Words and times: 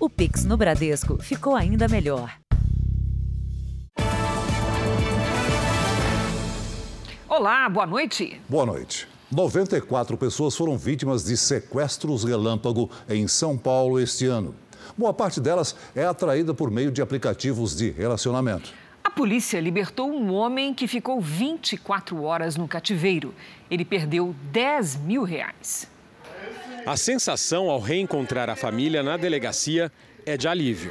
O 0.00 0.08
Pix 0.08 0.44
no 0.44 0.56
Bradesco 0.56 1.20
ficou 1.20 1.56
ainda 1.56 1.88
melhor. 1.88 2.32
Olá, 7.28 7.68
boa 7.68 7.84
noite. 7.84 8.40
Boa 8.48 8.64
noite. 8.64 9.08
94 9.32 10.16
pessoas 10.16 10.56
foram 10.56 10.78
vítimas 10.78 11.24
de 11.24 11.36
sequestros 11.36 12.22
relâmpago 12.22 12.88
em 13.08 13.26
São 13.26 13.58
Paulo 13.58 13.98
este 13.98 14.26
ano. 14.26 14.54
Boa 14.96 15.12
parte 15.12 15.40
delas 15.40 15.74
é 15.96 16.04
atraída 16.04 16.54
por 16.54 16.70
meio 16.70 16.92
de 16.92 17.02
aplicativos 17.02 17.76
de 17.76 17.90
relacionamento. 17.90 18.72
A 19.02 19.10
polícia 19.10 19.60
libertou 19.60 20.12
um 20.12 20.32
homem 20.32 20.72
que 20.72 20.86
ficou 20.86 21.20
24 21.20 22.22
horas 22.22 22.56
no 22.56 22.68
cativeiro. 22.68 23.34
Ele 23.68 23.84
perdeu 23.84 24.32
10 24.52 24.94
mil 24.98 25.24
reais. 25.24 25.88
A 26.88 26.96
sensação 26.96 27.68
ao 27.68 27.80
reencontrar 27.80 28.48
a 28.48 28.56
família 28.56 29.02
na 29.02 29.18
delegacia 29.18 29.92
é 30.24 30.38
de 30.38 30.48
alívio. 30.48 30.90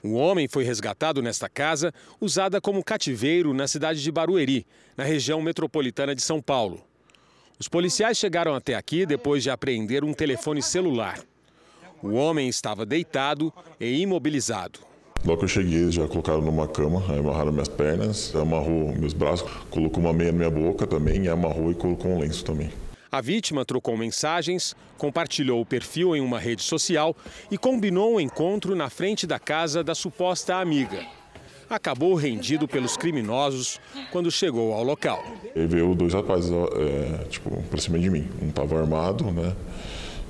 O 0.00 0.12
homem 0.12 0.46
foi 0.46 0.62
resgatado 0.62 1.20
nesta 1.20 1.48
casa, 1.48 1.92
usada 2.20 2.60
como 2.60 2.84
cativeiro 2.84 3.52
na 3.52 3.66
cidade 3.66 4.00
de 4.00 4.12
Barueri, 4.12 4.64
na 4.96 5.02
região 5.02 5.42
metropolitana 5.42 6.14
de 6.14 6.22
São 6.22 6.40
Paulo. 6.40 6.86
Os 7.58 7.66
policiais 7.66 8.16
chegaram 8.16 8.54
até 8.54 8.76
aqui 8.76 9.04
depois 9.04 9.42
de 9.42 9.50
apreender 9.50 10.04
um 10.04 10.14
telefone 10.14 10.62
celular. 10.62 11.18
O 12.00 12.12
homem 12.12 12.48
estava 12.48 12.86
deitado 12.86 13.52
e 13.80 14.02
imobilizado. 14.02 14.87
Logo 15.24 15.38
que 15.38 15.44
eu 15.44 15.48
cheguei, 15.48 15.82
eles 15.82 15.94
já 15.94 16.06
colocaram 16.06 16.40
numa 16.40 16.68
cama, 16.68 17.02
amarraram 17.08 17.52
minhas 17.52 17.68
pernas, 17.68 18.34
amarrou 18.34 18.94
meus 18.96 19.12
braços, 19.12 19.50
colocou 19.68 20.02
uma 20.02 20.12
meia 20.12 20.30
na 20.30 20.38
minha 20.38 20.50
boca 20.50 20.86
também, 20.86 21.24
e 21.24 21.28
amarrou 21.28 21.70
e 21.70 21.74
colocou 21.74 22.12
um 22.12 22.20
lenço 22.20 22.44
também. 22.44 22.70
A 23.10 23.20
vítima 23.20 23.64
trocou 23.64 23.96
mensagens, 23.96 24.76
compartilhou 24.96 25.60
o 25.60 25.66
perfil 25.66 26.14
em 26.14 26.20
uma 26.20 26.38
rede 26.38 26.62
social 26.62 27.16
e 27.50 27.58
combinou 27.58 28.14
um 28.14 28.20
encontro 28.20 28.76
na 28.76 28.90
frente 28.90 29.26
da 29.26 29.38
casa 29.38 29.82
da 29.82 29.94
suposta 29.94 30.56
amiga. 30.56 31.04
Acabou 31.68 32.14
rendido 32.14 32.68
pelos 32.68 32.96
criminosos 32.96 33.80
quando 34.10 34.30
chegou 34.30 34.72
ao 34.72 34.82
local. 34.82 35.22
E 35.54 35.66
veio 35.66 35.94
dois 35.94 36.14
rapazes, 36.14 36.50
é, 36.50 37.24
tipo, 37.24 37.62
pra 37.70 37.80
cima 37.80 37.98
de 37.98 38.08
mim. 38.08 38.26
Um 38.42 38.48
estava 38.48 38.78
armado, 38.78 39.24
né? 39.30 39.54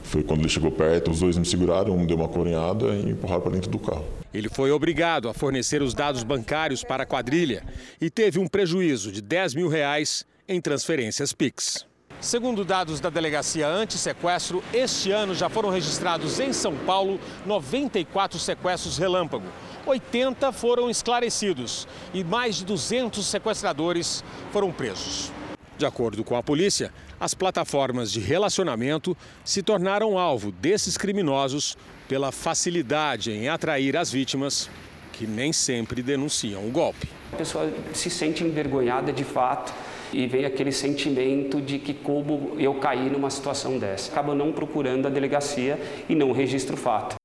Foi 0.08 0.22
quando 0.22 0.40
ele 0.40 0.48
chegou 0.48 0.70
perto, 0.70 1.10
os 1.10 1.20
dois 1.20 1.36
me 1.36 1.44
seguraram, 1.44 1.94
um 1.94 2.06
deu 2.06 2.16
uma 2.16 2.28
corinhada 2.28 2.86
e 2.94 3.10
empurraram 3.10 3.42
para 3.42 3.52
dentro 3.52 3.70
do 3.70 3.78
carro. 3.78 4.06
Ele 4.32 4.48
foi 4.48 4.70
obrigado 4.70 5.28
a 5.28 5.34
fornecer 5.34 5.82
os 5.82 5.92
dados 5.92 6.22
bancários 6.22 6.82
para 6.82 7.02
a 7.02 7.06
quadrilha 7.06 7.62
e 8.00 8.08
teve 8.08 8.38
um 8.38 8.46
prejuízo 8.46 9.12
de 9.12 9.20
10 9.20 9.54
mil 9.54 9.68
reais 9.68 10.24
em 10.48 10.62
transferências 10.62 11.34
PIX. 11.34 11.86
Segundo 12.22 12.64
dados 12.64 13.00
da 13.00 13.10
Delegacia 13.10 13.68
Anti-Sequestro, 13.68 14.64
este 14.72 15.12
ano 15.12 15.34
já 15.34 15.50
foram 15.50 15.68
registrados 15.68 16.40
em 16.40 16.54
São 16.54 16.74
Paulo 16.74 17.20
94 17.44 18.38
sequestros 18.38 18.96
relâmpago. 18.96 19.46
80 19.86 20.50
foram 20.52 20.88
esclarecidos 20.88 21.86
e 22.14 22.24
mais 22.24 22.56
de 22.56 22.64
200 22.64 23.24
sequestradores 23.26 24.24
foram 24.52 24.72
presos. 24.72 25.30
De 25.76 25.86
acordo 25.86 26.24
com 26.24 26.34
a 26.34 26.42
polícia, 26.42 26.92
as 27.20 27.34
plataformas 27.34 28.10
de 28.12 28.20
relacionamento 28.20 29.16
se 29.44 29.62
tornaram 29.62 30.18
alvo 30.18 30.52
desses 30.52 30.96
criminosos 30.96 31.76
pela 32.08 32.32
facilidade 32.32 33.30
em 33.30 33.48
atrair 33.48 33.96
as 33.96 34.10
vítimas, 34.10 34.70
que 35.12 35.26
nem 35.26 35.52
sempre 35.52 36.02
denunciam 36.02 36.66
o 36.66 36.70
golpe. 36.70 37.08
A 37.32 37.36
pessoa 37.36 37.70
se 37.92 38.08
sente 38.08 38.42
envergonhada 38.44 39.12
de 39.12 39.24
fato 39.24 39.74
e 40.12 40.26
vem 40.26 40.44
aquele 40.44 40.72
sentimento 40.72 41.60
de 41.60 41.78
que 41.78 41.92
como 41.92 42.54
eu 42.58 42.74
caí 42.74 43.10
numa 43.10 43.30
situação 43.30 43.78
dessa. 43.78 44.10
Acaba 44.10 44.34
não 44.34 44.52
procurando 44.52 45.06
a 45.06 45.10
delegacia 45.10 45.78
e 46.08 46.14
não 46.14 46.32
registra 46.32 46.74
o 46.74 46.78
fato. 46.78 47.16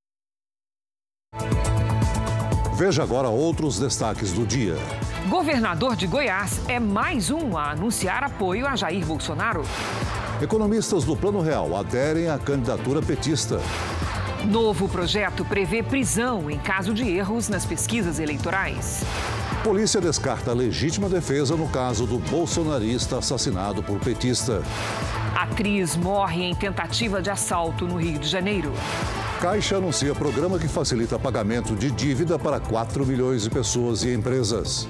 Veja 2.75 3.03
agora 3.03 3.30
outros 3.30 3.80
destaques 3.80 4.33
do 4.33 4.45
dia. 4.45 4.75
Governador 5.30 5.95
de 5.95 6.06
Goiás 6.06 6.60
é 6.67 6.80
mais 6.80 7.32
um 7.32 7.58
a 7.58 7.72
anunciar 7.72 8.23
apoio 8.26 8.67
a 8.67 8.76
Jair 8.76 9.06
Bolsonaro. 9.06 9.64
Economistas 10.42 11.06
do 11.06 11.16
Plano 11.16 11.39
Real 11.39 11.76
aderem 11.78 12.30
à 12.30 12.38
candidatura 12.38 13.02
petista. 13.02 13.61
Novo 14.45 14.89
projeto 14.89 15.45
prevê 15.45 15.81
prisão 15.81 16.52
em 16.52 16.59
caso 16.59 16.93
de 16.93 17.09
erros 17.09 17.48
nas 17.48 17.65
pesquisas 17.65 18.20
eleitorais. 18.20 19.02
Polícia 19.64 20.02
descarta 20.02 20.52
legítima 20.52 21.08
defesa 21.08 21.55
no 21.55 21.70
caso 21.70 22.05
do 22.05 22.20
bolsonarista 22.20 23.20
assassinado 23.20 23.81
por 23.81 23.99
petista. 24.02 24.61
Atriz 25.33 25.95
morre 25.95 26.43
em 26.43 26.54
tentativa 26.54 27.21
de 27.21 27.30
assalto 27.30 27.87
no 27.87 27.95
Rio 27.95 28.20
de 28.20 28.27
Janeiro. 28.27 28.73
Caixa 29.39 29.77
anuncia 29.77 30.14
programa 30.14 30.60
que 30.60 30.67
facilita 30.67 31.17
pagamento 31.17 31.73
de 31.73 31.89
dívida 31.89 32.37
para 32.37 32.60
4 32.60 33.05
milhões 33.05 33.43
de 33.43 33.49
pessoas 33.49 34.04
e 34.04 34.14
empresas. 34.14 34.87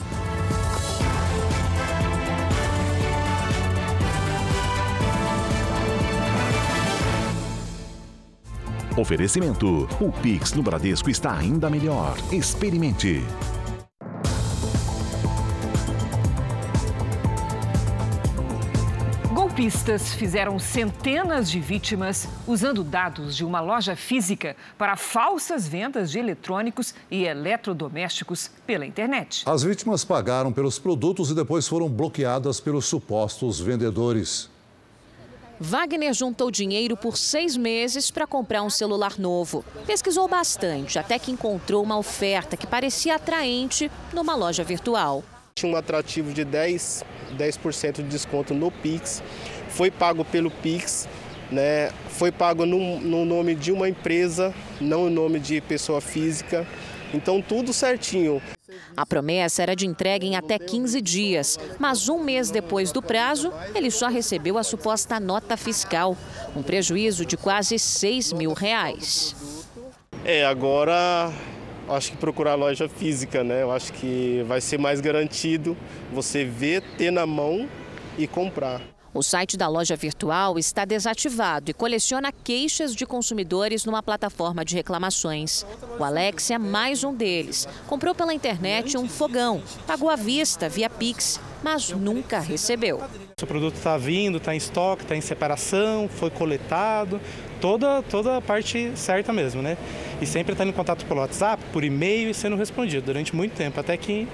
Oferecimento: 8.95 9.87
o 9.99 10.11
Pix 10.11 10.53
no 10.53 10.61
Bradesco 10.61 11.09
está 11.09 11.35
ainda 11.35 11.69
melhor. 11.69 12.15
Experimente. 12.31 13.23
Golpistas 19.33 20.13
fizeram 20.13 20.59
centenas 20.59 21.49
de 21.49 21.59
vítimas 21.59 22.27
usando 22.47 22.83
dados 22.83 23.35
de 23.35 23.43
uma 23.43 23.59
loja 23.59 23.95
física 23.95 24.55
para 24.77 24.95
falsas 24.95 25.67
vendas 25.67 26.11
de 26.11 26.19
eletrônicos 26.19 26.93
e 27.09 27.25
eletrodomésticos 27.25 28.49
pela 28.65 28.85
internet. 28.85 29.43
As 29.45 29.63
vítimas 29.63 30.03
pagaram 30.05 30.51
pelos 30.51 30.77
produtos 30.77 31.31
e 31.31 31.35
depois 31.35 31.67
foram 31.67 31.89
bloqueadas 31.89 32.59
pelos 32.59 32.85
supostos 32.85 33.59
vendedores. 33.59 34.52
Wagner 35.59 36.13
juntou 36.13 36.49
dinheiro 36.49 36.97
por 36.97 37.17
seis 37.17 37.55
meses 37.55 38.09
para 38.09 38.25
comprar 38.25 38.63
um 38.63 38.69
celular 38.69 39.19
novo. 39.19 39.63
Pesquisou 39.85 40.27
bastante 40.27 40.97
até 40.97 41.19
que 41.19 41.31
encontrou 41.31 41.83
uma 41.83 41.97
oferta 41.97 42.57
que 42.57 42.65
parecia 42.65 43.15
atraente 43.15 43.89
numa 44.11 44.35
loja 44.35 44.63
virtual. 44.63 45.23
Tinha 45.55 45.71
um 45.71 45.75
atrativo 45.75 46.33
de 46.33 46.43
10, 46.43 47.03
10% 47.37 47.95
de 47.97 48.03
desconto 48.03 48.53
no 48.53 48.71
Pix. 48.71 49.21
Foi 49.69 49.91
pago 49.91 50.25
pelo 50.25 50.49
Pix, 50.49 51.07
né? 51.51 51.91
foi 52.09 52.31
pago 52.31 52.65
no, 52.65 52.99
no 52.99 53.23
nome 53.23 53.53
de 53.53 53.71
uma 53.71 53.87
empresa, 53.87 54.53
não 54.81 55.05
no 55.05 55.09
nome 55.09 55.39
de 55.39 55.61
pessoa 55.61 56.01
física. 56.01 56.67
Então, 57.13 57.41
tudo 57.41 57.71
certinho. 57.71 58.41
A 58.95 59.05
promessa 59.05 59.61
era 59.61 59.75
de 59.75 59.85
entrega 59.85 60.25
em 60.25 60.35
até 60.35 60.57
15 60.57 61.01
dias, 61.01 61.59
mas 61.79 62.09
um 62.09 62.23
mês 62.23 62.49
depois 62.51 62.91
do 62.91 63.01
prazo, 63.01 63.51
ele 63.75 63.91
só 63.91 64.07
recebeu 64.07 64.57
a 64.57 64.63
suposta 64.63 65.19
nota 65.19 65.57
fiscal, 65.57 66.17
um 66.55 66.63
prejuízo 66.63 67.25
de 67.25 67.37
quase 67.37 67.77
6 67.77 68.33
mil 68.33 68.53
reais. 68.53 69.35
É, 70.23 70.45
agora 70.45 71.31
acho 71.89 72.11
que 72.11 72.17
procurar 72.17 72.55
loja 72.55 72.87
física, 72.87 73.43
né? 73.43 73.61
Eu 73.63 73.71
acho 73.71 73.91
que 73.93 74.43
vai 74.47 74.61
ser 74.61 74.79
mais 74.79 75.01
garantido 75.01 75.75
você 76.11 76.45
ver, 76.45 76.81
ter 76.97 77.11
na 77.11 77.25
mão 77.25 77.67
e 78.17 78.27
comprar. 78.27 78.92
O 79.13 79.21
site 79.21 79.55
da 79.55 79.67
loja 79.67 79.95
virtual 79.95 80.57
está 80.57 80.85
desativado 80.85 81.69
e 81.69 81.73
coleciona 81.73 82.31
queixas 82.31 82.95
de 82.95 83.05
consumidores 83.05 83.85
numa 83.85 84.01
plataforma 84.01 84.65
de 84.65 84.73
reclamações. 84.73 85.63
O 85.99 86.03
Alex 86.03 86.49
é 86.49 86.57
mais 86.57 87.03
um 87.03 87.13
deles. 87.13 87.67
Comprou 87.85 88.15
pela 88.15 88.33
internet 88.33 88.97
um 88.97 89.07
fogão, 89.07 89.61
pagou 89.85 90.09
à 90.09 90.15
vista 90.15 90.67
via 90.67 90.89
Pix, 90.89 91.39
mas 91.63 91.89
nunca 91.89 92.39
recebeu. 92.39 93.01
O 93.41 93.47
produto 93.47 93.75
está 93.75 93.97
vindo, 93.97 94.37
está 94.37 94.53
em 94.53 94.57
estoque, 94.57 95.03
está 95.03 95.15
em 95.15 95.21
separação, 95.21 96.09
foi 96.09 96.29
coletado, 96.29 97.19
toda, 97.61 98.01
toda 98.03 98.37
a 98.37 98.41
parte 98.41 98.91
certa 98.95 99.31
mesmo, 99.31 99.61
né? 99.61 99.77
E 100.21 100.25
sempre 100.25 100.51
está 100.51 100.65
em 100.65 100.71
contato 100.71 101.05
pelo 101.05 101.21
WhatsApp, 101.21 101.63
por 101.71 101.83
e-mail 101.83 102.29
e 102.29 102.33
sendo 102.33 102.55
respondido 102.55 103.05
durante 103.05 103.35
muito 103.35 103.53
tempo, 103.53 103.79
até 103.79 103.95
que 103.97 104.27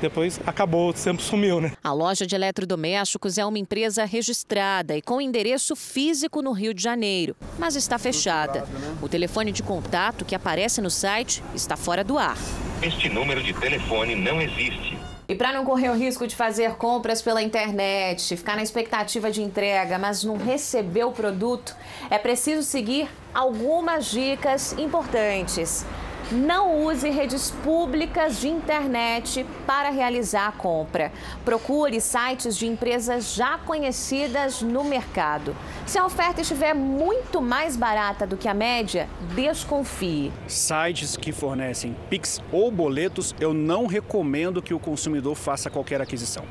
depois 0.00 0.40
acabou, 0.46 0.94
sempre 0.94 1.24
sumiu, 1.24 1.60
né? 1.60 1.72
A 1.82 1.92
loja 1.92 2.26
de 2.26 2.34
eletrodomésticos 2.34 3.36
é 3.36 3.44
uma 3.44 3.58
empresa 3.58 4.04
registrada 4.04 4.96
e 4.96 5.02
com 5.02 5.20
endereço 5.20 5.74
físico 5.74 6.40
no 6.40 6.52
Rio 6.52 6.72
de 6.72 6.82
Janeiro, 6.82 7.36
mas 7.58 7.76
está 7.76 7.98
fechada. 7.98 8.64
O 9.02 9.08
telefone 9.08 9.52
de 9.52 9.62
contato 9.62 10.24
que 10.24 10.34
aparece 10.34 10.80
no 10.80 10.90
site 10.90 11.42
está 11.54 11.76
fora 11.76 12.04
do 12.04 12.16
ar. 12.16 12.36
Este 12.82 13.08
número 13.08 13.42
de 13.42 13.52
telefone 13.54 14.14
não 14.14 14.40
existe. 14.40 14.97
E 15.30 15.34
para 15.34 15.52
não 15.52 15.62
correr 15.62 15.90
o 15.90 15.94
risco 15.94 16.26
de 16.26 16.34
fazer 16.34 16.76
compras 16.76 17.20
pela 17.20 17.42
internet, 17.42 18.34
ficar 18.34 18.56
na 18.56 18.62
expectativa 18.62 19.30
de 19.30 19.42
entrega, 19.42 19.98
mas 19.98 20.24
não 20.24 20.38
receber 20.38 21.04
o 21.04 21.12
produto, 21.12 21.76
é 22.08 22.16
preciso 22.16 22.62
seguir 22.62 23.10
algumas 23.34 24.06
dicas 24.06 24.72
importantes. 24.78 25.84
Não 26.30 26.84
use 26.84 27.08
redes 27.08 27.50
públicas 27.64 28.38
de 28.38 28.48
internet 28.48 29.46
para 29.66 29.88
realizar 29.88 30.48
a 30.48 30.52
compra. 30.52 31.10
Procure 31.42 31.98
sites 32.02 32.54
de 32.54 32.66
empresas 32.66 33.34
já 33.34 33.56
conhecidas 33.56 34.60
no 34.60 34.84
mercado. 34.84 35.56
Se 35.86 35.98
a 35.98 36.04
oferta 36.04 36.42
estiver 36.42 36.74
muito 36.74 37.40
mais 37.40 37.76
barata 37.76 38.26
do 38.26 38.36
que 38.36 38.46
a 38.46 38.52
média, 38.52 39.08
desconfie. 39.34 40.30
Sites 40.46 41.16
que 41.16 41.32
fornecem 41.32 41.96
Pix 42.10 42.42
ou 42.52 42.70
boletos, 42.70 43.34
eu 43.40 43.54
não 43.54 43.86
recomendo 43.86 44.60
que 44.60 44.74
o 44.74 44.78
consumidor 44.78 45.34
faça 45.34 45.70
qualquer 45.70 46.02
aquisição 46.02 46.44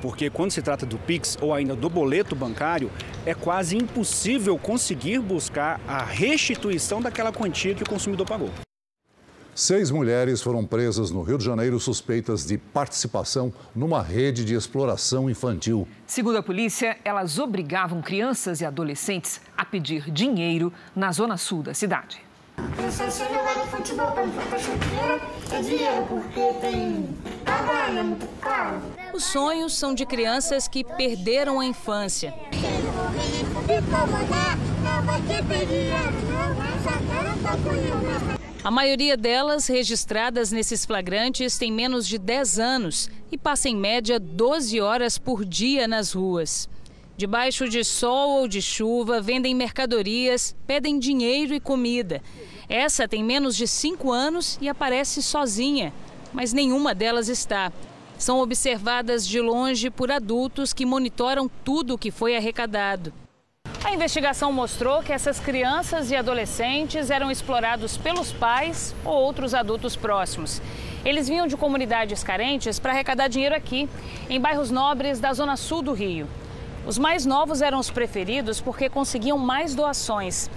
porque 0.00 0.30
quando 0.30 0.52
se 0.52 0.62
trata 0.62 0.86
do 0.86 0.96
Pix 0.96 1.36
ou 1.40 1.52
ainda 1.52 1.74
do 1.74 1.90
boleto 1.90 2.36
bancário, 2.36 2.88
é 3.26 3.34
quase 3.34 3.76
impossível 3.76 4.56
conseguir 4.56 5.18
buscar 5.18 5.80
a 5.88 6.04
restituição 6.04 7.02
daquela 7.02 7.32
quantia 7.32 7.74
que 7.74 7.82
o 7.82 7.88
consumidor 7.88 8.24
pagou. 8.24 8.48
Seis 9.58 9.90
mulheres 9.90 10.40
foram 10.40 10.64
presas 10.64 11.10
no 11.10 11.20
Rio 11.20 11.36
de 11.36 11.44
Janeiro 11.44 11.80
suspeitas 11.80 12.46
de 12.46 12.56
participação 12.56 13.52
numa 13.74 14.00
rede 14.00 14.44
de 14.44 14.54
exploração 14.54 15.28
infantil. 15.28 15.88
Segundo 16.06 16.38
a 16.38 16.42
polícia, 16.44 16.96
elas 17.04 17.40
obrigavam 17.40 18.00
crianças 18.00 18.60
e 18.60 18.64
adolescentes 18.64 19.40
a 19.56 19.64
pedir 19.64 20.12
dinheiro 20.12 20.72
na 20.94 21.10
zona 21.10 21.36
sul 21.36 21.64
da 21.64 21.74
cidade. 21.74 22.20
Jogar 22.56 23.66
futebol 23.66 24.12
para 24.12 24.58
chuteira 24.60 25.20
é 25.50 25.60
dinheiro, 25.60 26.06
porque 26.06 26.52
tem 26.60 27.08
trabalho, 27.44 27.98
é 27.98 28.02
muito 28.04 28.28
caro. 28.40 28.80
Os 29.12 29.24
sonhos 29.24 29.76
são 29.76 29.92
de 29.92 30.06
crianças 30.06 30.68
que 30.68 30.84
perderam 30.84 31.58
a 31.58 31.66
infância. 31.66 32.32
A 38.68 38.70
maioria 38.70 39.16
delas, 39.16 39.66
registradas 39.66 40.52
nesses 40.52 40.84
flagrantes, 40.84 41.56
tem 41.56 41.72
menos 41.72 42.06
de 42.06 42.18
10 42.18 42.58
anos 42.58 43.08
e 43.32 43.38
passa 43.38 43.70
em 43.70 43.74
média 43.74 44.20
12 44.20 44.78
horas 44.78 45.16
por 45.16 45.42
dia 45.42 45.88
nas 45.88 46.12
ruas. 46.12 46.68
Debaixo 47.16 47.66
de 47.66 47.82
sol 47.82 48.40
ou 48.40 48.46
de 48.46 48.60
chuva, 48.60 49.22
vendem 49.22 49.54
mercadorias, 49.54 50.54
pedem 50.66 50.98
dinheiro 50.98 51.54
e 51.54 51.60
comida. 51.60 52.20
Essa 52.68 53.08
tem 53.08 53.24
menos 53.24 53.56
de 53.56 53.66
5 53.66 54.12
anos 54.12 54.58
e 54.60 54.68
aparece 54.68 55.22
sozinha, 55.22 55.90
mas 56.30 56.52
nenhuma 56.52 56.94
delas 56.94 57.30
está. 57.30 57.72
São 58.18 58.38
observadas 58.38 59.26
de 59.26 59.40
longe 59.40 59.88
por 59.88 60.12
adultos 60.12 60.74
que 60.74 60.84
monitoram 60.84 61.50
tudo 61.64 61.94
o 61.94 61.98
que 61.98 62.10
foi 62.10 62.36
arrecadado. 62.36 63.14
A 63.84 63.92
investigação 63.92 64.52
mostrou 64.52 65.02
que 65.02 65.12
essas 65.12 65.38
crianças 65.38 66.10
e 66.10 66.16
adolescentes 66.16 67.10
eram 67.10 67.30
explorados 67.30 67.96
pelos 67.96 68.32
pais 68.32 68.94
ou 69.04 69.14
outros 69.14 69.54
adultos 69.54 69.94
próximos. 69.94 70.60
Eles 71.04 71.28
vinham 71.28 71.46
de 71.46 71.56
comunidades 71.56 72.24
carentes 72.24 72.80
para 72.80 72.92
arrecadar 72.92 73.28
dinheiro 73.28 73.54
aqui, 73.54 73.88
em 74.28 74.40
bairros 74.40 74.72
nobres 74.72 75.20
da 75.20 75.32
zona 75.32 75.56
sul 75.56 75.80
do 75.80 75.92
Rio. 75.92 76.26
Os 76.86 76.98
mais 76.98 77.24
novos 77.24 77.62
eram 77.62 77.78
os 77.78 77.88
preferidos 77.88 78.60
porque 78.60 78.88
conseguiam 78.88 79.38
mais 79.38 79.76
doações. 79.76 80.50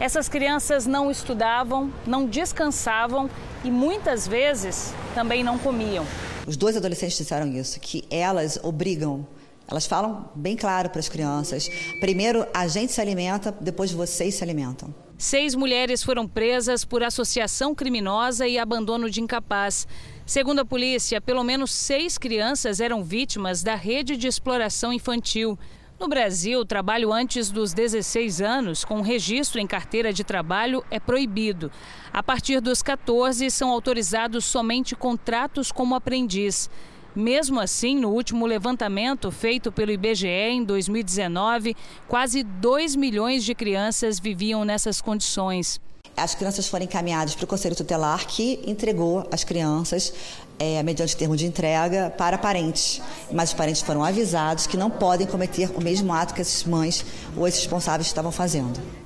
Essas 0.00 0.28
crianças 0.28 0.84
não 0.84 1.10
estudavam, 1.12 1.92
não 2.04 2.26
descansavam 2.26 3.30
e 3.62 3.70
muitas 3.70 4.26
vezes 4.26 4.92
também 5.14 5.44
não 5.44 5.58
comiam. 5.58 6.04
Os 6.44 6.56
dois 6.56 6.76
adolescentes 6.76 7.16
disseram 7.16 7.46
isso, 7.46 7.78
que 7.78 8.04
elas 8.10 8.58
obrigam 8.62 9.24
elas 9.68 9.86
falam 9.86 10.30
bem 10.34 10.56
claro 10.56 10.90
para 10.90 11.00
as 11.00 11.08
crianças: 11.08 11.68
primeiro 12.00 12.46
a 12.52 12.66
gente 12.68 12.92
se 12.92 13.00
alimenta, 13.00 13.52
depois 13.60 13.92
vocês 13.92 14.34
se 14.34 14.44
alimentam. 14.44 14.94
Seis 15.16 15.54
mulheres 15.54 16.02
foram 16.02 16.26
presas 16.26 16.84
por 16.84 17.02
associação 17.02 17.74
criminosa 17.74 18.48
e 18.48 18.58
abandono 18.58 19.08
de 19.08 19.20
incapaz. 19.20 19.86
Segundo 20.26 20.60
a 20.60 20.64
polícia, 20.64 21.20
pelo 21.20 21.44
menos 21.44 21.70
seis 21.70 22.18
crianças 22.18 22.80
eram 22.80 23.02
vítimas 23.04 23.62
da 23.62 23.74
rede 23.74 24.16
de 24.16 24.26
exploração 24.26 24.92
infantil. 24.92 25.58
No 26.00 26.08
Brasil, 26.08 26.64
trabalho 26.64 27.12
antes 27.12 27.50
dos 27.50 27.72
16 27.72 28.40
anos, 28.40 28.84
com 28.84 29.00
registro 29.00 29.60
em 29.60 29.66
carteira 29.66 30.12
de 30.12 30.24
trabalho, 30.24 30.84
é 30.90 30.98
proibido. 30.98 31.70
A 32.12 32.22
partir 32.22 32.60
dos 32.60 32.82
14, 32.82 33.48
são 33.50 33.70
autorizados 33.70 34.44
somente 34.44 34.96
contratos 34.96 35.70
como 35.70 35.94
aprendiz. 35.94 36.68
Mesmo 37.14 37.60
assim, 37.60 37.96
no 37.96 38.10
último 38.10 38.44
levantamento 38.44 39.30
feito 39.30 39.70
pelo 39.70 39.92
IBGE 39.92 40.26
em 40.26 40.64
2019, 40.64 41.76
quase 42.08 42.42
2 42.42 42.96
milhões 42.96 43.44
de 43.44 43.54
crianças 43.54 44.18
viviam 44.18 44.64
nessas 44.64 45.00
condições. 45.00 45.80
As 46.16 46.34
crianças 46.34 46.66
foram 46.68 46.84
encaminhadas 46.84 47.34
para 47.34 47.44
o 47.44 47.46
Conselho 47.46 47.74
Tutelar, 47.74 48.26
que 48.26 48.60
entregou 48.66 49.28
as 49.32 49.44
crianças, 49.44 50.12
é, 50.58 50.82
mediante 50.82 51.16
termo 51.16 51.36
de 51.36 51.46
entrega, 51.46 52.12
para 52.16 52.38
parentes. 52.38 53.00
Mas 53.32 53.50
os 53.50 53.54
parentes 53.54 53.82
foram 53.82 54.02
avisados 54.02 54.66
que 54.66 54.76
não 54.76 54.90
podem 54.90 55.26
cometer 55.26 55.70
o 55.76 55.82
mesmo 55.82 56.12
ato 56.12 56.34
que 56.34 56.40
essas 56.40 56.64
mães 56.64 57.04
ou 57.36 57.46
esses 57.46 57.60
responsáveis 57.60 58.06
estavam 58.06 58.30
fazendo. 58.32 59.03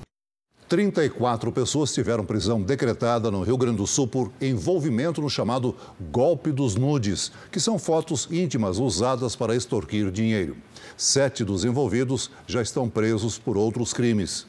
34 0.69 1.50
pessoas 1.50 1.94
tiveram 1.94 2.26
prisão 2.26 2.61
decretada 2.61 3.31
no 3.31 3.43
Rio 3.43 3.56
Grande 3.56 3.79
do 3.79 3.87
Sul 3.87 4.06
por 4.06 4.31
envolvimento 4.38 5.23
no 5.23 5.31
chamado 5.31 5.75
golpe 5.99 6.53
dos 6.53 6.76
nudes, 6.76 7.32
que 7.50 7.59
são 7.59 7.79
fotos 7.79 8.29
íntimas 8.31 8.79
usadas 8.79 9.35
para 9.35 9.56
extorquir 9.56 10.11
dinheiro. 10.11 10.59
Sete 10.94 11.43
dos 11.43 11.65
envolvidos 11.65 12.31
já 12.47 12.61
estão 12.61 12.88
presos 12.88 13.38
por 13.38 13.56
outros 13.56 13.94
crimes. 13.94 14.47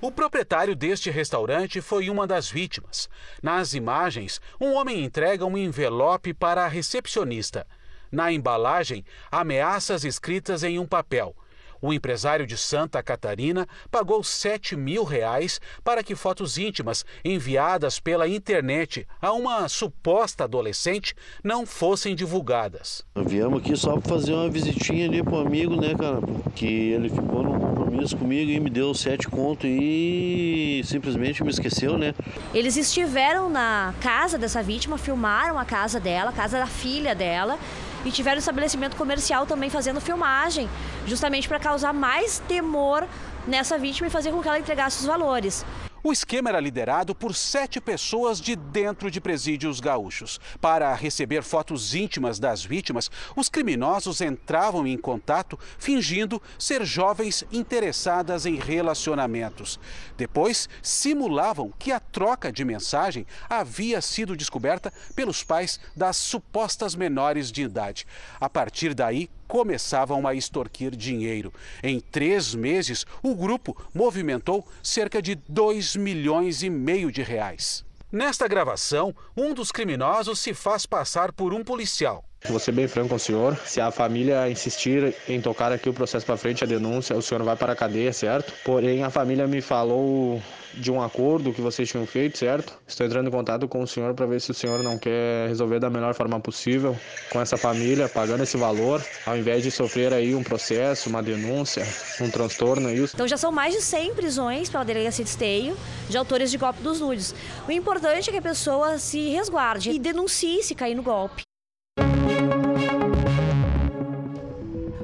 O 0.00 0.10
proprietário 0.10 0.74
deste 0.74 1.10
restaurante 1.10 1.82
foi 1.82 2.08
uma 2.08 2.26
das 2.26 2.48
vítimas. 2.50 3.06
Nas 3.42 3.74
imagens, 3.74 4.40
um 4.58 4.72
homem 4.72 5.04
entrega 5.04 5.44
um 5.44 5.58
envelope 5.58 6.32
para 6.32 6.64
a 6.64 6.68
recepcionista. 6.68 7.66
Na 8.10 8.32
embalagem, 8.32 9.04
ameaças 9.30 10.02
escritas 10.02 10.64
em 10.64 10.78
um 10.78 10.86
papel. 10.86 11.36
O 11.82 11.92
empresário 11.92 12.46
de 12.46 12.56
Santa 12.56 13.02
Catarina 13.02 13.66
pagou 13.90 14.22
7 14.22 14.76
mil 14.76 15.02
reais 15.02 15.60
para 15.82 16.02
que 16.02 16.14
fotos 16.14 16.58
íntimas 16.58 17.04
enviadas 17.24 17.98
pela 17.98 18.28
internet 18.28 19.06
a 19.20 19.32
uma 19.32 19.68
suposta 19.68 20.44
adolescente 20.44 21.14
não 21.42 21.64
fossem 21.64 22.14
divulgadas. 22.14 23.02
Viemos 23.16 23.60
aqui 23.60 23.76
só 23.76 23.96
para 23.96 24.08
fazer 24.08 24.34
uma 24.34 24.50
visitinha 24.50 25.06
ali 25.06 25.22
pro 25.22 25.38
amigo, 25.38 25.80
né, 25.80 25.94
cara? 25.94 26.20
Que 26.54 26.92
ele 26.92 27.08
ficou 27.08 27.42
num 27.42 27.58
compromisso 27.58 28.16
comigo 28.16 28.50
e 28.50 28.60
me 28.60 28.68
deu 28.68 28.92
sete 28.94 29.26
contos 29.28 29.64
e 29.64 30.82
simplesmente 30.84 31.42
me 31.42 31.50
esqueceu, 31.50 31.96
né? 31.96 32.14
Eles 32.52 32.76
estiveram 32.76 33.48
na 33.48 33.94
casa 34.00 34.36
dessa 34.36 34.62
vítima, 34.62 34.98
filmaram 34.98 35.58
a 35.58 35.64
casa 35.64 35.98
dela, 35.98 36.30
a 36.30 36.32
casa 36.32 36.58
da 36.58 36.66
filha 36.66 37.14
dela 37.14 37.58
e 38.04 38.10
tiveram 38.10 38.38
estabelecimento 38.38 38.96
comercial 38.96 39.46
também 39.46 39.70
fazendo 39.70 40.00
filmagem, 40.00 40.68
justamente 41.06 41.48
para 41.48 41.58
causar 41.58 41.92
mais 41.92 42.38
temor 42.40 43.06
nessa 43.46 43.78
vítima 43.78 44.08
e 44.08 44.10
fazer 44.10 44.30
com 44.30 44.40
que 44.40 44.48
ela 44.48 44.58
entregasse 44.58 45.00
os 45.00 45.06
valores. 45.06 45.64
O 46.02 46.12
esquema 46.12 46.48
era 46.48 46.60
liderado 46.60 47.14
por 47.14 47.34
sete 47.34 47.78
pessoas 47.78 48.40
de 48.40 48.56
dentro 48.56 49.10
de 49.10 49.20
presídios 49.20 49.80
gaúchos. 49.80 50.40
Para 50.58 50.94
receber 50.94 51.42
fotos 51.42 51.94
íntimas 51.94 52.38
das 52.38 52.64
vítimas, 52.64 53.10
os 53.36 53.50
criminosos 53.50 54.22
entravam 54.22 54.86
em 54.86 54.96
contato 54.96 55.58
fingindo 55.78 56.40
ser 56.58 56.86
jovens 56.86 57.44
interessadas 57.52 58.46
em 58.46 58.54
relacionamentos. 58.54 59.78
Depois, 60.16 60.70
simulavam 60.80 61.70
que 61.78 61.92
a 61.92 62.00
troca 62.00 62.50
de 62.50 62.64
mensagem 62.64 63.26
havia 63.46 64.00
sido 64.00 64.34
descoberta 64.34 64.90
pelos 65.14 65.44
pais 65.44 65.78
das 65.94 66.16
supostas 66.16 66.94
menores 66.94 67.52
de 67.52 67.60
idade. 67.60 68.06
A 68.40 68.48
partir 68.48 68.94
daí, 68.94 69.28
começavam 69.50 70.28
a 70.28 70.32
extorquir 70.32 70.94
dinheiro. 70.94 71.52
Em 71.82 71.98
três 71.98 72.54
meses, 72.54 73.04
o 73.20 73.34
grupo 73.34 73.76
movimentou 73.92 74.64
cerca 74.80 75.20
de 75.20 75.34
2 75.34 75.96
milhões 75.96 76.62
e 76.62 76.70
meio 76.70 77.10
de 77.10 77.20
reais. 77.20 77.84
Nesta 78.12 78.46
gravação, 78.46 79.12
um 79.36 79.52
dos 79.52 79.72
criminosos 79.72 80.38
se 80.38 80.54
faz 80.54 80.86
passar 80.86 81.32
por 81.32 81.52
um 81.52 81.64
policial. 81.64 82.29
Vou 82.48 82.58
ser 82.58 82.72
bem 82.72 82.88
franco 82.88 83.10
com 83.10 83.16
o 83.16 83.18
senhor. 83.18 83.56
Se 83.66 83.80
a 83.80 83.90
família 83.90 84.48
insistir 84.50 85.14
em 85.28 85.40
tocar 85.40 85.72
aqui 85.72 85.88
o 85.88 85.92
processo 85.92 86.24
para 86.24 86.36
frente, 86.36 86.64
a 86.64 86.66
denúncia, 86.66 87.14
o 87.16 87.22
senhor 87.22 87.42
vai 87.44 87.54
para 87.54 87.72
a 87.72 87.76
cadeia, 87.76 88.12
certo? 88.12 88.52
Porém, 88.64 89.04
a 89.04 89.10
família 89.10 89.46
me 89.46 89.60
falou 89.60 90.42
de 90.72 90.90
um 90.90 91.02
acordo 91.02 91.52
que 91.52 91.60
vocês 91.60 91.88
tinham 91.88 92.06
feito, 92.06 92.38
certo? 92.38 92.78
Estou 92.86 93.06
entrando 93.06 93.28
em 93.28 93.30
contato 93.30 93.68
com 93.68 93.82
o 93.82 93.86
senhor 93.86 94.14
para 94.14 94.24
ver 94.26 94.40
se 94.40 94.50
o 94.52 94.54
senhor 94.54 94.82
não 94.82 94.96
quer 94.96 95.48
resolver 95.48 95.80
da 95.80 95.90
melhor 95.90 96.14
forma 96.14 96.40
possível 96.40 96.96
com 97.30 97.40
essa 97.40 97.56
família, 97.56 98.08
pagando 98.08 98.42
esse 98.42 98.56
valor, 98.56 99.04
ao 99.26 99.36
invés 99.36 99.62
de 99.62 99.70
sofrer 99.70 100.12
aí 100.12 100.34
um 100.34 100.42
processo, 100.42 101.08
uma 101.08 101.22
denúncia, 101.22 101.86
um 102.20 102.30
transtorno, 102.30 102.88
é 102.88 102.94
isso. 102.94 103.14
Então 103.14 103.28
já 103.28 103.36
são 103.36 103.52
mais 103.52 103.74
de 103.74 103.82
100 103.82 104.14
prisões 104.14 104.70
pela 104.70 104.84
delegacia 104.84 105.24
de 105.24 105.30
esteio 105.30 105.76
de 106.08 106.16
autores 106.16 106.50
de 106.50 106.56
golpe 106.56 106.80
dos 106.82 107.00
nudes. 107.00 107.34
O 107.68 107.72
importante 107.72 108.30
é 108.30 108.32
que 108.32 108.38
a 108.38 108.42
pessoa 108.42 108.98
se 108.98 109.28
resguarde 109.28 109.90
e 109.90 109.98
denuncie 109.98 110.62
se 110.62 110.74
cair 110.74 110.94
no 110.94 111.02
golpe. 111.02 111.42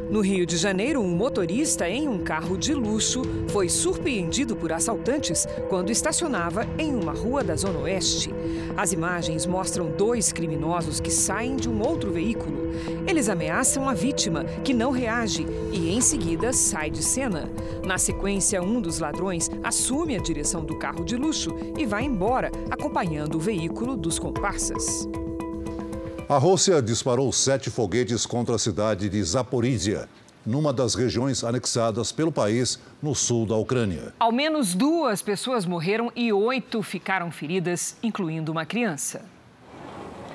No 0.09 0.21
Rio 0.21 0.47
de 0.47 0.57
Janeiro, 0.57 1.01
um 1.01 1.09
motorista 1.09 1.89
em 1.89 2.09
um 2.09 2.19
carro 2.19 2.57
de 2.57 2.73
luxo 2.73 3.23
foi 3.49 3.69
surpreendido 3.69 4.55
por 4.55 4.73
assaltantes 4.73 5.47
quando 5.69 5.91
estacionava 5.91 6.65
em 6.79 6.95
uma 6.95 7.13
rua 7.13 7.43
da 7.43 7.57
Zona 7.57 7.81
Oeste. 7.81 8.33
As 8.77 8.93
imagens 8.93 9.47
mostram 9.47 9.91
dois 9.91 10.33
criminosos 10.33 11.01
que 11.01 11.11
saem 11.11 11.57
de 11.57 11.69
um 11.69 11.83
outro 11.83 12.13
veículo. 12.13 12.71
Eles 13.07 13.29
ameaçam 13.29 13.89
a 13.89 13.95
vítima, 13.95 14.45
que 14.63 14.73
não 14.73 14.93
reage, 14.93 15.45
e 15.73 15.91
em 15.91 16.01
seguida 16.01 16.53
sai 16.53 16.89
de 16.89 17.03
cena. 17.03 17.51
Na 17.85 17.99
sequência, 17.99 18.63
um 18.63 18.81
dos 18.81 19.01
ladrões 19.01 19.51
assume 19.65 20.15
a 20.15 20.21
direção 20.21 20.65
do 20.65 20.79
carro 20.79 21.05
de 21.05 21.17
luxo 21.17 21.51
e 21.77 21.85
vai 21.85 22.05
embora, 22.05 22.53
acompanhando 22.71 23.37
o 23.37 23.41
veículo 23.41 23.97
dos 23.97 24.21
comparsas. 24.21 25.09
A 26.29 26.39
Rússia 26.39 26.83
disparou 26.83 27.31
sete 27.31 27.71
foguetes 27.71 28.27
contra 28.27 28.57
a 28.57 28.59
cidade 28.59 29.09
de 29.09 29.23
Zaporizhia, 29.23 30.09
numa 30.45 30.73
das 30.73 30.97
regiões 30.97 31.45
anexadas 31.45 32.11
pelo 32.11 32.33
país 32.33 32.81
no 33.01 33.15
sul 33.15 33.47
da 33.47 33.55
Ucrânia. 33.55 34.13
Ao 34.19 34.33
menos 34.33 34.75
duas 34.75 35.23
pessoas 35.23 35.65
morreram 35.65 36.11
e 36.17 36.33
oito 36.33 36.83
ficaram 36.83 37.31
feridas, 37.31 37.97
incluindo 38.03 38.51
uma 38.51 38.67
criança. 38.67 39.25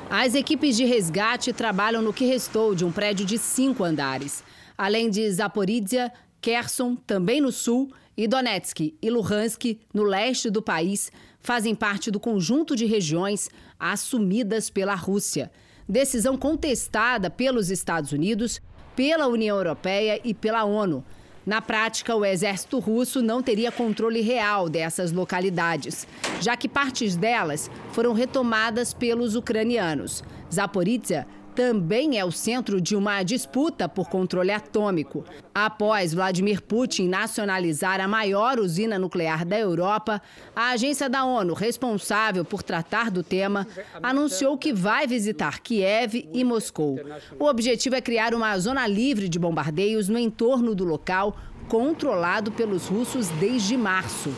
As 0.09 0.33
equipes 0.33 0.77
de 0.77 0.85
resgate 0.85 1.51
trabalham 1.51 2.01
no 2.01 2.13
que 2.13 2.23
restou 2.23 2.73
de 2.73 2.85
um 2.85 2.91
prédio 2.91 3.25
de 3.25 3.37
cinco 3.37 3.83
andares. 3.83 4.45
Além 4.77 5.09
de 5.09 5.29
Zaporizhia, 5.29 6.09
Kherson, 6.39 6.95
também 7.05 7.41
no 7.41 7.51
sul, 7.51 7.91
e 8.15 8.29
Donetsk 8.29 8.95
e 9.01 9.09
Luhansk, 9.09 9.77
no 9.93 10.03
leste 10.03 10.49
do 10.49 10.61
país, 10.61 11.11
fazem 11.41 11.75
parte 11.75 12.09
do 12.09 12.19
conjunto 12.19 12.77
de 12.77 12.85
regiões 12.85 13.49
assumidas 13.77 14.69
pela 14.69 14.95
Rússia 14.95 15.51
decisão 15.87 16.37
contestada 16.37 17.29
pelos 17.29 17.69
Estados 17.69 18.11
Unidos, 18.11 18.61
pela 18.95 19.27
União 19.27 19.57
Europeia 19.57 20.19
e 20.23 20.33
pela 20.33 20.63
ONU. 20.63 21.03
Na 21.45 21.59
prática, 21.59 22.15
o 22.15 22.23
exército 22.23 22.77
russo 22.77 23.21
não 23.21 23.41
teria 23.41 23.71
controle 23.71 24.21
real 24.21 24.69
dessas 24.69 25.11
localidades, 25.11 26.07
já 26.39 26.55
que 26.55 26.69
partes 26.69 27.15
delas 27.15 27.69
foram 27.93 28.13
retomadas 28.13 28.93
pelos 28.93 29.35
ucranianos. 29.35 30.23
Zaporizhia 30.53 31.25
também 31.55 32.17
é 32.17 32.25
o 32.25 32.31
centro 32.31 32.79
de 32.79 32.95
uma 32.95 33.23
disputa 33.23 33.87
por 33.87 34.09
controle 34.09 34.51
atômico. 34.51 35.23
Após 35.53 36.13
Vladimir 36.13 36.61
Putin 36.61 37.07
nacionalizar 37.07 37.99
a 37.99 38.07
maior 38.07 38.59
usina 38.59 38.97
nuclear 38.97 39.45
da 39.45 39.59
Europa, 39.59 40.21
a 40.55 40.71
agência 40.71 41.09
da 41.09 41.25
ONU 41.25 41.53
responsável 41.53 42.45
por 42.45 42.63
tratar 42.63 43.11
do 43.11 43.23
tema 43.23 43.67
anunciou 44.01 44.57
que 44.57 44.73
vai 44.73 45.05
visitar 45.05 45.59
Kiev 45.59 46.29
e 46.33 46.43
Moscou. 46.43 46.99
O 47.39 47.45
objetivo 47.45 47.95
é 47.95 48.01
criar 48.01 48.33
uma 48.33 48.57
zona 48.57 48.87
livre 48.87 49.27
de 49.27 49.37
bombardeios 49.37 50.07
no 50.07 50.17
entorno 50.17 50.73
do 50.73 50.83
local, 50.85 51.35
controlado 51.67 52.51
pelos 52.51 52.87
russos 52.87 53.27
desde 53.29 53.75
março. 53.75 54.31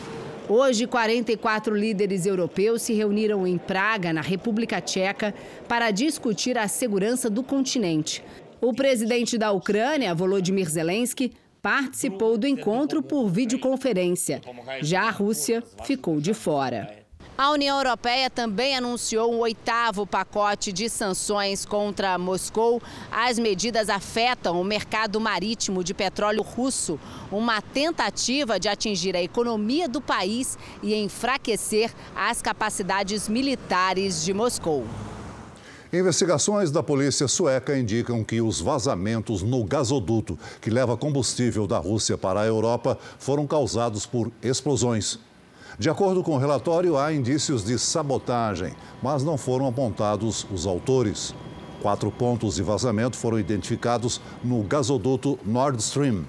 Hoje, 0.48 0.86
44 0.86 1.74
líderes 1.74 2.26
europeus 2.26 2.82
se 2.82 2.92
reuniram 2.92 3.46
em 3.46 3.56
Praga, 3.56 4.12
na 4.12 4.20
República 4.20 4.78
Tcheca, 4.78 5.34
para 5.66 5.90
discutir 5.90 6.58
a 6.58 6.68
segurança 6.68 7.30
do 7.30 7.42
continente. 7.42 8.22
O 8.60 8.74
presidente 8.74 9.38
da 9.38 9.50
Ucrânia, 9.52 10.14
Volodymyr 10.14 10.68
Zelensky, 10.68 11.32
participou 11.62 12.36
do 12.36 12.46
encontro 12.46 13.02
por 13.02 13.26
videoconferência. 13.28 14.42
Já 14.82 15.04
a 15.04 15.10
Rússia 15.10 15.62
ficou 15.82 16.20
de 16.20 16.34
fora. 16.34 17.03
A 17.36 17.50
União 17.50 17.78
Europeia 17.78 18.30
também 18.30 18.76
anunciou 18.76 19.34
um 19.34 19.40
oitavo 19.40 20.06
pacote 20.06 20.72
de 20.72 20.88
sanções 20.88 21.66
contra 21.66 22.16
Moscou. 22.16 22.80
As 23.10 23.40
medidas 23.40 23.88
afetam 23.88 24.60
o 24.60 24.62
mercado 24.62 25.20
marítimo 25.20 25.82
de 25.82 25.92
petróleo 25.92 26.42
russo, 26.42 26.96
uma 27.32 27.60
tentativa 27.60 28.60
de 28.60 28.68
atingir 28.68 29.16
a 29.16 29.22
economia 29.22 29.88
do 29.88 30.00
país 30.00 30.56
e 30.80 30.94
enfraquecer 30.94 31.92
as 32.14 32.40
capacidades 32.40 33.28
militares 33.28 34.24
de 34.24 34.32
Moscou. 34.32 34.86
Investigações 35.92 36.70
da 36.70 36.84
polícia 36.84 37.26
sueca 37.26 37.76
indicam 37.76 38.22
que 38.22 38.40
os 38.40 38.60
vazamentos 38.60 39.42
no 39.42 39.64
gasoduto 39.64 40.38
que 40.60 40.70
leva 40.70 40.96
combustível 40.96 41.66
da 41.66 41.78
Rússia 41.78 42.16
para 42.16 42.42
a 42.42 42.46
Europa 42.46 42.96
foram 43.18 43.44
causados 43.44 44.06
por 44.06 44.30
explosões. 44.40 45.18
De 45.76 45.90
acordo 45.90 46.22
com 46.22 46.36
o 46.36 46.38
relatório, 46.38 46.96
há 46.96 47.12
indícios 47.12 47.64
de 47.64 47.76
sabotagem, 47.80 48.72
mas 49.02 49.24
não 49.24 49.36
foram 49.36 49.66
apontados 49.66 50.46
os 50.52 50.66
autores. 50.66 51.34
Quatro 51.82 52.12
pontos 52.12 52.54
de 52.54 52.62
vazamento 52.62 53.16
foram 53.16 53.40
identificados 53.40 54.20
no 54.42 54.62
gasoduto 54.62 55.36
Nord 55.44 55.82
Stream. 55.82 56.24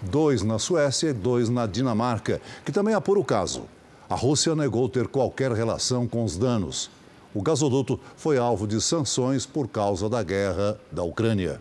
Dois 0.00 0.42
na 0.42 0.60
Suécia 0.60 1.08
e 1.08 1.12
dois 1.12 1.48
na 1.48 1.66
Dinamarca, 1.66 2.40
que 2.64 2.70
também 2.70 2.94
apura 2.94 3.18
o 3.18 3.24
caso. 3.24 3.64
A 4.08 4.14
Rússia 4.14 4.54
negou 4.54 4.88
ter 4.88 5.08
qualquer 5.08 5.50
relação 5.50 6.06
com 6.06 6.22
os 6.22 6.36
danos. 6.36 6.88
O 7.34 7.42
gasoduto 7.42 7.98
foi 8.16 8.38
alvo 8.38 8.64
de 8.64 8.80
sanções 8.80 9.44
por 9.44 9.66
causa 9.66 10.08
da 10.08 10.22
guerra 10.22 10.78
da 10.92 11.02
Ucrânia. 11.02 11.60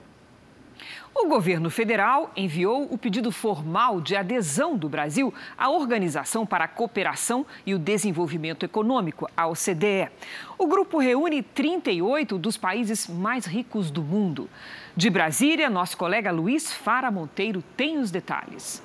O 1.15 1.27
governo 1.27 1.69
federal 1.69 2.31
enviou 2.35 2.87
o 2.91 2.97
pedido 2.97 3.31
formal 3.31 4.01
de 4.01 4.15
adesão 4.15 4.75
do 4.75 4.89
Brasil 4.89 5.31
à 5.55 5.69
Organização 5.69 6.45
para 6.45 6.65
a 6.65 6.67
Cooperação 6.67 7.45
e 7.65 7.73
o 7.73 7.79
Desenvolvimento 7.79 8.65
Econômico, 8.65 9.29
a 9.37 9.47
OCDE. 9.47 10.09
O 10.57 10.65
grupo 10.65 10.97
reúne 10.97 11.43
38 11.43 12.37
dos 12.37 12.57
países 12.57 13.07
mais 13.07 13.45
ricos 13.45 13.91
do 13.91 14.01
mundo. 14.01 14.49
De 14.97 15.09
Brasília, 15.09 15.69
nosso 15.69 15.95
colega 15.97 16.31
Luiz 16.31 16.73
Fara 16.73 17.11
Monteiro 17.11 17.63
tem 17.77 17.99
os 17.99 18.09
detalhes. 18.09 18.81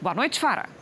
Boa 0.00 0.14
noite, 0.14 0.40
Fara. 0.40 0.75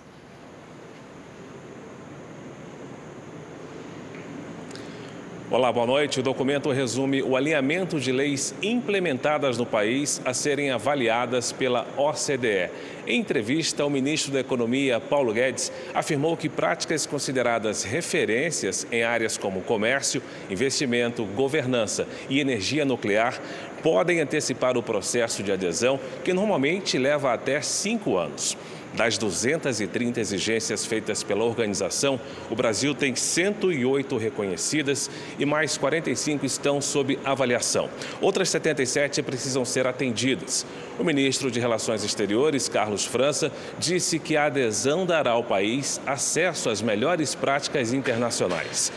Olá, 5.55 5.71
boa 5.71 5.87
noite. 5.87 6.19
O 6.19 6.23
documento 6.25 6.73
resume 6.73 7.23
o 7.23 7.37
alinhamento 7.37 8.01
de 8.01 8.11
leis 8.11 8.53
implementadas 8.61 9.57
no 9.57 9.65
país 9.65 10.21
a 10.25 10.35
serem 10.35 10.73
avaliadas 10.73 11.53
pela 11.53 11.87
OCDE. 11.97 12.71
Em 13.07 13.21
entrevista, 13.21 13.87
o 13.87 13.89
ministro 13.89 14.33
da 14.33 14.41
Economia, 14.41 14.99
Paulo 14.99 15.33
Guedes, 15.33 15.71
afirmou 15.95 16.37
que 16.37 16.49
práticas 16.49 17.07
consideradas 17.07 17.85
referências 17.85 18.85
em 18.91 19.05
áreas 19.05 19.39
como 19.39 19.63
comércio, 19.63 20.21
investimento, 20.51 21.25
governança 21.25 22.05
e 22.29 22.41
energia 22.41 22.85
nuclear 22.85 23.41
podem 23.81 24.19
antecipar 24.19 24.77
o 24.77 24.83
processo 24.83 25.41
de 25.41 25.53
adesão, 25.53 26.01
que 26.25 26.33
normalmente 26.33 26.99
leva 26.99 27.33
até 27.33 27.61
cinco 27.61 28.17
anos. 28.17 28.57
Das 28.97 29.19
230 29.19 30.21
exigências 30.21 30.87
feitas 30.87 31.25
pela 31.25 31.45
organização, 31.45 32.21
o 32.49 32.55
Brasil 32.55 32.95
tem 32.95 33.17
108 33.17 34.17
reconhecidas 34.17 35.11
e 35.37 35.45
mais 35.45 35.77
45 35.77 36.47
estão 36.47 36.81
sob 36.81 37.19
avaliação. 37.25 37.91
Outras 38.21 38.51
77 38.51 39.21
precisam 39.23 39.65
ser 39.65 39.87
atendidas. 39.87 40.65
O 40.97 41.03
ministro 41.03 41.51
de 41.51 41.59
Relações 41.59 42.05
Exteriores, 42.05 42.69
Carlos 42.69 43.05
França, 43.05 43.51
disse 43.81 44.21
que 44.21 44.37
a 44.37 44.47
adesão 44.47 45.05
dará 45.05 45.33
ao 45.33 45.43
país 45.43 46.01
acesso 46.07 46.71
às 46.71 46.81
melhores 46.81 47.35
práticas 47.35 47.93
internacionais. 47.93 48.93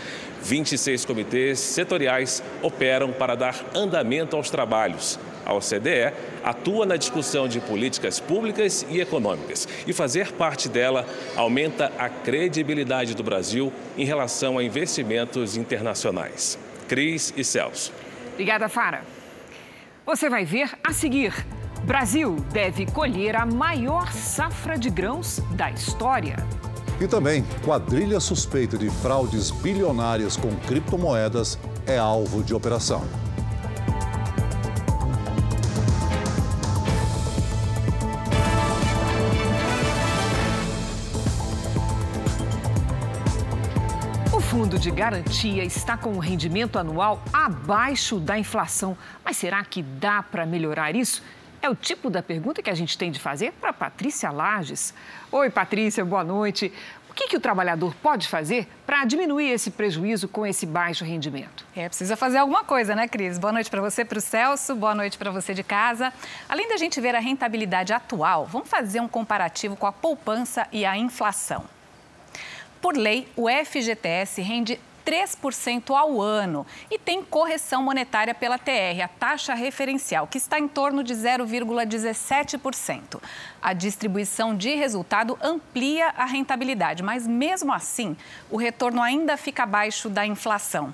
26 0.47 1.03
comitês 1.03 1.59
setoriais 1.59 2.41
operam 2.61 3.11
para 3.11 3.35
dar 3.35 3.65
andamento 3.75 4.37
aos 4.37 4.49
trabalhos. 4.49 5.19
A 5.45 5.53
OCDE 5.53 6.13
atua 6.41 6.85
na 6.85 6.95
discussão 6.95 7.49
de 7.49 7.59
políticas 7.59 8.17
públicas 8.17 8.85
e 8.89 9.01
econômicas 9.01 9.67
e 9.85 9.91
fazer 9.91 10.31
parte 10.31 10.69
dela 10.69 11.05
aumenta 11.35 11.91
a 11.99 12.07
credibilidade 12.07 13.13
do 13.13 13.23
Brasil 13.23 13.73
em 13.97 14.05
relação 14.05 14.57
a 14.57 14.63
investimentos 14.63 15.57
internacionais. 15.57 16.57
Cris 16.87 17.33
e 17.35 17.43
Celso. 17.43 17.91
Obrigada, 18.31 18.69
Fara. 18.69 19.01
Você 20.05 20.29
vai 20.29 20.45
ver 20.45 20.71
a 20.81 20.93
seguir. 20.93 21.33
Brasil 21.83 22.37
deve 22.53 22.85
colher 22.85 23.35
a 23.35 23.45
maior 23.45 24.13
safra 24.13 24.77
de 24.77 24.89
grãos 24.89 25.39
da 25.51 25.69
história. 25.69 26.37
E 26.99 27.07
também, 27.07 27.43
quadrilha 27.63 28.19
suspeita 28.19 28.75
de 28.75 28.89
fraudes 28.89 29.51
bilionárias 29.51 30.35
com 30.35 30.49
criptomoedas 30.67 31.59
é 31.85 31.95
alvo 31.95 32.43
de 32.43 32.55
operação. 32.55 33.03
O 44.33 44.41
fundo 44.41 44.79
de 44.79 44.89
garantia 44.89 45.63
está 45.63 45.95
com 45.95 46.13
um 46.13 46.19
rendimento 46.19 46.79
anual 46.79 47.21
abaixo 47.31 48.17
da 48.19 48.39
inflação. 48.39 48.97
Mas 49.23 49.37
será 49.37 49.63
que 49.63 49.83
dá 49.83 50.23
para 50.23 50.47
melhorar 50.47 50.95
isso? 50.95 51.21
É 51.67 51.69
o 51.69 51.75
tipo 51.75 52.09
da 52.09 52.23
pergunta 52.23 52.61
que 52.61 52.69
a 52.69 52.73
gente 52.73 52.97
tem 52.97 53.11
de 53.11 53.19
fazer 53.19 53.51
para 53.51 53.73
Patrícia 53.73 54.31
Lages. 54.31 54.93
Oi, 55.29 55.49
Patrícia, 55.49 56.05
boa 56.05 56.23
noite. 56.23 56.71
que, 57.13 57.27
que 57.27 57.35
o 57.35 57.41
trabalhador 57.41 57.93
pode 57.95 58.29
fazer 58.29 58.69
para 58.85 59.03
diminuir 59.03 59.49
esse 59.49 59.71
prejuízo 59.71 60.29
com 60.29 60.45
esse 60.45 60.65
baixo 60.65 61.03
rendimento? 61.03 61.65
É, 61.75 61.89
precisa 61.89 62.15
fazer 62.15 62.37
alguma 62.37 62.63
coisa, 62.63 62.95
né, 62.95 63.05
Cris? 63.05 63.37
Boa 63.37 63.51
noite 63.51 63.69
para 63.69 63.81
você, 63.81 64.05
para 64.05 64.17
o 64.17 64.21
Celso, 64.21 64.77
boa 64.77 64.95
noite 64.95 65.17
para 65.17 65.29
você 65.29 65.53
de 65.53 65.61
casa. 65.61 66.13
Além 66.47 66.69
da 66.69 66.77
gente 66.77 67.01
ver 67.01 67.13
a 67.15 67.19
rentabilidade 67.19 67.91
atual, 67.91 68.45
vamos 68.45 68.69
fazer 68.69 69.01
um 69.01 69.07
comparativo 69.09 69.75
com 69.75 69.87
a 69.87 69.91
poupança 69.91 70.65
e 70.71 70.85
a 70.85 70.95
inflação. 70.95 71.65
Por 72.79 72.95
lei, 72.95 73.27
o 73.35 73.49
FGTS 73.49 74.41
rende 74.41 74.79
3% 75.07 75.95
ao 75.95 76.21
ano 76.21 76.67
e 76.91 76.99
tem 76.99 77.23
correção 77.23 77.81
monetária 77.81 78.35
pela 78.35 78.57
TR, 78.57 79.01
a 79.01 79.07
taxa 79.07 79.53
referencial, 79.53 80.27
que 80.27 80.37
está 80.37 80.59
em 80.59 80.67
torno 80.67 81.01
de 81.01 81.13
0,17%. 81.13 83.21
A 83.61 83.71
distribuição 83.71 84.53
de 84.53 84.75
resultado 84.75 85.39
amplia 85.41 86.09
a 86.09 86.25
rentabilidade, 86.25 87.01
mas 87.01 87.25
mesmo 87.25 87.71
assim, 87.71 88.17
o 88.51 88.57
retorno 88.57 89.01
ainda 89.01 89.37
fica 89.37 89.63
abaixo 89.63 90.09
da 90.09 90.25
inflação. 90.25 90.93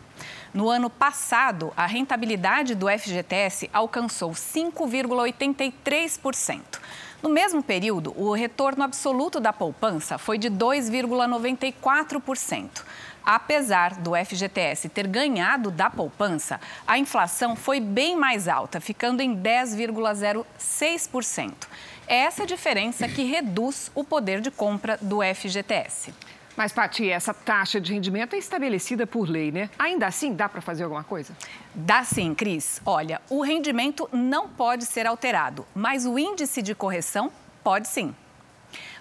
No 0.54 0.70
ano 0.70 0.92
passado, 0.92 1.74
a 1.76 1.88
rentabilidade 1.88 2.76
do 2.76 2.88
FGTS 2.88 3.68
alcançou 3.74 4.34
5,83%. 4.34 6.62
No 7.24 7.30
mesmo 7.30 7.64
período, 7.64 8.14
o 8.16 8.32
retorno 8.34 8.84
absoluto 8.84 9.40
da 9.40 9.52
poupança 9.52 10.20
foi 10.20 10.38
de 10.38 10.52
2,94%. 10.52 12.84
Apesar 13.26 13.96
do 13.96 14.12
FGTS 14.16 14.90
ter 14.90 15.08
ganhado 15.08 15.72
da 15.72 15.90
poupança, 15.90 16.60
a 16.86 16.98
inflação 16.98 17.56
foi 17.56 17.80
bem 17.80 18.18
mais 18.18 18.48
alta, 18.48 18.82
ficando 18.82 19.22
em 19.22 19.36
10,06%. 19.36 21.54
É 22.06 22.18
essa 22.18 22.46
diferença 22.46 23.08
que 23.08 23.24
reduz 23.24 23.90
o 23.96 24.04
poder 24.04 24.42
de 24.42 24.52
compra 24.52 24.98
do 25.02 25.22
FGTS. 25.24 26.14
Mas, 26.56 26.72
Pati, 26.72 27.10
essa 27.10 27.34
taxa 27.34 27.82
de 27.82 27.94
rendimento 27.94 28.36
é 28.36 28.38
estabelecida 28.38 29.08
por 29.08 29.28
lei, 29.28 29.52
né? 29.52 29.72
Ainda 29.80 30.06
assim, 30.06 30.34
dá 30.34 30.48
para 30.48 30.62
fazer 30.62 30.84
alguma 30.84 31.04
coisa? 31.04 31.36
Dá 31.74 32.04
sim, 32.04 32.36
Cris. 32.36 32.80
Olha, 32.86 33.20
o 33.30 33.42
rendimento 33.42 34.08
não 34.12 34.48
pode 34.48 34.86
ser 34.86 35.08
alterado, 35.08 35.66
mas 35.74 36.06
o 36.06 36.20
índice 36.20 36.62
de 36.62 36.76
correção 36.76 37.32
pode 37.64 37.88
sim. 37.88 38.14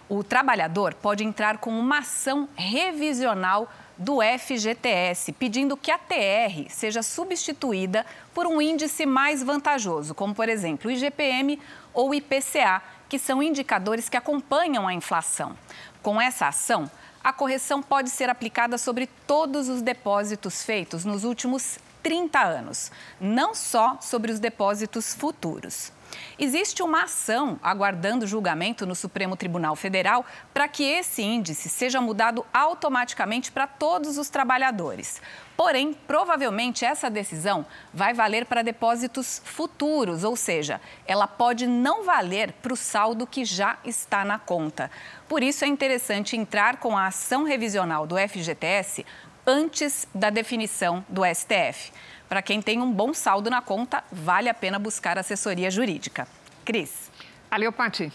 O 0.09 0.25
trabalhador 0.25 0.95
pode 0.95 1.25
entrar 1.25 1.59
com 1.59 1.79
uma 1.79 1.99
ação 1.99 2.49
revisional 2.57 3.71
do 4.03 4.19
FGTS, 4.21 5.33
pedindo 5.33 5.77
que 5.77 5.91
a 5.91 5.97
TR 5.97 6.69
seja 6.69 7.03
substituída 7.03 8.05
por 8.35 8.47
um 8.47 8.61
índice 8.61 9.07
mais 9.07 9.43
vantajoso, 9.43 10.13
como, 10.13 10.35
por 10.35 10.49
exemplo, 10.49 10.91
o 10.91 10.93
IGPM 10.93 11.61
ou 11.95 12.11
o 12.11 12.15
IPCA, 12.15 12.83
que 13.09 13.19
são 13.19 13.43
indicadores 13.43 14.09
que 14.09 14.17
acompanham 14.17 14.89
a 14.89 14.93
inflação. 14.93 15.57
Com 16.03 16.21
essa 16.21 16.49
ação, 16.49 16.91
a 17.23 17.33
correção 17.33 17.81
pode 17.81 18.11
ser 18.11 18.29
aplicada 18.29 18.77
sobre 18.77 19.09
todos 19.27 19.69
os 19.69 19.81
depósitos 19.81 20.65
feitos 20.65 21.05
nos 21.05 21.23
últimos 21.23 21.79
30 22.03 22.41
anos, 22.41 22.91
não 23.21 23.55
só 23.55 23.99
sobre 24.01 24.33
os 24.33 24.41
depósitos 24.41 25.15
futuros. 25.15 25.93
Existe 26.39 26.83
uma 26.83 27.05
ação 27.05 27.59
aguardando 27.63 28.27
julgamento 28.27 28.87
no 28.87 28.95
Supremo 28.95 29.37
Tribunal 29.37 29.77
Federal 29.77 30.25
para 30.53 30.69
que 30.69 30.83
esse 30.83 31.23
índice 31.23 31.69
seja 31.69 32.01
mudado 32.01 32.45
automaticamente 32.53 33.53
para 33.53 33.67
todos 33.67 34.19
os 34.19 34.29
trabalhadores. 34.29 35.21
Porém, 35.57 35.93
provavelmente 35.93 36.85
essa 36.85 37.11
decisão 37.11 37.65
vai 37.93 38.13
valer 38.13 38.47
para 38.47 38.63
depósitos 38.63 39.41
futuros, 39.45 40.25
ou 40.25 40.35
seja, 40.35 40.81
ela 41.07 41.27
pode 41.27 41.67
não 41.67 42.05
valer 42.05 42.53
para 42.55 42.73
o 42.73 42.77
saldo 42.77 43.27
que 43.27 43.45
já 43.45 43.79
está 43.85 44.25
na 44.25 44.39
conta. 44.39 44.91
Por 45.29 45.43
isso 45.43 45.65
é 45.65 45.69
interessante 45.69 46.37
entrar 46.37 46.79
com 46.79 46.97
a 46.97 47.07
ação 47.07 47.45
revisional 47.45 48.07
do 48.07 48.17
FGTS 48.17 49.05
antes 49.47 50.07
da 50.15 50.31
definição 50.31 51.05
do 51.09 51.23
STF. 51.25 51.93
Para 52.33 52.41
quem 52.41 52.63
tem 52.63 52.81
um 52.81 52.91
bom 52.91 53.13
saldo 53.13 53.51
na 53.51 53.61
conta, 53.61 54.03
vale 54.11 54.49
a 54.49 54.55
pena 54.55 54.79
buscar 54.79 55.19
assessoria 55.19 55.71
jurídica. 55.71 56.27
Cris. 56.65 57.11
Valeu, 57.51 57.71
Pati. 57.71 58.11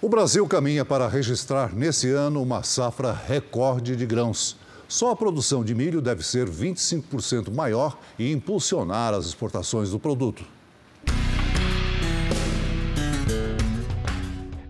O 0.00 0.08
Brasil 0.08 0.48
caminha 0.48 0.82
para 0.82 1.08
registrar 1.08 1.74
nesse 1.74 2.10
ano 2.10 2.42
uma 2.42 2.62
safra 2.62 3.12
recorde 3.12 3.94
de 3.94 4.06
grãos. 4.06 4.56
Só 4.88 5.10
a 5.10 5.16
produção 5.16 5.62
de 5.62 5.74
milho 5.74 6.00
deve 6.00 6.22
ser 6.22 6.48
25% 6.48 7.54
maior 7.54 7.98
e 8.18 8.32
impulsionar 8.32 9.12
as 9.12 9.26
exportações 9.26 9.90
do 9.90 10.00
produto. 10.00 10.42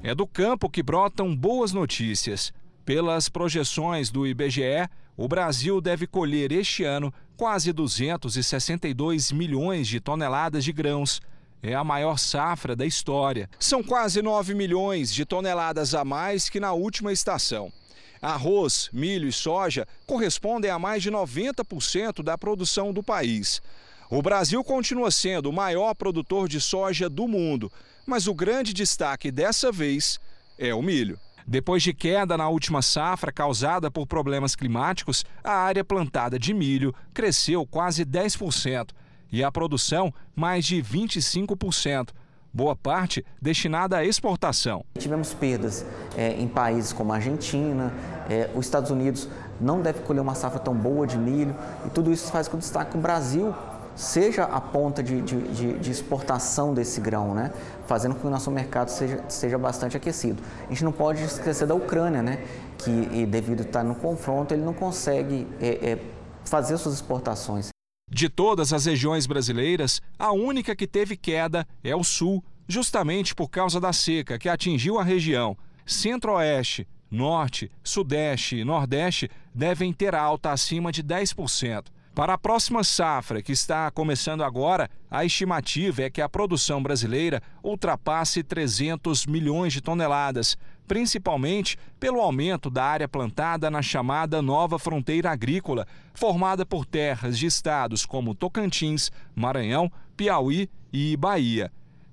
É 0.03 0.13
do 0.17 0.27
campo 0.27 0.69
que 0.69 0.83
brotam 0.83 1.33
boas 1.37 1.73
notícias. 1.73 2.53
Pelas 2.85 3.29
projeções 3.29 4.11
do 4.11 4.27
IBGE, 4.27 4.89
o 5.17 5.27
Brasil 5.27 5.81
deve 5.81 6.07
colher 6.07 6.53
este 6.53 6.85
ano 6.85 7.13
quase 7.37 7.73
262 7.73 9.33
milhões 9.33 9.89
de 9.89 9.99
toneladas 9.99 10.65
de 10.65 10.73
grãos. 10.73 11.21
É 11.63 11.75
a 11.75 11.83
maior 11.83 12.19
safra 12.19 12.77
da 12.77 12.85
história. 12.85 13.49
São 13.59 13.83
quase 13.83 14.21
9 14.21 14.55
milhões 14.55 15.13
de 15.13 15.25
toneladas 15.25 15.95
a 15.95 16.05
mais 16.05 16.51
que 16.51 16.61
na 16.61 16.73
última 16.73 17.13
estação. 17.13 17.73
Arroz, 18.21 18.91
milho 18.93 19.29
e 19.29 19.33
soja 19.33 19.87
correspondem 20.07 20.71
a 20.71 20.79
mais 20.79 21.03
de 21.03 21.11
90% 21.11 22.23
da 22.23 22.37
produção 22.37 22.93
do 22.93 23.03
país. 23.03 23.63
O 24.11 24.23
Brasil 24.23 24.63
continua 24.63 25.11
sendo 25.11 25.51
o 25.51 25.53
maior 25.53 25.95
produtor 25.95 26.49
de 26.49 26.61
soja 26.61 27.09
do 27.09 27.27
mundo, 27.27 27.73
mas 28.07 28.27
o 28.27 28.35
grande 28.35 28.73
destaque 28.73 29.31
dessa 29.31 29.73
vez 29.73 30.21
é 30.59 30.75
o 30.75 30.83
milho. 30.83 31.19
Depois 31.49 31.81
de 31.81 31.95
queda 31.95 32.37
na 32.37 32.49
última 32.49 32.83
safra 32.83 33.31
causada 33.31 33.89
por 33.89 34.05
problemas 34.05 34.57
climáticos, 34.57 35.25
a 35.45 35.53
área 35.53 35.85
plantada 35.85 36.41
de 36.41 36.53
milho 36.53 36.93
cresceu 37.15 37.65
quase 37.65 38.05
10% 38.05 38.89
e 39.31 39.45
a 39.45 39.53
produção 39.53 40.13
mais 40.35 40.65
de 40.65 40.83
25%. 40.83 42.09
Boa 42.53 42.75
parte 42.75 43.25
destinada 43.41 43.99
à 43.99 44.05
exportação. 44.05 44.85
Tivemos 44.99 45.35
perdas 45.35 45.87
é, 46.17 46.33
em 46.33 46.49
países 46.49 46.93
como 46.93 47.13
a 47.13 47.17
Argentina, 47.17 47.93
é, 48.29 48.51
os 48.53 48.67
Estados 48.67 48.91
Unidos 48.91 49.29
não 49.61 49.81
deve 49.81 50.01
colher 50.01 50.23
uma 50.23 50.35
safra 50.35 50.59
tão 50.59 50.75
boa 50.75 51.07
de 51.07 51.17
milho 51.17 51.55
e 51.87 51.91
tudo 51.91 52.11
isso 52.13 52.33
faz 52.33 52.49
com 52.49 52.59
que 52.59 52.97
o 52.97 53.01
Brasil 53.01 53.55
seja 53.97 54.45
a 54.45 54.61
ponta 54.61 55.03
de, 55.03 55.23
de, 55.23 55.79
de, 55.79 55.91
exportação 55.91 56.75
desse 56.75 57.01
grão, 57.01 57.35
né? 57.35 57.51
fazendo 57.87 58.15
com 58.15 58.21
que 58.21 58.27
o 58.27 58.31
nosso 58.31 58.51
mercado 58.51 58.91
seja, 58.91 59.25
seja 59.29 59.59
bastante 59.59 59.97
aquecido. 59.97 60.43
A 60.67 60.69
gente 60.69 60.85
não 60.85 60.93
pode 60.93 61.23
esquecer 61.23 61.67
da 61.67 61.75
Ucrânia, 61.75 62.23
né? 62.23 62.45
que 62.79 63.25
devido 63.27 63.61
a 63.61 63.63
estar 63.63 63.83
no 63.83 63.95
confronto, 63.95 64.53
ele 64.53 64.63
não 64.63 64.75
consegue 64.75 65.47
é, 65.61 65.93
é, 65.93 65.99
fazer 66.45 66.77
suas 66.77 66.97
exportações. 66.97 67.69
De 68.09 68.29
todas 68.29 68.73
as 68.73 68.85
regiões 68.85 69.27
brasileiras, 69.27 70.01
a 70.19 70.31
única 70.31 70.77
que 70.77 70.87
teve 70.87 71.17
queda 71.17 71.67
é 71.83 71.97
o 71.97 72.05
Sul, 72.05 72.45
justamente 72.69 73.35
por 73.35 73.49
causa 73.49 73.81
da 73.81 73.93
seca 73.93 74.39
que 74.39 74.49
atingiu 74.49 74.99
a 74.99 75.03
região. 75.03 75.57
Centro-Oeste, 75.85 76.87
Norte, 77.11 77.71
Sudeste 77.83 78.57
e 78.57 78.65
Nordeste 78.65 79.31
devem 79.55 79.93
ter 79.93 80.15
alta 80.15 80.51
acima 80.51 80.93
de 80.93 81.03
10%. 81.03 81.87
Para 82.17 82.33
a 82.33 82.39
próxima 82.39 82.83
safra, 82.83 83.43
que 83.43 83.53
está 83.53 83.91
começando 83.91 84.43
agora, 84.43 84.89
a 85.11 85.23
estimativa 85.23 86.01
é 86.01 86.09
que 86.09 86.23
a 86.23 86.29
produção 86.31 86.83
brasileira 86.83 87.43
ultrapasse 87.63 88.43
300 88.43 89.27
milhões 89.27 89.75
de 89.75 89.83
toneladas, 89.83 90.57
principalmente 90.89 91.77
pelo 92.01 92.23
aumento 92.23 92.71
da 92.71 92.85
área 92.85 93.07
plantada 93.07 93.71
na 93.71 93.83
chamada 93.83 94.41
nova 94.41 94.79
fronteira 94.79 95.31
agrícola, 95.31 95.87
formada 96.15 96.65
por 96.65 96.87
terras 96.87 97.39
de 97.39 97.45
estados 97.45 98.07
como 98.07 98.35
Tocantins, 98.35 99.13
Maranhão, 99.35 99.93
Piauí 100.17 100.71
e 100.91 101.19
Bahia. 101.19 101.71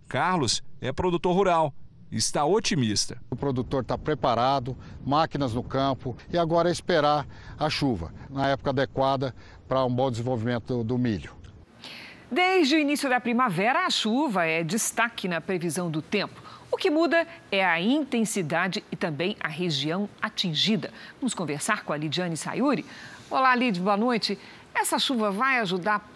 Carlos 0.09 0.61
é 0.81 0.91
produtor 0.91 1.33
rural 1.33 1.73
está 2.17 2.45
otimista. 2.45 3.17
O 3.29 3.35
produtor 3.35 3.81
está 3.81 3.97
preparado, 3.97 4.77
máquinas 5.03 5.53
no 5.53 5.63
campo 5.63 6.15
e 6.31 6.37
agora 6.37 6.69
é 6.69 6.71
esperar 6.71 7.27
a 7.57 7.69
chuva, 7.69 8.13
na 8.29 8.49
época 8.49 8.69
adequada 8.69 9.33
para 9.67 9.83
um 9.85 9.93
bom 9.93 10.09
desenvolvimento 10.09 10.83
do 10.83 10.97
milho. 10.97 11.31
Desde 12.31 12.75
o 12.75 12.79
início 12.79 13.09
da 13.09 13.19
primavera, 13.19 13.85
a 13.85 13.89
chuva 13.89 14.45
é 14.45 14.63
destaque 14.63 15.27
na 15.27 15.39
previsão 15.39 15.91
do 15.91 16.01
tempo. 16.01 16.41
O 16.71 16.75
que 16.77 16.89
muda 16.89 17.27
é 17.51 17.63
a 17.63 17.79
intensidade 17.79 18.83
e 18.91 18.95
também 18.95 19.37
a 19.39 19.47
região 19.47 20.09
atingida. 20.19 20.91
Vamos 21.21 21.35
conversar 21.35 21.83
com 21.83 21.93
a 21.93 21.97
Lidiane 21.97 22.35
Sayuri. 22.35 22.83
Olá, 23.29 23.53
Lid, 23.53 23.79
boa 23.79 23.95
noite. 23.95 24.39
Essa 24.73 24.97
chuva 24.97 25.29
vai 25.29 25.59
ajudar, 25.59 26.09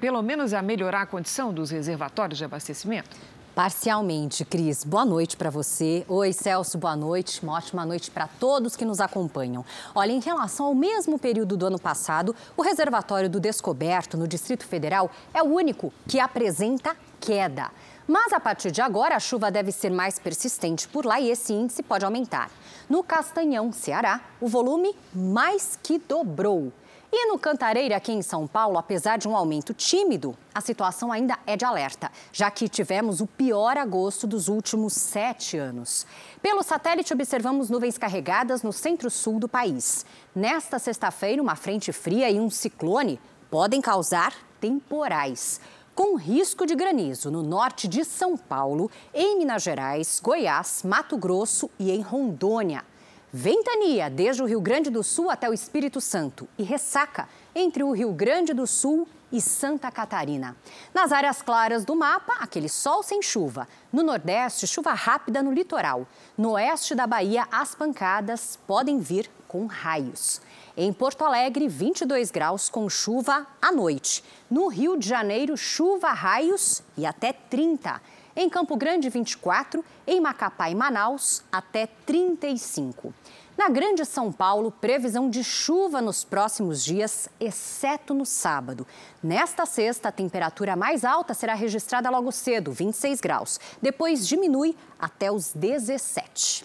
pelo 0.00 0.22
menos, 0.22 0.54
a 0.54 0.62
melhorar 0.62 1.02
a 1.02 1.06
condição 1.06 1.52
dos 1.52 1.72
reservatórios 1.72 2.38
de 2.38 2.44
abastecimento? 2.44 3.16
Parcialmente, 3.58 4.44
Cris. 4.44 4.84
Boa 4.84 5.04
noite 5.04 5.36
para 5.36 5.50
você. 5.50 6.04
Oi, 6.06 6.32
Celso, 6.32 6.78
boa 6.78 6.94
noite. 6.94 7.42
Uma 7.42 7.54
ótima 7.54 7.84
noite 7.84 8.08
para 8.08 8.28
todos 8.28 8.76
que 8.76 8.84
nos 8.84 9.00
acompanham. 9.00 9.64
Olha, 9.96 10.12
em 10.12 10.20
relação 10.20 10.66
ao 10.66 10.74
mesmo 10.76 11.18
período 11.18 11.56
do 11.56 11.66
ano 11.66 11.76
passado, 11.76 12.36
o 12.56 12.62
reservatório 12.62 13.28
do 13.28 13.40
Descoberto, 13.40 14.16
no 14.16 14.28
Distrito 14.28 14.64
Federal, 14.64 15.10
é 15.34 15.42
o 15.42 15.46
único 15.46 15.92
que 16.06 16.20
apresenta 16.20 16.96
queda. 17.20 17.72
Mas 18.06 18.32
a 18.32 18.38
partir 18.38 18.70
de 18.70 18.80
agora, 18.80 19.16
a 19.16 19.20
chuva 19.20 19.50
deve 19.50 19.72
ser 19.72 19.90
mais 19.90 20.20
persistente 20.20 20.86
por 20.86 21.04
lá 21.04 21.20
e 21.20 21.28
esse 21.28 21.52
índice 21.52 21.82
pode 21.82 22.04
aumentar. 22.04 22.52
No 22.88 23.02
Castanhão, 23.02 23.72
Ceará, 23.72 24.20
o 24.40 24.46
volume 24.46 24.94
mais 25.12 25.76
que 25.82 25.98
dobrou. 25.98 26.72
E 27.10 27.26
no 27.26 27.38
Cantareira, 27.38 27.96
aqui 27.96 28.12
em 28.12 28.20
São 28.20 28.46
Paulo, 28.46 28.76
apesar 28.76 29.16
de 29.16 29.26
um 29.26 29.34
aumento 29.34 29.72
tímido, 29.72 30.36
a 30.54 30.60
situação 30.60 31.10
ainda 31.10 31.38
é 31.46 31.56
de 31.56 31.64
alerta, 31.64 32.12
já 32.30 32.50
que 32.50 32.68
tivemos 32.68 33.22
o 33.22 33.26
pior 33.26 33.78
agosto 33.78 34.26
dos 34.26 34.46
últimos 34.48 34.92
sete 34.92 35.56
anos. 35.56 36.06
Pelo 36.42 36.62
satélite, 36.62 37.14
observamos 37.14 37.70
nuvens 37.70 37.96
carregadas 37.96 38.62
no 38.62 38.74
centro-sul 38.74 39.38
do 39.38 39.48
país. 39.48 40.04
Nesta 40.34 40.78
sexta-feira, 40.78 41.40
uma 41.40 41.56
frente 41.56 41.92
fria 41.92 42.30
e 42.30 42.38
um 42.38 42.50
ciclone 42.50 43.18
podem 43.50 43.80
causar 43.80 44.34
temporais. 44.60 45.62
Com 45.94 46.14
risco 46.14 46.66
de 46.66 46.76
granizo 46.76 47.30
no 47.30 47.42
norte 47.42 47.88
de 47.88 48.04
São 48.04 48.36
Paulo, 48.36 48.90
em 49.14 49.38
Minas 49.38 49.62
Gerais, 49.62 50.20
Goiás, 50.22 50.82
Mato 50.84 51.16
Grosso 51.16 51.70
e 51.78 51.90
em 51.90 52.02
Rondônia. 52.02 52.84
Ventania 53.32 54.08
desde 54.08 54.42
o 54.42 54.46
Rio 54.46 54.60
Grande 54.60 54.88
do 54.88 55.02
Sul 55.02 55.28
até 55.28 55.50
o 55.50 55.52
Espírito 55.52 56.00
Santo 56.00 56.48
e 56.56 56.62
ressaca 56.62 57.28
entre 57.54 57.82
o 57.82 57.92
Rio 57.92 58.10
Grande 58.10 58.54
do 58.54 58.66
Sul 58.66 59.06
e 59.30 59.38
Santa 59.38 59.90
Catarina. 59.90 60.56
Nas 60.94 61.12
áreas 61.12 61.42
claras 61.42 61.84
do 61.84 61.94
mapa, 61.94 62.36
aquele 62.40 62.70
sol 62.70 63.02
sem 63.02 63.20
chuva. 63.20 63.68
No 63.92 64.02
Nordeste, 64.02 64.66
chuva 64.66 64.94
rápida 64.94 65.42
no 65.42 65.52
litoral. 65.52 66.06
No 66.38 66.52
oeste 66.52 66.94
da 66.94 67.06
Bahia, 67.06 67.46
as 67.52 67.74
pancadas 67.74 68.58
podem 68.66 68.98
vir 68.98 69.30
com 69.46 69.66
raios. 69.66 70.40
Em 70.74 70.90
Porto 70.90 71.22
Alegre, 71.22 71.68
22 71.68 72.30
graus 72.30 72.70
com 72.70 72.88
chuva 72.88 73.46
à 73.60 73.70
noite. 73.70 74.24
No 74.50 74.68
Rio 74.68 74.96
de 74.96 75.06
Janeiro, 75.06 75.54
chuva, 75.54 76.12
raios 76.12 76.82
e 76.96 77.04
até 77.04 77.32
30. 77.32 78.00
Em 78.40 78.48
Campo 78.48 78.76
Grande, 78.76 79.08
24. 79.08 79.84
Em 80.06 80.20
Macapá 80.20 80.70
e 80.70 80.74
Manaus, 80.76 81.42
até 81.50 81.88
35. 82.06 83.12
Na 83.56 83.68
Grande 83.68 84.04
São 84.04 84.30
Paulo, 84.30 84.70
previsão 84.70 85.28
de 85.28 85.42
chuva 85.42 86.00
nos 86.00 86.22
próximos 86.22 86.84
dias, 86.84 87.28
exceto 87.40 88.14
no 88.14 88.24
sábado. 88.24 88.86
Nesta 89.20 89.66
sexta, 89.66 90.10
a 90.10 90.12
temperatura 90.12 90.76
mais 90.76 91.04
alta 91.04 91.34
será 91.34 91.52
registrada 91.54 92.08
logo 92.10 92.30
cedo, 92.30 92.70
26 92.70 93.20
graus. 93.20 93.58
Depois 93.82 94.24
diminui 94.24 94.76
até 95.00 95.32
os 95.32 95.52
17. 95.52 96.64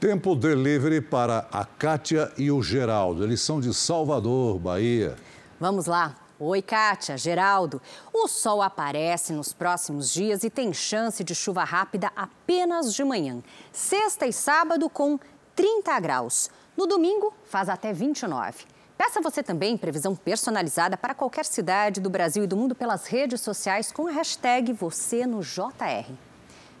Tempo 0.00 0.34
delivery 0.34 1.00
para 1.00 1.46
a 1.52 1.64
Kátia 1.64 2.32
e 2.36 2.50
o 2.50 2.60
Geraldo. 2.60 3.22
Eles 3.22 3.40
são 3.40 3.60
de 3.60 3.72
Salvador, 3.72 4.58
Bahia. 4.58 5.14
Vamos 5.60 5.86
lá. 5.86 6.23
Oi, 6.46 6.60
Kátia, 6.60 7.16
Geraldo. 7.16 7.80
O 8.12 8.28
sol 8.28 8.60
aparece 8.60 9.32
nos 9.32 9.54
próximos 9.54 10.12
dias 10.12 10.44
e 10.44 10.50
tem 10.50 10.74
chance 10.74 11.24
de 11.24 11.34
chuva 11.34 11.64
rápida 11.64 12.12
apenas 12.14 12.94
de 12.94 13.02
manhã. 13.02 13.42
Sexta 13.72 14.26
e 14.26 14.32
sábado 14.32 14.90
com 14.90 15.18
30 15.56 15.98
graus. 16.00 16.50
No 16.76 16.86
domingo, 16.86 17.32
faz 17.46 17.70
até 17.70 17.94
29. 17.94 18.66
Peça 18.98 19.22
você 19.22 19.42
também 19.42 19.78
previsão 19.78 20.14
personalizada 20.14 20.98
para 20.98 21.14
qualquer 21.14 21.46
cidade 21.46 21.98
do 21.98 22.10
Brasil 22.10 22.44
e 22.44 22.46
do 22.46 22.58
mundo 22.58 22.74
pelas 22.74 23.06
redes 23.06 23.40
sociais 23.40 23.90
com 23.90 24.06
a 24.06 24.12
hashtag 24.12 24.70
você 24.74 25.26
no 25.26 25.40
JR. 25.40 26.12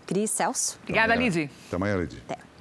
Cris 0.06 0.30
Celso. 0.30 0.78
Obrigada, 0.82 1.14
Lidy. 1.14 1.50
Até 1.68 1.76
amanhã, 1.76 1.96
Lidy. 1.96 2.22
Até. 2.28 2.53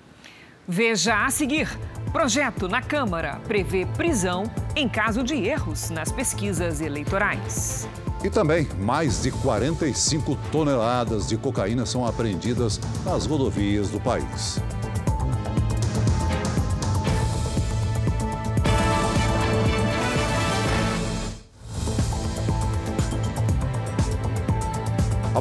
Veja 0.67 1.25
a 1.25 1.29
seguir. 1.29 1.67
Projeto 2.13 2.69
na 2.69 2.81
Câmara 2.81 3.41
prevê 3.47 3.85
prisão 3.85 4.43
em 4.75 4.87
caso 4.87 5.21
de 5.21 5.35
erros 5.35 5.89
nas 5.89 6.11
pesquisas 6.11 6.79
eleitorais. 6.79 7.87
E 8.23 8.29
também, 8.29 8.69
mais 8.79 9.21
de 9.21 9.31
45 9.31 10.37
toneladas 10.51 11.27
de 11.27 11.35
cocaína 11.35 11.85
são 11.85 12.05
apreendidas 12.05 12.79
nas 13.03 13.25
rodovias 13.25 13.89
do 13.89 13.99
país. 13.99 14.61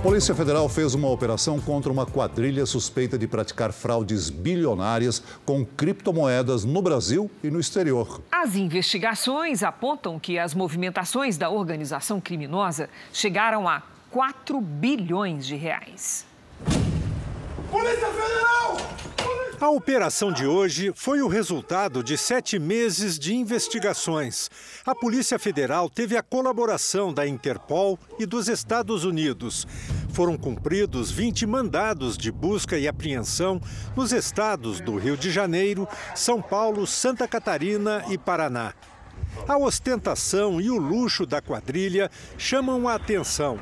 Polícia 0.03 0.35
Federal 0.35 0.69
fez 0.69 0.97
uma 0.97 1.09
operação 1.09 1.61
contra 1.61 1.93
uma 1.93 2.05
quadrilha 2.05 2.67
suspeita 2.67 3.17
de 3.17 3.29
praticar 3.29 3.73
fraudes 3.73 4.31
bilionárias 4.31 5.23
com 5.45 5.65
criptomoedas 5.65 6.65
no 6.65 6.83
Brasil 6.83 7.31
e 7.41 7.49
no 7.49 7.61
exterior. 7.61 8.21
As 8.33 8.57
investigações 8.57 9.63
apontam 9.63 10.19
que 10.19 10.41
as 10.41 10.55
movimentações 10.55 11.39
da 11.39 11.49
organização 11.51 12.21
criminosa 12.21 12.91
chegaram 13.13 13.69
a 13.69 13.81
4 14.11 14.61
bilhões 14.61 15.47
de 15.47 15.55
reais. 15.55 16.27
Polícia 17.71 18.09
Federal! 18.09 19.12
A 19.63 19.71
operação 19.71 20.33
de 20.33 20.45
hoje 20.45 20.93
foi 20.93 21.23
o 21.23 21.29
resultado 21.29 22.03
de 22.03 22.19
sete 22.19 22.59
meses 22.59 23.17
de 23.17 23.33
investigações. 23.33 24.51
A 24.85 24.93
Polícia 24.93 25.39
Federal 25.39 25.89
teve 25.89 26.17
a 26.17 26.23
colaboração 26.23 27.15
da 27.15 27.29
Interpol 27.29 27.97
e 28.19 28.27
dos 28.27 28.49
Estados 28.49 29.05
Unidos. 29.05 29.65
Foram 30.13 30.37
cumpridos 30.37 31.13
20 31.13 31.47
mandados 31.47 32.19
de 32.19 32.33
busca 32.33 32.77
e 32.77 32.89
apreensão 32.89 33.61
nos 33.95 34.13
estados 34.13 34.81
do 34.81 34.97
Rio 34.97 35.17
de 35.17 35.31
Janeiro, 35.31 35.87
São 36.13 36.43
Paulo, 36.43 36.85
Santa 36.85 37.29
Catarina 37.29 38.05
e 38.09 38.19
Paraná. 38.19 38.75
A 39.47 39.57
ostentação 39.57 40.61
e 40.61 40.71
o 40.71 40.77
luxo 40.77 41.25
da 41.25 41.41
quadrilha 41.41 42.11
chamam 42.37 42.89
a 42.89 42.97
atenção. 42.97 43.61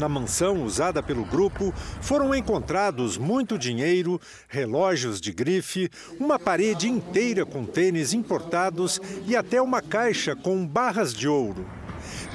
Na 0.00 0.08
mansão 0.08 0.64
usada 0.64 1.02
pelo 1.02 1.26
grupo 1.26 1.74
foram 2.00 2.34
encontrados 2.34 3.18
muito 3.18 3.58
dinheiro, 3.58 4.18
relógios 4.48 5.20
de 5.20 5.30
grife, 5.30 5.90
uma 6.18 6.38
parede 6.38 6.88
inteira 6.88 7.44
com 7.44 7.66
tênis 7.66 8.14
importados 8.14 8.98
e 9.26 9.36
até 9.36 9.60
uma 9.60 9.82
caixa 9.82 10.34
com 10.34 10.66
barras 10.66 11.12
de 11.12 11.28
ouro. 11.28 11.66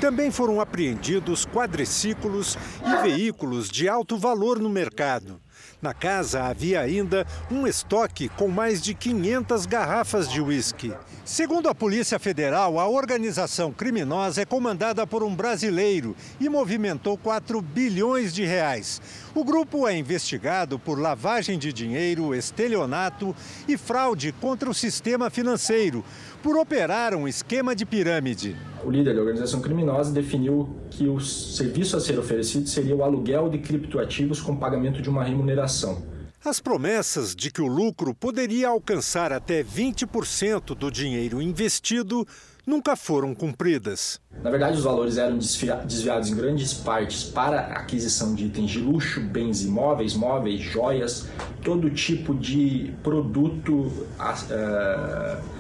Também 0.06 0.30
foram 0.30 0.62
apreendidos 0.62 1.48
quadriciclos 1.48 2.56
e 2.86 3.02
veículos 3.02 3.68
de 3.68 3.90
alto 3.90 4.20
valor 4.20 4.60
no 4.60 4.70
mercado. 4.70 5.42
Na 5.82 5.96
casa 5.96 6.44
havia 6.44 6.80
ainda 6.80 7.26
um 7.50 7.66
estoque 7.66 8.30
com 8.30 8.48
mais 8.48 8.82
de 8.82 8.94
500 8.94 9.66
garrafas 9.66 10.30
de 10.30 10.40
uísque. 10.40 10.94
Segundo 11.24 11.68
a 11.68 11.74
Polícia 11.74 12.20
Federal, 12.20 12.80
a 12.80 12.88
organização 12.88 13.72
criminosa 13.72 14.42
é 14.42 14.46
comandada 14.46 15.08
por 15.08 15.24
um 15.24 15.36
brasileiro 15.36 16.16
e 16.40 16.48
movimentou 16.48 17.18
4 17.18 17.60
bilhões 17.62 18.32
de 18.32 18.46
reais. 18.46 19.02
O 19.34 19.44
grupo 19.44 19.88
é 19.88 19.98
investigado 19.98 20.78
por 20.78 21.00
lavagem 21.00 21.58
de 21.58 21.74
dinheiro, 21.74 22.34
estelionato 22.34 23.36
e 23.68 23.76
fraude 23.76 24.32
contra 24.40 24.70
o 24.70 24.74
sistema 24.74 25.30
financeiro, 25.30 26.06
por 26.46 26.58
operar 26.58 27.16
um 27.16 27.28
esquema 27.28 27.76
de 27.76 27.88
pirâmide. 27.88 28.56
O 28.84 28.92
líder 28.92 29.16
da 29.16 29.20
organização 29.20 29.60
criminosa 29.62 30.12
definiu 30.12 30.70
que 30.92 31.08
o 31.08 31.20
serviço 31.20 31.98
a 31.98 32.00
ser 32.00 32.20
oferecido 32.20 32.70
seria 32.70 32.96
o 32.96 33.04
aluguel 33.04 33.50
de 33.50 33.58
criptoativos 33.58 34.40
com 34.40 34.56
pagamento 34.56 35.02
de 35.02 35.10
uma 35.10 35.24
remuneração. 35.24 36.04
As 36.46 36.60
promessas 36.60 37.36
de 37.36 37.50
que 37.50 37.64
o 37.64 37.68
lucro 37.68 38.14
poderia 38.14 38.68
alcançar 38.68 39.34
até 39.34 39.64
20% 39.64 40.76
do 40.76 40.92
dinheiro 40.92 41.42
investido 41.42 42.28
nunca 42.64 42.96
foram 42.96 43.34
cumpridas. 43.34 44.22
Na 44.44 44.52
verdade, 44.52 44.78
os 44.78 44.84
valores 44.84 45.18
eram 45.18 45.40
desviados 45.40 46.30
em 46.30 46.36
grandes 46.36 46.76
partes 46.76 47.24
para 47.24 47.62
aquisição 47.62 48.36
de 48.36 48.46
itens 48.46 48.70
de 48.70 48.80
luxo, 48.80 49.20
bens 49.20 49.64
imóveis, 49.64 50.14
móveis, 50.14 50.62
joias, 50.62 51.28
todo 51.64 51.90
tipo 51.90 52.36
de 52.36 52.94
produto, 53.02 53.74
uh, 53.74 55.56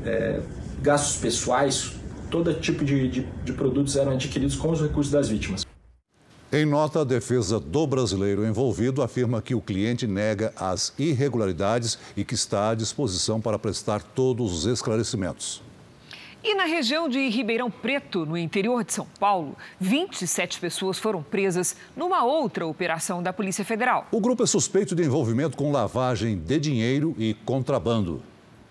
uh, 0.00 0.42
gastos 0.82 1.16
pessoais, 1.16 1.92
todo 2.30 2.52
tipo 2.54 2.84
de, 2.84 3.08
de, 3.08 3.26
de 3.44 3.52
produtos 3.52 3.96
eram 3.96 4.12
adquiridos 4.12 4.56
com 4.56 4.70
os 4.70 4.80
recursos 4.80 5.12
das 5.12 5.28
vítimas. 5.28 5.66
Em 6.50 6.64
nota, 6.64 7.02
a 7.02 7.04
defesa 7.04 7.60
do 7.60 7.86
brasileiro 7.86 8.46
envolvido 8.46 9.02
afirma 9.02 9.42
que 9.42 9.54
o 9.54 9.60
cliente 9.60 10.06
nega 10.06 10.50
as 10.56 10.94
irregularidades 10.98 11.98
e 12.16 12.24
que 12.24 12.34
está 12.34 12.70
à 12.70 12.74
disposição 12.74 13.38
para 13.38 13.58
prestar 13.58 14.02
todos 14.02 14.52
os 14.52 14.64
esclarecimentos. 14.64 15.62
E 16.42 16.54
na 16.54 16.64
região 16.64 17.06
de 17.06 17.28
Ribeirão 17.28 17.70
Preto, 17.70 18.24
no 18.24 18.38
interior 18.38 18.82
de 18.82 18.94
São 18.94 19.06
Paulo, 19.20 19.54
27 19.78 20.58
pessoas 20.58 20.98
foram 20.98 21.22
presas 21.22 21.76
numa 21.94 22.24
outra 22.24 22.66
operação 22.66 23.22
da 23.22 23.30
Polícia 23.30 23.64
Federal. 23.64 24.06
O 24.10 24.18
grupo 24.18 24.42
é 24.42 24.46
suspeito 24.46 24.94
de 24.94 25.02
envolvimento 25.02 25.54
com 25.54 25.70
lavagem 25.70 26.38
de 26.38 26.58
dinheiro 26.58 27.14
e 27.18 27.34
contrabando. 27.44 28.22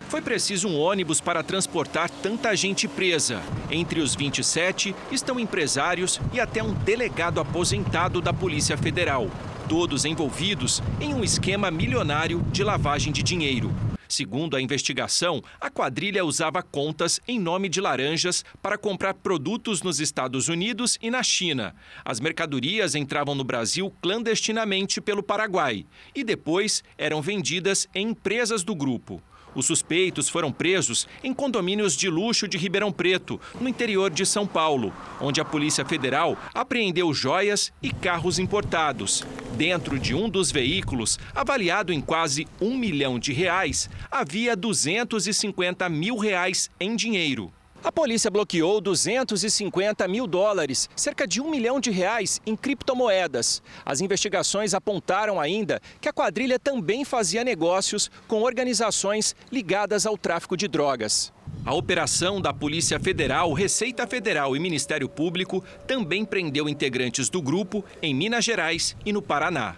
Foi 0.10 0.22
preciso 0.22 0.70
um 0.70 0.80
ônibus 0.80 1.20
para 1.20 1.44
transportar 1.44 2.10
tanta 2.10 2.56
gente 2.56 2.88
presa. 2.88 3.42
Entre 3.70 4.00
os 4.00 4.16
27 4.16 4.96
estão 5.12 5.38
empresários 5.38 6.22
e 6.32 6.40
até 6.40 6.64
um 6.64 6.74
delegado 6.74 7.42
aposentado 7.42 8.22
da 8.22 8.32
Polícia 8.32 8.78
Federal. 8.78 9.30
Todos 9.68 10.06
envolvidos 10.06 10.82
em 11.02 11.14
um 11.14 11.26
esquema 11.26 11.70
milionário 11.70 12.42
de 12.54 12.64
lavagem 12.64 13.12
de 13.12 13.22
dinheiro. 13.22 13.70
Segundo 14.08 14.56
a 14.56 14.62
investigação, 14.62 15.44
a 15.60 15.70
quadrilha 15.70 16.24
usava 16.24 16.64
contas 16.64 17.20
em 17.28 17.38
nome 17.38 17.68
de 17.68 17.82
laranjas 17.82 18.46
para 18.62 18.78
comprar 18.78 19.14
produtos 19.16 19.82
nos 19.82 20.00
Estados 20.00 20.48
Unidos 20.48 20.98
e 21.02 21.12
na 21.12 21.22
China. 21.22 21.76
As 22.06 22.22
mercadorias 22.22 22.96
entravam 22.96 23.36
no 23.36 23.44
Brasil 23.44 23.94
clandestinamente 24.02 25.02
pelo 25.02 25.22
Paraguai 25.22 25.86
e 26.16 26.24
depois 26.24 26.82
eram 26.98 27.22
vendidas 27.22 27.90
em 27.94 28.08
empresas 28.08 28.64
do 28.64 28.74
grupo. 28.74 29.22
Os 29.58 29.66
suspeitos 29.66 30.30
foram 30.30 30.52
presos 30.52 31.08
em 31.24 31.34
condomínios 31.34 31.98
de 31.98 32.08
luxo 32.12 32.48
de 32.48 32.60
Ribeirão 32.60 32.92
Preto, 32.92 33.42
no 33.60 33.68
interior 33.68 34.12
de 34.12 34.24
São 34.24 34.46
Paulo, 34.46 34.94
onde 35.20 35.42
a 35.42 35.46
Polícia 35.46 35.84
Federal 35.84 36.38
apreendeu 36.54 37.12
joias 37.12 37.74
e 37.82 37.90
carros 37.90 38.38
importados. 38.38 39.26
Dentro 39.58 39.98
de 39.98 40.14
um 40.14 40.30
dos 40.30 40.52
veículos, 40.52 41.18
avaliado 41.34 41.92
em 41.92 42.00
quase 42.00 42.48
um 42.62 42.78
milhão 42.78 43.18
de 43.18 43.34
reais, 43.34 43.90
havia 44.12 44.56
250 44.56 45.90
mil 45.90 46.18
reais 46.18 46.70
em 46.80 46.96
dinheiro. 46.96 47.52
A 47.88 47.92
polícia 47.92 48.30
bloqueou 48.30 48.82
250 48.82 50.06
mil 50.10 50.28
dólares, 50.28 50.90
cerca 50.94 51.26
de 51.26 51.40
um 51.40 51.50
milhão 51.50 51.80
de 51.80 51.90
reais, 51.90 52.42
em 52.46 52.54
criptomoedas. 52.54 53.64
As 53.86 54.02
investigações 54.02 54.74
apontaram 54.74 55.40
ainda 55.40 55.82
que 56.02 56.10
a 56.10 56.12
quadrilha 56.12 56.60
também 56.60 57.06
fazia 57.06 57.46
negócios 57.46 58.12
com 58.28 58.42
organizações 58.42 59.34
ligadas 59.50 60.06
ao 60.06 60.18
tráfico 60.18 60.58
de 60.58 60.68
drogas. 60.68 61.32
A 61.66 61.74
operação 61.74 62.42
da 62.42 62.54
Polícia 62.54 63.00
Federal, 63.00 63.54
Receita 63.54 64.06
Federal 64.06 64.54
e 64.54 64.60
Ministério 64.60 65.08
Público 65.08 65.64
também 65.88 66.26
prendeu 66.26 66.68
integrantes 66.68 67.30
do 67.30 67.42
grupo 67.42 67.86
em 68.02 68.14
Minas 68.14 68.44
Gerais 68.44 68.98
e 69.06 69.14
no 69.14 69.22
Paraná. 69.22 69.78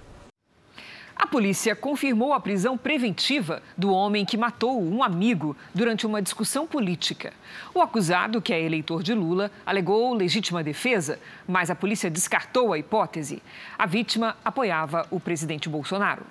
A 1.20 1.28
polícia 1.28 1.76
confirmou 1.76 2.32
a 2.32 2.40
prisão 2.40 2.78
preventiva 2.78 3.62
do 3.78 3.92
homem 3.92 4.26
que 4.26 4.38
matou 4.38 4.82
um 4.82 5.04
amigo 5.04 5.54
durante 5.76 6.08
uma 6.08 6.22
discussão 6.22 6.66
política. 6.66 7.34
O 7.74 7.82
acusado, 7.82 8.42
que 8.42 8.54
é 8.54 8.64
eleitor 8.64 9.04
de 9.04 9.14
Lula, 9.14 9.52
alegou 9.66 10.14
legítima 10.14 10.64
defesa, 10.64 11.20
mas 11.46 11.70
a 11.70 11.76
polícia 11.76 12.10
descartou 12.10 12.72
a 12.72 12.80
hipótese. 12.80 13.44
A 13.78 13.86
vítima 13.86 14.38
apoiava 14.46 15.06
o 15.12 15.20
presidente 15.20 15.68
Bolsonaro. 15.68 16.26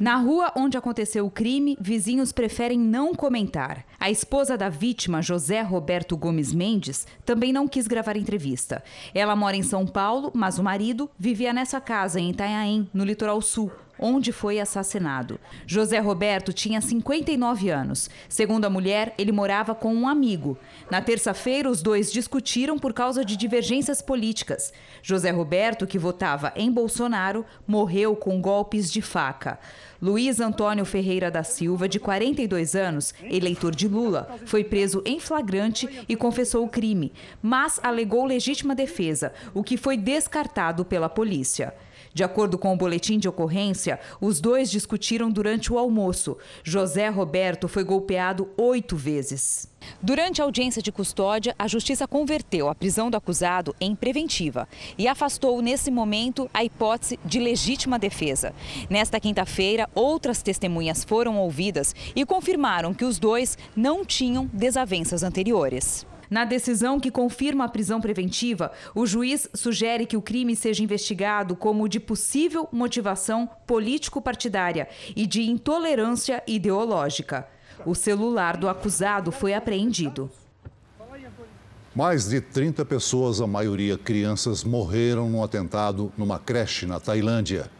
Na 0.00 0.16
rua 0.16 0.50
onde 0.56 0.76
aconteceu 0.76 1.24
o 1.24 1.30
crime, 1.30 1.78
vizinhos 1.80 2.32
preferem 2.32 2.76
não 2.76 3.14
comentar. 3.14 3.84
A 4.00 4.10
esposa 4.10 4.58
da 4.58 4.68
vítima, 4.68 5.22
José 5.22 5.62
Roberto 5.62 6.16
Gomes 6.16 6.52
Mendes, 6.52 7.06
também 7.24 7.52
não 7.52 7.68
quis 7.68 7.86
gravar 7.86 8.16
entrevista. 8.16 8.82
Ela 9.14 9.36
mora 9.36 9.56
em 9.56 9.62
São 9.62 9.86
Paulo, 9.86 10.32
mas 10.34 10.58
o 10.58 10.64
marido 10.64 11.08
vivia 11.16 11.52
nessa 11.52 11.80
casa 11.80 12.18
em 12.18 12.30
Itanhaém, 12.30 12.90
no 12.92 13.04
litoral 13.04 13.40
sul 13.40 13.70
onde 13.98 14.32
foi 14.32 14.60
assassinado. 14.60 15.38
José 15.66 15.98
Roberto 15.98 16.52
tinha 16.52 16.80
59 16.80 17.70
anos. 17.70 18.10
Segundo 18.28 18.64
a 18.64 18.70
mulher, 18.70 19.14
ele 19.16 19.32
morava 19.32 19.74
com 19.74 19.94
um 19.94 20.08
amigo. 20.08 20.58
Na 20.90 21.00
terça-feira, 21.00 21.70
os 21.70 21.82
dois 21.82 22.12
discutiram 22.12 22.78
por 22.78 22.92
causa 22.92 23.24
de 23.24 23.36
divergências 23.36 24.02
políticas. 24.02 24.72
José 25.02 25.30
Roberto, 25.30 25.86
que 25.86 25.98
votava 25.98 26.52
em 26.56 26.70
Bolsonaro, 26.70 27.44
morreu 27.66 28.16
com 28.16 28.40
golpes 28.40 28.90
de 28.90 29.02
faca. 29.02 29.58
Luiz 30.00 30.38
Antônio 30.38 30.84
Ferreira 30.84 31.30
da 31.30 31.42
Silva, 31.42 31.88
de 31.88 31.98
42 31.98 32.74
anos, 32.74 33.14
eleitor 33.22 33.74
de 33.74 33.88
Lula, 33.88 34.28
foi 34.44 34.62
preso 34.62 35.02
em 35.06 35.18
flagrante 35.18 35.88
e 36.06 36.14
confessou 36.14 36.64
o 36.64 36.68
crime, 36.68 37.10
mas 37.42 37.80
alegou 37.82 38.26
legítima 38.26 38.74
defesa, 38.74 39.32
o 39.54 39.62
que 39.62 39.78
foi 39.78 39.96
descartado 39.96 40.84
pela 40.84 41.08
polícia. 41.08 41.72
De 42.14 42.22
acordo 42.22 42.56
com 42.56 42.72
o 42.72 42.76
boletim 42.76 43.18
de 43.18 43.28
ocorrência, 43.28 43.98
os 44.20 44.40
dois 44.40 44.70
discutiram 44.70 45.28
durante 45.30 45.72
o 45.72 45.78
almoço. 45.78 46.38
José 46.62 47.08
Roberto 47.08 47.66
foi 47.66 47.82
golpeado 47.82 48.48
oito 48.56 48.96
vezes. 48.96 49.68
Durante 50.00 50.40
a 50.40 50.44
audiência 50.44 50.80
de 50.80 50.92
custódia, 50.92 51.54
a 51.58 51.66
justiça 51.66 52.06
converteu 52.06 52.68
a 52.68 52.74
prisão 52.74 53.10
do 53.10 53.16
acusado 53.16 53.74
em 53.80 53.96
preventiva 53.96 54.68
e 54.96 55.08
afastou, 55.08 55.60
nesse 55.60 55.90
momento, 55.90 56.48
a 56.54 56.64
hipótese 56.64 57.18
de 57.24 57.40
legítima 57.40 57.98
defesa. 57.98 58.54
Nesta 58.88 59.18
quinta-feira, 59.18 59.90
outras 59.92 60.40
testemunhas 60.40 61.02
foram 61.02 61.36
ouvidas 61.36 61.94
e 62.14 62.24
confirmaram 62.24 62.94
que 62.94 63.04
os 63.04 63.18
dois 63.18 63.58
não 63.74 64.04
tinham 64.04 64.48
desavenças 64.52 65.24
anteriores. 65.24 66.06
Na 66.30 66.44
decisão 66.44 66.98
que 66.98 67.10
confirma 67.10 67.64
a 67.64 67.68
prisão 67.68 68.00
preventiva, 68.00 68.72
o 68.94 69.06
juiz 69.06 69.48
sugere 69.54 70.06
que 70.06 70.16
o 70.16 70.22
crime 70.22 70.56
seja 70.56 70.82
investigado 70.82 71.54
como 71.54 71.88
de 71.88 72.00
possível 72.00 72.68
motivação 72.72 73.48
político-partidária 73.66 74.88
e 75.14 75.26
de 75.26 75.42
intolerância 75.42 76.42
ideológica. 76.46 77.46
O 77.84 77.94
celular 77.94 78.56
do 78.56 78.68
acusado 78.68 79.30
foi 79.32 79.54
apreendido. 79.54 80.30
Mais 81.94 82.28
de 82.28 82.40
30 82.40 82.84
pessoas, 82.84 83.40
a 83.40 83.46
maioria 83.46 83.96
crianças, 83.96 84.64
morreram 84.64 85.30
num 85.30 85.44
atentado 85.44 86.12
numa 86.18 86.40
creche 86.40 86.86
na 86.86 86.98
Tailândia. 86.98 87.70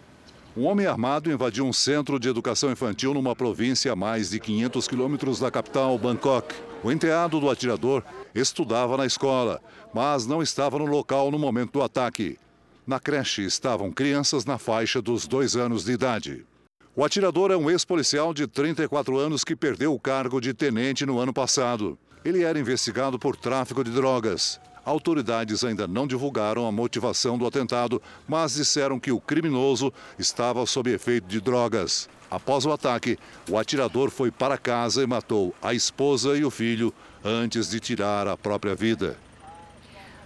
Um 0.57 0.66
homem 0.66 0.87
armado 0.87 1.33
invadiu 1.33 1.64
um 1.64 1.72
centro 1.72 2.20
de 2.20 2.28
educação 2.28 2.70
infantil 2.70 3.12
numa 3.12 3.35
província 3.35 3.92
a 3.92 3.96
mais 3.96 4.30
de 4.30 4.38
500 4.38 4.87
quilômetros 4.87 5.40
da 5.40 5.50
capital, 5.50 5.98
Bangkok. 5.98 6.54
O 6.85 6.92
enteado 6.92 7.40
do 7.40 7.49
atirador 7.49 8.05
estudava 8.35 8.99
na 8.99 9.07
escola, 9.07 9.59
mas 9.94 10.27
não 10.27 10.42
estava 10.42 10.79
no 10.79 10.85
local 10.85 11.31
no 11.31 11.38
momento 11.38 11.73
do 11.73 11.83
ataque. 11.83 12.38
Na 12.87 13.01
creche 13.01 13.42
estavam 13.42 13.90
crianças 13.90 14.44
na 14.44 14.59
faixa 14.59 15.01
dos 15.01 15.27
dois 15.27 15.57
anos 15.57 15.87
de 15.87 15.92
idade. 15.92 16.47
O 16.94 17.03
atirador 17.03 17.51
é 17.51 17.57
um 17.57 17.70
ex-policial 17.70 18.35
de 18.35 18.47
34 18.47 19.18
anos 19.18 19.42
que 19.42 19.57
perdeu 19.57 19.94
o 19.94 19.99
cargo 19.99 20.42
de 20.42 20.53
tenente 20.53 21.07
no 21.07 21.18
ano 21.18 21.33
passado. 21.33 21.99
Ele 22.23 22.42
era 22.42 22.59
investigado 22.59 23.18
por 23.18 23.35
tráfico 23.35 23.83
de 23.83 23.90
drogas. 23.90 24.61
Autoridades 24.85 25.64
ainda 25.64 25.87
não 25.87 26.07
divulgaram 26.07 26.66
a 26.66 26.73
motivação 26.73 27.38
do 27.38 27.47
atentado, 27.47 28.03
mas 28.29 28.55
disseram 28.55 29.01
que 29.01 29.11
o 29.11 29.20
criminoso 29.20 29.92
estava 30.18 30.64
sob 30.66 30.92
efeito 30.92 31.27
de 31.27 31.40
drogas. 31.40 32.09
Após 32.31 32.66
o 32.66 32.73
ataque, 32.73 33.18
o 33.49 33.57
atirador 33.57 34.11
foi 34.11 34.31
para 34.31 34.59
casa 34.59 35.03
e 35.03 35.07
matou 35.07 35.55
a 35.62 35.73
esposa 35.73 36.37
e 36.37 36.44
o 36.44 36.51
filho 36.51 36.92
antes 37.25 37.70
de 37.70 37.81
tirar 37.81 38.27
a 38.27 38.37
própria 38.37 38.75
vida. 38.75 39.16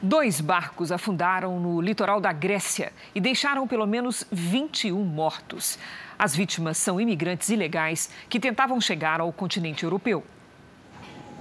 Dois 0.00 0.40
barcos 0.40 0.92
afundaram 0.92 1.58
no 1.58 1.80
litoral 1.80 2.20
da 2.20 2.32
Grécia 2.32 2.92
e 3.14 3.20
deixaram 3.20 3.66
pelo 3.66 3.84
menos 3.86 4.24
21 4.30 4.96
mortos. 5.04 5.76
As 6.16 6.36
vítimas 6.36 6.78
são 6.78 7.00
imigrantes 7.00 7.48
ilegais 7.48 8.08
que 8.28 8.38
tentavam 8.38 8.80
chegar 8.80 9.20
ao 9.20 9.32
continente 9.32 9.82
europeu. 9.84 10.24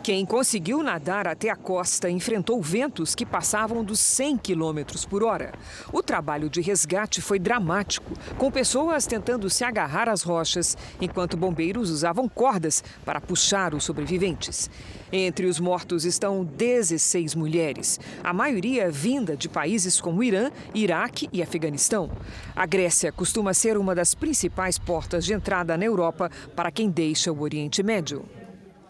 Quem 0.08 0.26
conseguiu 0.26 0.82
nadar 0.82 1.28
até 1.28 1.50
a 1.50 1.56
costa 1.58 2.10
enfrentou 2.10 2.62
ventos 2.62 3.13
que 3.13 3.26
passavam 3.26 3.84
dos 3.84 4.00
100 4.00 4.38
quilômetros 4.38 5.04
por 5.04 5.22
hora. 5.22 5.52
O 5.91 6.02
trabalho 6.02 6.50
de 6.50 6.62
resgate 6.62 7.22
foi 7.22 7.38
dramático, 7.38 8.13
com 8.38 8.50
pessoas 8.50 9.06
tentando 9.06 9.50
se 9.50 9.65
agarrar 9.65 10.08
às 10.08 10.24
rochas, 10.24 10.78
enquanto 11.02 11.36
bombeiros 11.36 11.91
usavam 11.91 12.30
cordas 12.30 12.82
para 13.04 13.20
puxar 13.20 13.74
os 13.74 13.84
sobreviventes. 13.84 14.70
Entre 15.12 15.46
os 15.46 15.60
mortos 15.60 16.06
estão 16.06 16.46
16 16.46 17.36
mulheres, 17.36 18.00
a 18.24 18.32
maioria 18.32 18.89
vinda 18.89 19.36
de 19.36 19.50
países 19.50 20.00
como 20.00 20.24
Irã, 20.24 20.52
Iraque 20.74 21.28
e 21.34 21.43
Afeganistão. 21.43 22.10
A 22.56 22.65
Grécia 22.65 23.12
costuma 23.12 23.54
ser 23.54 23.78
uma 23.78 23.93
das 23.93 24.15
principais 24.15 24.80
portas 24.80 25.26
de 25.26 25.34
entrada 25.34 25.76
na 25.78 25.84
Europa 25.84 26.32
para 26.56 26.72
quem 26.72 26.89
deixa 26.89 27.30
o 27.30 27.41
Oriente 27.41 27.84
Médio. 27.84 28.37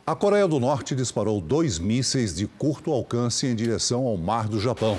A 0.10 0.16
Coreia 0.16 0.48
do 0.48 0.58
Norte 0.58 0.96
disparou 0.96 1.42
dois 1.42 1.78
mísseis 1.78 2.34
de 2.34 2.48
curto 2.48 2.94
alcance 2.94 3.46
em 3.46 3.54
direção 3.54 4.06
ao 4.06 4.16
Mar 4.16 4.48
do 4.48 4.58
Japão. 4.58 4.98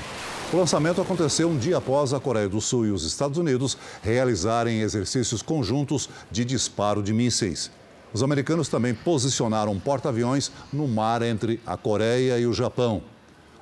O 0.53 0.57
lançamento 0.59 1.01
aconteceu 1.01 1.49
um 1.49 1.57
dia 1.57 1.79
após 1.79 2.13
a 2.13 2.21
Coreia 2.21 2.47
do 2.47 2.61
Sul 2.61 2.85
e 2.85 2.91
os 2.91 3.07
Estados 3.07 3.39
Unidos 3.39 3.79
realizarem 4.03 4.83
exercícios 4.83 5.41
conjuntos 5.41 6.11
de 6.31 6.45
disparo 6.45 7.03
de 7.03 7.15
mísseis. 7.15 7.71
Os 8.13 8.23
americanos 8.23 8.69
também 8.69 8.93
posicionaram 8.93 9.81
porta-aviões 9.81 10.53
no 10.71 10.87
mar 10.87 11.23
entre 11.23 11.59
a 11.67 11.75
Coreia 11.75 12.39
e 12.39 12.47
o 12.47 12.53
Japão. 12.53 13.03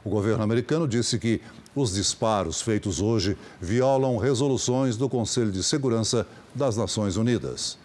O 0.05 0.11
governo 0.11 0.43
americano 0.43 0.89
disse 0.89 1.17
que 1.17 1.41
os 1.77 1.95
disparos 1.95 2.61
feitos 2.61 3.01
hoje 3.01 3.39
violam 3.61 4.17
resoluções 4.17 4.97
do 4.97 5.09
Conselho 5.09 5.53
de 5.53 5.63
Segurança 5.63 6.27
das 6.53 6.77
Nações 6.77 7.17
Unidas. 7.17 7.79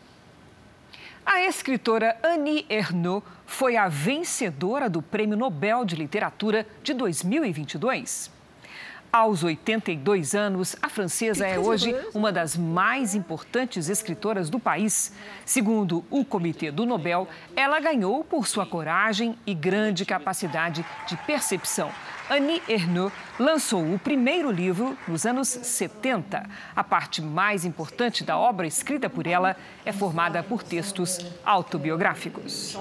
A 1.26 1.42
escritora 1.42 2.18
Annie 2.24 2.66
Ernaux 2.68 3.24
foi 3.46 3.78
a 3.78 3.88
vencedora 3.88 4.90
do 4.90 5.02
Prêmio 5.02 5.38
Nobel 5.38 5.86
de 5.86 5.96
Literatura 5.96 6.66
de 6.82 6.94
2022. 6.94 8.32
Aos 9.14 9.44
82 9.44 10.34
anos, 10.34 10.76
a 10.82 10.90
francesa 10.90 11.46
é 11.46 11.60
hoje 11.60 11.94
uma 12.14 12.32
das 12.32 12.56
mais 12.56 13.14
importantes 13.14 13.90
escritoras 13.90 14.50
do 14.50 14.60
país. 14.60 15.14
Segundo 15.46 16.04
o 16.10 16.26
Comitê 16.26 16.72
do 16.72 16.86
Nobel, 16.86 17.28
ela 17.56 17.80
ganhou 17.80 18.24
por 18.24 18.48
sua 18.48 18.66
coragem 18.66 19.38
e 19.46 19.54
grande 19.54 20.06
capacidade 20.06 20.86
de 21.08 21.18
percepção. 21.18 21.92
Annie 22.32 22.63
Ernaux 22.65 23.13
lançou 23.38 23.84
o 23.94 24.00
primeiro 24.00 24.50
livro 24.50 24.98
nos 25.06 25.26
anos 25.26 25.50
70. 25.50 26.50
A 26.74 26.82
parte 26.82 27.22
mais 27.22 27.65
importante 27.65 28.24
da 28.24 28.38
obra 28.38 28.65
escrita 28.65 29.10
por 29.10 29.28
ela 29.28 29.54
é 29.84 29.91
formada 29.91 30.41
por 30.41 30.63
textos 30.63 31.20
autobiográficos. 31.44 32.78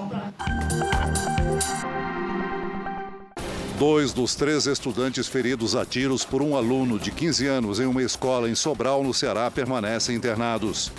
Dois 3.77 4.13
dos 4.13 4.35
três 4.35 4.67
estudantes 4.67 5.27
feridos 5.27 5.75
a 5.75 5.85
tiros 5.85 6.23
por 6.23 6.41
um 6.41 6.55
aluno 6.55 6.97
de 6.97 7.11
15 7.11 7.45
anos 7.47 7.79
em 7.81 7.85
uma 7.85 8.01
escola 8.01 8.49
em 8.49 8.55
Sobral, 8.55 9.03
no 9.03 9.13
Ceará, 9.13 9.51
permanecem 9.51 10.15
internados. 10.15 10.93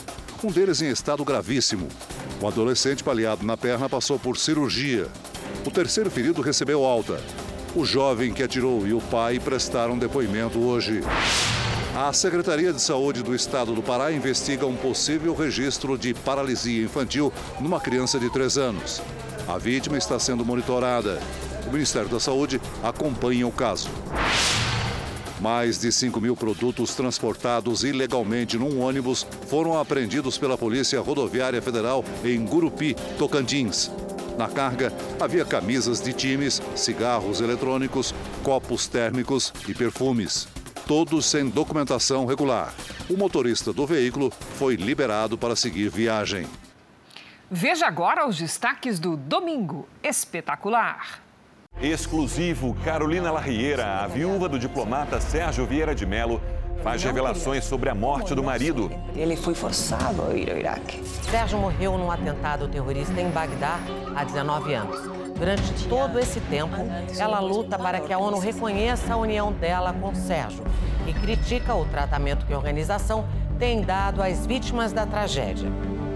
Um 0.45 0.53
deles 0.53 0.83
em 0.83 0.91
estado 0.91 1.25
gravíssimo. 1.25 1.89
O 2.39 2.47
adolescente 2.47 3.03
baleado 3.03 3.47
na 3.47 3.57
perna 3.57 3.89
passou 3.89 4.19
por 4.19 4.37
cirurgia. 4.37 5.09
O 5.65 5.71
terceiro 5.71 6.11
ferido 6.11 6.43
recebeu 6.43 6.85
alta. 6.85 7.19
O 7.75 7.87
jovem 7.87 8.35
que 8.35 8.43
atirou 8.43 8.87
e 8.87 8.93
o 8.93 9.01
pai 9.01 9.41
prestaram 9.41 9.97
depoimento 9.97 10.59
hoje. 10.59 11.01
A 11.97 12.13
Secretaria 12.13 12.71
de 12.71 12.83
Saúde 12.83 13.23
do 13.23 13.35
Estado 13.35 13.75
do 13.75 13.83
Pará 13.83 14.13
investiga 14.13 14.67
um 14.67 14.77
possível 14.77 15.35
registro 15.35 15.97
de 15.97 16.13
paralisia 16.13 16.85
infantil 16.85 17.33
numa 17.59 17.81
criança 17.81 18.21
de 18.21 18.31
3 18.31 18.59
anos. 18.59 19.01
A 19.49 19.57
vítima 19.57 19.97
está 19.97 20.19
sendo 20.19 20.45
monitorada. 20.45 21.19
O 21.67 21.73
Ministério 21.73 22.11
da 22.11 22.21
Saúde 22.21 22.61
acompanha 22.83 23.47
o 23.47 23.53
caso. 23.53 23.89
Mais 25.41 25.81
de 25.81 25.91
5 25.91 26.21
mil 26.21 26.37
produtos 26.37 26.95
transportados 26.95 27.85
ilegalmente 27.85 28.59
num 28.59 28.83
ônibus 28.83 29.27
foram 29.49 29.79
apreendidos 29.79 30.37
pela 30.37 30.59
Polícia 30.59 31.01
Rodoviária 31.01 31.63
Federal 31.63 32.05
em 32.23 32.45
Gurupi, 32.45 32.95
Tocantins. 33.19 33.91
Na 34.37 34.49
carga 34.49 34.93
havia 35.21 35.45
camisas 35.45 36.01
de 36.01 36.13
times, 36.13 36.63
cigarros 36.75 37.41
eletrônicos, 37.41 38.15
copos 38.43 38.87
térmicos 38.87 39.53
e 39.69 39.75
perfumes. 39.75 40.49
Todos 40.87 41.27
sem 41.27 41.49
documentação 41.49 42.27
regular. 42.27 42.75
O 43.09 43.17
motorista 43.17 43.73
do 43.73 43.87
veículo 43.87 44.31
foi 44.31 44.77
liberado 44.77 45.39
para 45.39 45.55
seguir 45.55 45.89
viagem. 45.89 46.47
Veja 47.51 47.87
agora 47.87 48.27
os 48.27 48.39
destaques 48.39 48.99
do 48.99 49.17
Domingo 49.17 49.87
Espetacular. 50.03 51.21
Exclusivo, 51.81 52.77
Carolina 52.85 53.31
Larriera, 53.31 54.05
a 54.05 54.07
viúva 54.07 54.49
do 54.49 54.59
diplomata 54.59 55.21
Sérgio 55.21 55.67
Vieira 55.67 55.95
de 55.95 56.07
Mello, 56.07 56.41
faz 56.83 57.03
revelações 57.03 57.65
sobre 57.65 57.89
a 57.89 57.95
morte 57.95 58.35
do 58.35 58.43
marido. 58.43 58.91
Ele 59.15 59.37
foi 59.37 59.55
forçado 59.55 60.23
a 60.23 60.35
ir 60.35 60.51
ao 60.51 60.59
Iraque. 60.59 61.03
Sérgio 61.31 61.59
morreu 61.59 61.97
num 61.97 62.11
atentado 62.11 62.67
terrorista 62.69 63.21
em 63.21 63.31
Bagdá 63.31 63.79
há 64.17 64.25
19 64.25 64.75
anos. 64.75 65.01
Durante 65.39 65.89
todo 65.89 66.19
esse 66.19 66.41
tempo, 66.41 66.77
ela 67.19 67.41
luta 67.41 67.79
para 67.79 68.01
que 68.01 68.13
a 68.13 68.19
ONU 68.19 68.39
reconheça 68.39 69.15
a 69.15 69.17
união 69.17 69.53
dela 69.53 69.93
com 69.93 70.15
Sérgio 70.15 70.65
e 71.07 71.13
critica 71.13 71.75
o 71.75 71.85
tratamento 71.85 72.45
que 72.47 72.53
a 72.53 72.57
organização 72.57 73.25
tem 73.59 73.83
dado 73.83 74.23
às 74.23 74.45
vítimas 74.45 74.93
da 74.93 75.07
tragédia. 75.07 75.71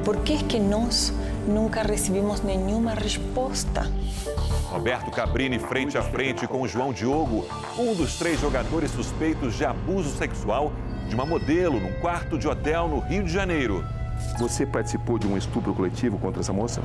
Por 0.04 0.18
que, 0.18 0.44
que 0.44 0.58
nós 0.58 1.12
nunca 1.46 1.82
recebemos 1.82 2.42
nenhuma 2.42 2.92
resposta? 2.92 3.90
Roberto 4.76 5.10
Cabrini 5.10 5.58
frente 5.58 5.96
a 5.96 6.02
frente 6.02 6.46
com 6.46 6.68
João 6.68 6.92
Diogo, 6.92 7.46
um 7.78 7.94
dos 7.94 8.18
três 8.18 8.38
jogadores 8.38 8.90
suspeitos 8.90 9.54
de 9.56 9.64
abuso 9.64 10.10
sexual 10.10 10.70
de 11.08 11.14
uma 11.14 11.24
modelo 11.24 11.80
num 11.80 11.98
quarto 11.98 12.38
de 12.38 12.46
hotel 12.46 12.86
no 12.86 12.98
Rio 12.98 13.24
de 13.24 13.32
Janeiro. 13.32 13.82
Você 14.38 14.66
participou 14.66 15.18
de 15.18 15.26
um 15.26 15.34
estupro 15.34 15.74
coletivo 15.74 16.18
contra 16.18 16.42
essa 16.42 16.52
moça? 16.52 16.82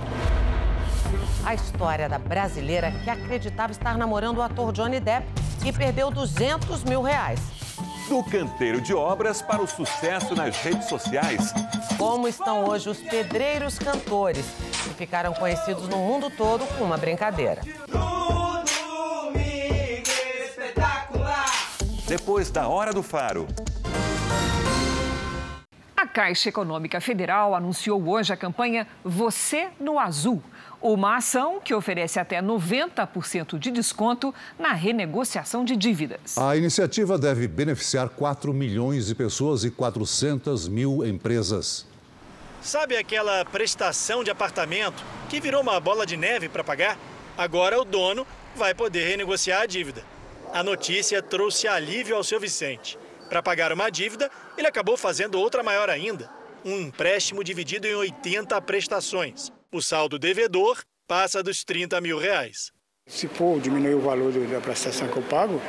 A 1.46 1.54
história 1.54 2.08
da 2.08 2.18
brasileira 2.18 2.92
que 3.04 3.10
acreditava 3.10 3.74
estar 3.74 3.98
namorando 3.98 4.38
o 4.38 4.42
ator 4.42 4.72
Johnny 4.72 5.02
Depp 5.02 5.28
e 5.66 5.74
perdeu 5.74 6.10
200 6.10 6.86
mil 6.86 7.02
reais. 7.02 7.42
Do 8.08 8.24
canteiro 8.24 8.80
de 8.80 8.94
obras 8.94 9.42
para 9.42 9.62
o 9.62 9.68
sucesso 9.68 10.34
nas 10.34 10.56
redes 10.56 10.88
sociais. 10.88 11.54
Como 11.98 12.26
estão 12.26 12.64
hoje 12.64 12.90
os 12.90 13.00
pedreiros 13.00 13.78
cantores, 13.78 14.46
que 14.84 14.94
ficaram 14.94 15.34
conhecidos 15.34 15.88
no 15.88 15.98
mundo 15.98 16.30
todo 16.30 16.66
com 16.78 16.84
uma 16.84 16.98
brincadeira. 16.98 17.62
Depois 22.08 22.50
da 22.50 22.68
Hora 22.68 22.92
do 22.92 23.02
Faro. 23.02 23.48
A 25.96 26.06
Caixa 26.06 26.50
Econômica 26.50 27.00
Federal 27.00 27.56
anunciou 27.56 28.06
hoje 28.10 28.34
a 28.34 28.36
campanha 28.36 28.88
Você 29.02 29.70
no 29.80 29.98
Azul, 29.98 30.42
uma 30.82 31.16
ação 31.18 31.62
que 31.64 31.74
oferece 31.74 32.20
até 32.20 32.42
90% 32.42 33.60
de 33.60 33.72
desconto 33.72 34.34
na 34.58 34.74
renegociação 34.74 35.64
de 35.64 35.78
dívidas. 35.78 36.38
A 36.38 36.58
iniciativa 36.58 37.18
deve 37.18 37.48
beneficiar 37.48 38.10
4 38.10 38.54
milhões 38.54 39.06
de 39.06 39.16
pessoas 39.16 39.64
e 39.64 39.70
400 39.70 40.68
mil 40.68 41.06
empresas. 41.06 41.86
Sabe 42.62 42.96
aquela 42.96 43.44
prestação 43.44 44.24
de 44.24 44.30
apartamento 44.30 45.04
que 45.28 45.42
virou 45.42 45.62
uma 45.62 45.80
bola 45.80 46.06
de 46.06 46.16
neve 46.16 46.48
para 46.48 46.64
pagar? 46.64 46.96
Agora 47.36 47.82
o 47.82 47.84
dono 47.84 48.26
vai 48.56 48.76
poder 48.76 49.04
renegociar 49.08 49.64
a 49.64 49.66
dívida. 49.66 50.04
A 50.54 50.62
notícia 50.62 51.24
trouxe 51.24 51.68
alívio 51.68 52.16
ao 52.16 52.24
seu 52.24 52.40
Vicente. 52.40 53.00
Para 53.28 53.42
pagar 53.42 53.74
uma 53.74 53.90
dívida, 53.90 54.30
ele 54.56 54.68
acabou 54.68 54.96
fazendo 54.96 55.40
outra 55.40 55.64
maior 55.64 55.90
ainda: 55.90 56.30
um 56.64 56.80
empréstimo 56.82 57.44
dividido 57.44 57.88
em 57.88 57.96
80 57.96 58.62
prestações. 58.62 59.52
O 59.72 59.82
saldo 59.82 60.20
devedor 60.20 60.84
passa 61.08 61.42
dos 61.42 61.64
30 61.64 62.00
mil 62.00 62.20
reais. 62.20 62.72
Se 63.08 63.28
for 63.28 63.60
diminuir 63.60 63.96
o 63.96 64.02
valor 64.02 64.32
da 64.32 64.62
prestação 64.62 65.08
que 65.08 65.18
eu 65.18 65.24
pago, 65.24 65.60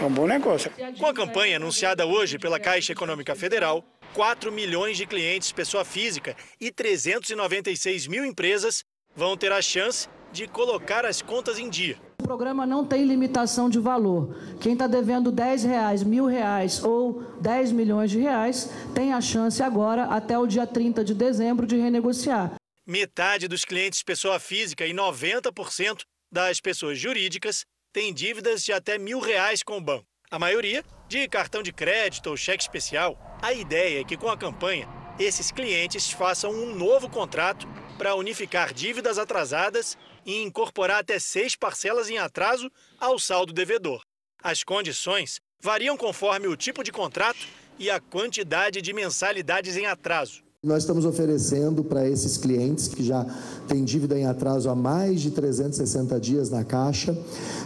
é 0.00 0.04
um 0.04 0.12
bom 0.12 0.26
negócio. 0.26 0.70
Com 0.98 1.06
a 1.06 1.14
campanha 1.14 1.56
anunciada 1.56 2.06
hoje 2.06 2.38
pela 2.38 2.60
Caixa 2.60 2.92
Econômica 2.92 3.34
Federal, 3.34 3.84
4 4.16 4.50
milhões 4.50 4.96
de 4.96 5.04
clientes 5.04 5.52
pessoa 5.52 5.84
física 5.84 6.34
e 6.58 6.72
396 6.72 8.06
mil 8.06 8.24
empresas 8.24 8.82
vão 9.14 9.36
ter 9.36 9.52
a 9.52 9.60
chance 9.60 10.08
de 10.32 10.48
colocar 10.48 11.04
as 11.04 11.20
contas 11.20 11.58
em 11.58 11.68
dia. 11.68 11.98
O 12.20 12.22
programa 12.22 12.64
não 12.64 12.82
tem 12.82 13.04
limitação 13.04 13.68
de 13.68 13.78
valor. 13.78 14.34
Quem 14.58 14.72
está 14.72 14.86
devendo 14.86 15.30
10 15.30 15.64
reais, 15.64 16.02
mil 16.02 16.24
reais 16.24 16.82
ou 16.82 17.24
10 17.42 17.72
milhões 17.72 18.10
de 18.10 18.18
reais 18.18 18.70
tem 18.94 19.12
a 19.12 19.20
chance 19.20 19.62
agora, 19.62 20.04
até 20.04 20.38
o 20.38 20.46
dia 20.46 20.66
30 20.66 21.04
de 21.04 21.12
dezembro, 21.12 21.66
de 21.66 21.76
renegociar. 21.76 22.54
Metade 22.86 23.46
dos 23.46 23.66
clientes 23.66 24.02
pessoa 24.02 24.40
física 24.40 24.86
e 24.86 24.94
90% 24.94 26.04
das 26.32 26.58
pessoas 26.58 26.98
jurídicas 26.98 27.66
têm 27.92 28.14
dívidas 28.14 28.64
de 28.64 28.72
até 28.72 28.96
mil 28.96 29.20
reais 29.20 29.62
com 29.62 29.76
o 29.76 29.80
banco. 29.80 30.06
A 30.30 30.38
maioria 30.38 30.82
de 31.06 31.28
cartão 31.28 31.62
de 31.62 31.70
crédito 31.70 32.30
ou 32.30 32.36
cheque 32.36 32.62
especial. 32.62 33.25
A 33.40 33.52
ideia 33.52 34.00
é 34.00 34.04
que 34.04 34.16
com 34.16 34.28
a 34.28 34.36
campanha, 34.36 34.88
esses 35.18 35.50
clientes 35.50 36.10
façam 36.10 36.50
um 36.50 36.74
novo 36.74 37.08
contrato 37.08 37.68
para 37.98 38.14
unificar 38.14 38.72
dívidas 38.72 39.18
atrasadas 39.18 39.96
e 40.24 40.42
incorporar 40.42 41.00
até 41.00 41.18
seis 41.18 41.54
parcelas 41.54 42.10
em 42.10 42.18
atraso 42.18 42.70
ao 42.98 43.18
saldo 43.18 43.52
devedor. 43.52 44.02
As 44.42 44.64
condições 44.64 45.40
variam 45.60 45.96
conforme 45.96 46.46
o 46.46 46.56
tipo 46.56 46.82
de 46.82 46.92
contrato 46.92 47.46
e 47.78 47.90
a 47.90 48.00
quantidade 48.00 48.80
de 48.80 48.92
mensalidades 48.92 49.76
em 49.76 49.86
atraso. 49.86 50.45
Nós 50.66 50.82
estamos 50.82 51.04
oferecendo 51.04 51.84
para 51.84 52.08
esses 52.08 52.36
clientes 52.36 52.88
que 52.88 53.04
já 53.04 53.24
têm 53.68 53.84
dívida 53.84 54.18
em 54.18 54.26
atraso 54.26 54.68
há 54.68 54.74
mais 54.74 55.20
de 55.20 55.30
360 55.30 56.18
dias 56.18 56.50
na 56.50 56.64
Caixa, 56.64 57.16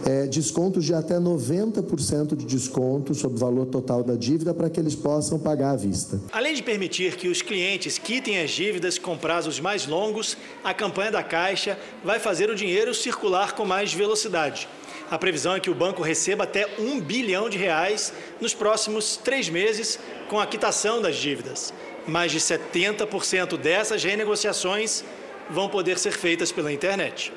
é, 0.05 0.27
descontos 0.27 0.85
de 0.85 0.93
até 0.93 1.19
90% 1.19 2.37
de 2.37 2.45
desconto 2.45 3.15
sobre 3.15 3.39
o 3.39 3.41
valor 3.41 3.65
total 3.65 4.05
da 4.05 4.17
dívida 4.17 4.53
para 4.53 4.69
que 4.69 4.79
eles 4.79 4.95
possam 4.95 5.39
pagar 5.39 5.71
à 5.71 5.77
vista. 5.77 6.21
Além 6.31 6.55
de 6.55 6.63
permitir 6.63 7.17
que 7.17 7.29
os 7.29 7.41
clientes 7.41 7.97
quitem 7.97 8.39
as 8.39 8.51
dívidas 8.51 8.99
com 8.99 9.17
prazos 9.17 9.59
mais 9.59 9.87
longos, 9.87 10.37
a 10.63 10.75
campanha 10.75 11.11
da 11.11 11.23
Caixa 11.23 11.79
vai 12.05 12.21
fazer 12.21 12.51
o 12.51 12.55
dinheiro 12.55 12.95
circular 12.95 13.55
com 13.55 13.65
mais 13.65 13.95
velocidade. 13.95 14.69
A 15.11 15.19
previsão 15.19 15.55
é 15.55 15.61
que 15.61 15.71
o 15.71 15.75
banco 15.75 16.03
receba 16.03 16.45
até 16.45 16.69
um 16.79 17.01
bilhão 17.01 17.49
de 17.49 17.57
reais 17.57 18.13
nos 18.43 18.53
próximos 18.53 19.17
três 19.17 19.49
meses 19.49 19.99
com 20.29 20.39
a 20.39 20.47
quitação 20.47 21.01
das 21.01 21.17
dívidas 21.17 21.73
mais 22.07 22.33
de 22.33 22.39
70% 22.39 23.57
dessas 23.57 24.03
renegociações 24.03 25.05
vão 25.49 25.69
poder 25.69 25.99
ser 25.99 26.13
feitas 26.13 26.53
pela 26.53 26.73
internet. 26.73 27.33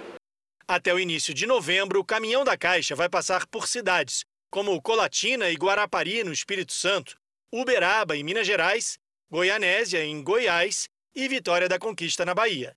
Até 0.67 0.93
o 0.93 0.99
início 0.99 1.33
de 1.33 1.45
novembro, 1.45 1.99
o 1.99 2.05
caminhão 2.05 2.43
da 2.43 2.57
Caixa 2.57 2.95
vai 2.95 3.09
passar 3.09 3.45
por 3.47 3.67
cidades 3.67 4.23
como 4.49 4.79
Colatina 4.81 5.49
e 5.49 5.55
Guarapari, 5.55 6.23
no 6.23 6.31
Espírito 6.31 6.73
Santo, 6.73 7.17
Uberaba, 7.51 8.15
em 8.15 8.23
Minas 8.23 8.45
Gerais, 8.45 8.99
Goianésia, 9.31 10.05
em 10.05 10.23
Goiás 10.23 10.87
e 11.15 11.27
Vitória 11.27 11.67
da 11.67 11.79
Conquista, 11.79 12.23
na 12.23 12.35
Bahia. 12.35 12.75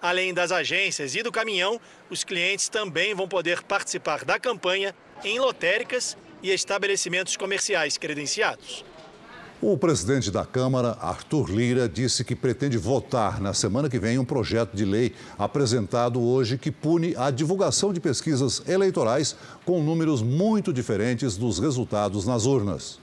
Além 0.00 0.32
das 0.32 0.52
agências 0.52 1.16
e 1.16 1.22
do 1.24 1.32
caminhão, 1.32 1.80
os 2.08 2.22
clientes 2.22 2.68
também 2.68 3.12
vão 3.12 3.26
poder 3.26 3.62
participar 3.64 4.24
da 4.24 4.38
campanha 4.38 4.94
em 5.24 5.40
lotéricas 5.40 6.16
e 6.42 6.52
estabelecimentos 6.52 7.36
comerciais 7.36 7.98
credenciados. 7.98 8.84
O 9.60 9.74
presidente 9.78 10.30
da 10.30 10.44
Câmara, 10.44 10.98
Arthur 11.00 11.50
Lira, 11.50 11.88
disse 11.88 12.22
que 12.22 12.36
pretende 12.36 12.76
votar 12.76 13.40
na 13.40 13.54
semana 13.54 13.88
que 13.88 13.98
vem 13.98 14.18
um 14.18 14.24
projeto 14.24 14.76
de 14.76 14.84
lei 14.84 15.14
apresentado 15.38 16.20
hoje 16.20 16.58
que 16.58 16.70
pune 16.70 17.16
a 17.16 17.30
divulgação 17.30 17.90
de 17.90 17.98
pesquisas 17.98 18.62
eleitorais 18.68 19.34
com 19.64 19.82
números 19.82 20.20
muito 20.20 20.74
diferentes 20.74 21.38
dos 21.38 21.58
resultados 21.58 22.26
nas 22.26 22.44
urnas. 22.44 23.00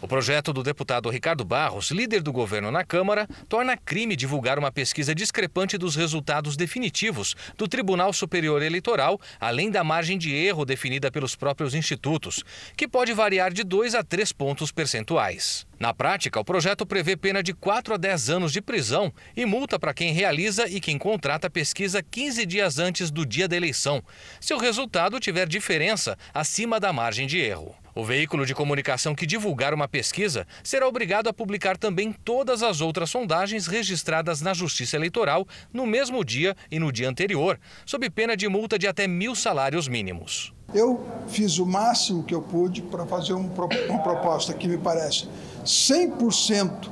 O 0.00 0.06
projeto 0.06 0.52
do 0.52 0.62
deputado 0.62 1.10
Ricardo 1.10 1.44
Barros, 1.44 1.90
líder 1.90 2.22
do 2.22 2.32
governo 2.32 2.70
na 2.70 2.84
Câmara, 2.84 3.28
torna 3.48 3.76
crime 3.76 4.14
divulgar 4.14 4.60
uma 4.60 4.70
pesquisa 4.70 5.12
discrepante 5.12 5.76
dos 5.76 5.96
resultados 5.96 6.56
definitivos 6.56 7.34
do 7.58 7.66
Tribunal 7.66 8.12
Superior 8.12 8.62
Eleitoral, 8.62 9.20
além 9.40 9.72
da 9.72 9.82
margem 9.82 10.16
de 10.16 10.32
erro 10.32 10.64
definida 10.64 11.10
pelos 11.10 11.34
próprios 11.34 11.74
institutos, 11.74 12.44
que 12.76 12.86
pode 12.86 13.12
variar 13.12 13.52
de 13.52 13.64
2 13.64 13.96
a 13.96 14.04
3 14.04 14.32
pontos 14.32 14.70
percentuais. 14.70 15.68
Na 15.80 15.94
prática, 15.94 16.38
o 16.38 16.44
projeto 16.44 16.84
prevê 16.84 17.16
pena 17.16 17.42
de 17.42 17.54
4 17.54 17.94
a 17.94 17.96
10 17.96 18.28
anos 18.28 18.52
de 18.52 18.60
prisão 18.60 19.10
e 19.34 19.46
multa 19.46 19.78
para 19.78 19.94
quem 19.94 20.12
realiza 20.12 20.68
e 20.68 20.78
quem 20.78 20.98
contrata 20.98 21.46
a 21.46 21.50
pesquisa 21.50 22.02
15 22.02 22.44
dias 22.44 22.78
antes 22.78 23.10
do 23.10 23.24
dia 23.24 23.48
da 23.48 23.56
eleição, 23.56 24.04
se 24.38 24.52
o 24.52 24.58
resultado 24.58 25.18
tiver 25.18 25.48
diferença 25.48 26.18
acima 26.34 26.78
da 26.78 26.92
margem 26.92 27.26
de 27.26 27.38
erro. 27.38 27.74
O 27.94 28.04
veículo 28.04 28.44
de 28.44 28.54
comunicação 28.54 29.14
que 29.14 29.24
divulgar 29.24 29.72
uma 29.72 29.88
pesquisa 29.88 30.46
será 30.62 30.86
obrigado 30.86 31.28
a 31.28 31.32
publicar 31.32 31.78
também 31.78 32.12
todas 32.12 32.62
as 32.62 32.82
outras 32.82 33.08
sondagens 33.08 33.66
registradas 33.66 34.42
na 34.42 34.52
Justiça 34.52 34.96
Eleitoral 34.96 35.48
no 35.72 35.86
mesmo 35.86 36.22
dia 36.22 36.54
e 36.70 36.78
no 36.78 36.92
dia 36.92 37.08
anterior, 37.08 37.58
sob 37.86 38.10
pena 38.10 38.36
de 38.36 38.46
multa 38.48 38.78
de 38.78 38.86
até 38.86 39.08
mil 39.08 39.34
salários 39.34 39.88
mínimos. 39.88 40.52
Eu 40.74 41.00
fiz 41.28 41.58
o 41.58 41.66
máximo 41.66 42.22
que 42.22 42.34
eu 42.34 42.42
pude 42.42 42.82
para 42.82 43.06
fazer 43.06 43.34
um, 43.34 43.50
uma 43.88 43.98
proposta 43.98 44.52
que 44.52 44.68
me 44.68 44.78
parece 44.78 45.28
100% 45.64 46.88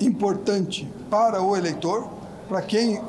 importante 0.00 0.88
para 1.10 1.42
o 1.42 1.56
eleitor, 1.56 2.08
para 2.48 2.62
quem, 2.62 3.00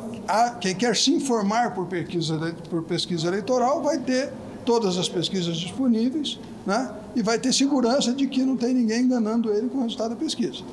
quem 0.60 0.76
quer 0.76 0.96
se 0.96 1.12
informar 1.12 1.74
por 1.74 1.86
pesquisa, 1.86 2.56
por 2.70 2.84
pesquisa 2.84 3.28
eleitoral, 3.28 3.82
vai 3.82 3.98
ter 3.98 4.32
todas 4.66 4.98
as 4.98 5.08
pesquisas 5.08 5.58
disponíveis 5.58 6.40
né? 6.66 6.94
e 7.16 7.22
vai 7.22 7.40
ter 7.40 7.54
segurança 7.54 8.14
de 8.14 8.28
que 8.28 8.44
não 8.44 8.56
tem 8.56 8.74
ninguém 8.74 9.02
enganando 9.02 9.52
ele 9.52 9.70
com 9.70 9.80
o 9.80 9.82
resultado 9.84 10.12
da 10.12 10.16
pesquisa. 10.16 10.64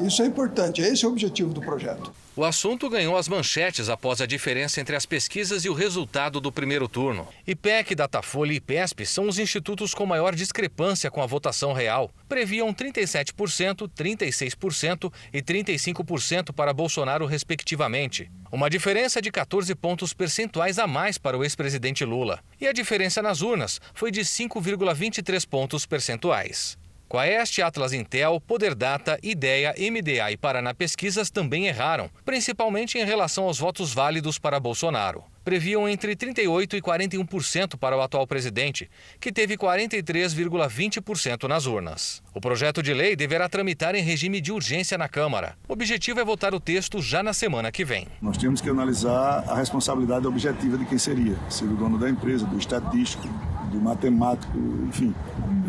Isso 0.00 0.22
é 0.22 0.26
importante, 0.26 0.80
esse 0.80 1.04
é 1.04 1.08
o 1.08 1.10
objetivo 1.10 1.52
do 1.52 1.60
projeto. 1.60 2.12
O 2.38 2.44
assunto 2.44 2.90
ganhou 2.90 3.16
as 3.16 3.28
manchetes 3.28 3.88
após 3.88 4.20
a 4.20 4.26
diferença 4.26 4.78
entre 4.78 4.94
as 4.94 5.06
pesquisas 5.06 5.64
e 5.64 5.70
o 5.70 5.72
resultado 5.72 6.38
do 6.38 6.52
primeiro 6.52 6.86
turno. 6.86 7.26
IPEC, 7.46 7.94
Datafolha 7.94 8.52
e 8.52 8.56
IPESP 8.56 9.06
são 9.06 9.26
os 9.26 9.38
institutos 9.38 9.94
com 9.94 10.04
maior 10.04 10.34
discrepância 10.34 11.10
com 11.10 11.22
a 11.22 11.26
votação 11.26 11.72
real. 11.72 12.10
Previam 12.28 12.74
37%, 12.74 13.88
36% 13.88 15.10
e 15.32 15.40
35% 15.40 16.52
para 16.52 16.74
Bolsonaro, 16.74 17.24
respectivamente. 17.24 18.30
Uma 18.52 18.68
diferença 18.68 19.22
de 19.22 19.30
14 19.30 19.74
pontos 19.74 20.12
percentuais 20.12 20.78
a 20.78 20.86
mais 20.86 21.16
para 21.16 21.38
o 21.38 21.42
ex-presidente 21.42 22.04
Lula. 22.04 22.40
E 22.60 22.66
a 22.66 22.72
diferença 22.74 23.22
nas 23.22 23.40
urnas 23.40 23.80
foi 23.94 24.10
de 24.10 24.20
5,23 24.20 25.48
pontos 25.48 25.86
percentuais. 25.86 26.76
Quaest, 27.08 27.60
Atlas 27.60 27.92
Intel, 27.92 28.40
Poder 28.40 28.74
Data, 28.74 29.18
Ideia, 29.22 29.74
MDA 29.78 30.32
e 30.32 30.36
Paraná 30.36 30.74
Pesquisas 30.74 31.30
também 31.30 31.66
erraram, 31.66 32.10
principalmente 32.24 32.98
em 32.98 33.04
relação 33.04 33.44
aos 33.44 33.58
votos 33.58 33.94
válidos 33.94 34.38
para 34.38 34.60
Bolsonaro. 34.60 35.24
Previam 35.46 35.88
entre 35.88 36.16
38% 36.16 36.74
e 36.74 36.82
41% 36.82 37.76
para 37.76 37.96
o 37.96 38.00
atual 38.00 38.26
presidente, 38.26 38.90
que 39.20 39.30
teve 39.30 39.56
43,20% 39.56 41.44
nas 41.44 41.66
urnas. 41.66 42.20
O 42.34 42.40
projeto 42.40 42.82
de 42.82 42.92
lei 42.92 43.14
deverá 43.14 43.48
tramitar 43.48 43.94
em 43.94 44.02
regime 44.02 44.40
de 44.40 44.50
urgência 44.50 44.98
na 44.98 45.08
Câmara. 45.08 45.56
O 45.68 45.72
objetivo 45.72 46.18
é 46.18 46.24
votar 46.24 46.52
o 46.52 46.58
texto 46.58 47.00
já 47.00 47.22
na 47.22 47.32
semana 47.32 47.70
que 47.70 47.84
vem. 47.84 48.08
Nós 48.20 48.36
temos 48.36 48.60
que 48.60 48.68
analisar 48.68 49.44
a 49.46 49.54
responsabilidade 49.54 50.26
objetiva 50.26 50.76
de 50.76 50.84
quem 50.84 50.98
seria, 50.98 51.36
se 51.48 51.62
o 51.62 51.68
dono 51.76 51.96
da 51.96 52.10
empresa, 52.10 52.44
do 52.44 52.58
estatístico, 52.58 53.28
do 53.70 53.80
matemático, 53.80 54.58
enfim. 54.88 55.14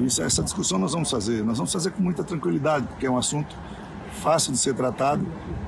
Isso, 0.04 0.24
essa 0.24 0.42
discussão 0.42 0.80
nós 0.80 0.94
vamos 0.94 1.12
fazer. 1.12 1.44
Nós 1.44 1.60
vamos 1.60 1.72
fazer 1.72 1.92
com 1.92 2.02
muita 2.02 2.24
tranquilidade, 2.24 2.88
porque 2.88 3.06
é 3.06 3.12
um 3.12 3.18
assunto 3.20 3.56
fácil 4.24 4.54
de 4.54 4.58
ser 4.58 4.74
tratado 4.74 5.24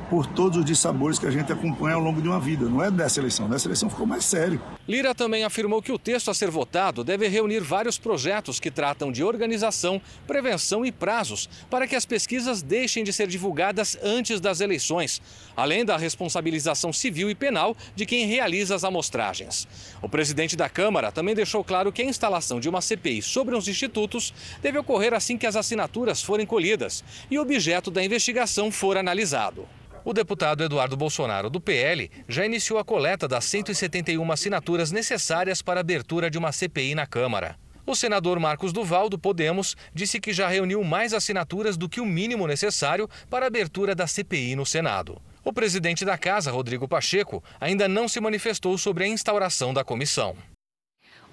por 0.09 0.25
todos 0.25 0.57
os 0.57 0.65
dissabores 0.65 1.19
que 1.19 1.27
a 1.27 1.31
gente 1.31 1.51
acompanha 1.53 1.95
ao 1.95 2.01
longo 2.01 2.21
de 2.21 2.27
uma 2.27 2.39
vida. 2.39 2.65
Não 2.65 2.83
é 2.83 2.89
dessa 2.89 3.19
eleição, 3.19 3.47
dessa 3.47 3.67
eleição 3.67 3.89
ficou 3.89 4.07
mais 4.07 4.25
sério. 4.25 4.61
Lira 4.87 5.13
também 5.13 5.43
afirmou 5.43 5.81
que 5.81 5.91
o 5.91 5.99
texto 5.99 6.31
a 6.31 6.33
ser 6.33 6.49
votado 6.49 7.03
deve 7.03 7.27
reunir 7.27 7.59
vários 7.59 7.99
projetos 7.99 8.59
que 8.59 8.71
tratam 8.71 9.11
de 9.11 9.23
organização, 9.23 10.01
prevenção 10.25 10.83
e 10.83 10.91
prazos 10.91 11.47
para 11.69 11.87
que 11.87 11.95
as 11.95 12.05
pesquisas 12.05 12.63
deixem 12.63 13.03
de 13.03 13.13
ser 13.13 13.27
divulgadas 13.27 13.97
antes 14.01 14.41
das 14.41 14.61
eleições, 14.61 15.21
além 15.55 15.85
da 15.85 15.95
responsabilização 15.95 16.91
civil 16.91 17.29
e 17.29 17.35
penal 17.35 17.77
de 17.95 18.05
quem 18.05 18.25
realiza 18.25 18.73
as 18.73 18.83
amostragens. 18.83 19.67
O 20.01 20.09
presidente 20.09 20.55
da 20.55 20.67
Câmara 20.67 21.11
também 21.11 21.35
deixou 21.35 21.63
claro 21.63 21.91
que 21.91 22.01
a 22.01 22.05
instalação 22.05 22.59
de 22.59 22.67
uma 22.67 22.81
CPI 22.81 23.21
sobre 23.21 23.55
os 23.55 23.67
institutos 23.67 24.33
deve 24.61 24.79
ocorrer 24.79 25.13
assim 25.13 25.37
que 25.37 25.45
as 25.45 25.55
assinaturas 25.55 26.23
forem 26.23 26.47
colhidas 26.47 27.03
e 27.29 27.37
o 27.37 27.41
objeto 27.41 27.91
da 27.91 28.03
investigação 28.03 28.71
for 28.71 28.97
analisado. 28.97 29.67
O 30.03 30.13
deputado 30.13 30.63
Eduardo 30.63 30.95
Bolsonaro, 30.95 31.49
do 31.49 31.59
PL, 31.59 32.09
já 32.27 32.45
iniciou 32.45 32.79
a 32.79 32.85
coleta 32.85 33.27
das 33.27 33.43
171 33.45 34.31
assinaturas 34.31 34.91
necessárias 34.91 35.61
para 35.61 35.79
a 35.79 35.81
abertura 35.81 36.29
de 36.29 36.37
uma 36.37 36.51
CPI 36.51 36.95
na 36.95 37.05
Câmara. 37.05 37.57
O 37.85 37.95
senador 37.95 38.39
Marcos 38.39 38.71
Duval, 38.71 39.09
do 39.09 39.17
Podemos, 39.17 39.75
disse 39.93 40.19
que 40.19 40.31
já 40.31 40.47
reuniu 40.47 40.83
mais 40.83 41.13
assinaturas 41.13 41.75
do 41.75 41.89
que 41.89 41.99
o 41.99 42.05
mínimo 42.05 42.47
necessário 42.47 43.09
para 43.29 43.45
a 43.45 43.47
abertura 43.47 43.95
da 43.95 44.07
CPI 44.07 44.55
no 44.55 44.65
Senado. 44.65 45.19
O 45.43 45.51
presidente 45.51 46.05
da 46.05 46.17
casa, 46.17 46.51
Rodrigo 46.51 46.87
Pacheco, 46.87 47.43
ainda 47.59 47.87
não 47.87 48.07
se 48.07 48.19
manifestou 48.21 48.77
sobre 48.77 49.05
a 49.05 49.07
instauração 49.07 49.73
da 49.73 49.83
comissão. 49.83 50.35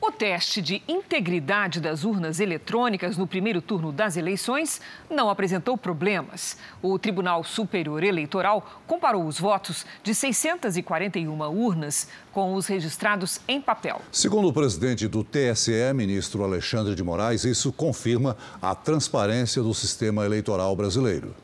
O 0.06 0.12
teste 0.12 0.62
de 0.62 0.80
integridade 0.86 1.80
das 1.80 2.04
urnas 2.04 2.38
eletrônicas 2.38 3.16
no 3.16 3.26
primeiro 3.26 3.60
turno 3.60 3.90
das 3.90 4.16
eleições 4.16 4.80
não 5.10 5.28
apresentou 5.28 5.76
problemas. 5.76 6.56
O 6.80 6.96
Tribunal 6.96 7.42
Superior 7.42 8.04
Eleitoral 8.04 8.64
comparou 8.86 9.26
os 9.26 9.40
votos 9.40 9.84
de 10.04 10.14
641 10.14 11.28
urnas 11.50 12.06
com 12.32 12.54
os 12.54 12.68
registrados 12.68 13.40
em 13.48 13.60
papel. 13.60 14.00
Segundo 14.12 14.46
o 14.46 14.52
presidente 14.52 15.08
do 15.08 15.24
TSE, 15.24 15.92
ministro 15.92 16.44
Alexandre 16.44 16.94
de 16.94 17.02
Moraes, 17.02 17.42
isso 17.42 17.72
confirma 17.72 18.36
a 18.62 18.76
transparência 18.76 19.60
do 19.60 19.74
sistema 19.74 20.24
eleitoral 20.24 20.76
brasileiro. 20.76 21.34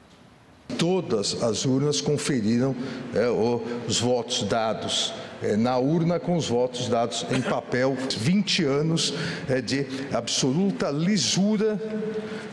Todas 0.78 1.42
as 1.42 1.64
urnas 1.64 2.00
conferiram 2.00 2.76
é, 3.12 3.28
os 3.28 3.98
votos 3.98 4.44
dados 4.44 5.12
na 5.58 5.76
urna 5.78 6.18
com 6.18 6.36
os 6.36 6.48
votos 6.48 6.88
dados 6.88 7.26
em 7.30 7.40
papel. 7.40 7.96
20 8.18 8.64
anos 8.64 9.14
é, 9.48 9.60
de 9.60 9.86
absoluta 10.12 10.90
lisura 10.90 11.80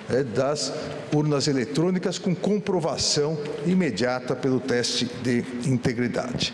é, 0.10 0.24
das 0.24 0.74
urnas 1.14 1.48
eletrônicas 1.48 2.18
com 2.18 2.36
comprovação 2.36 3.38
imediata 3.66 4.36
pelo 4.36 4.60
teste 4.60 5.06
de 5.24 5.44
integridade. 5.66 6.54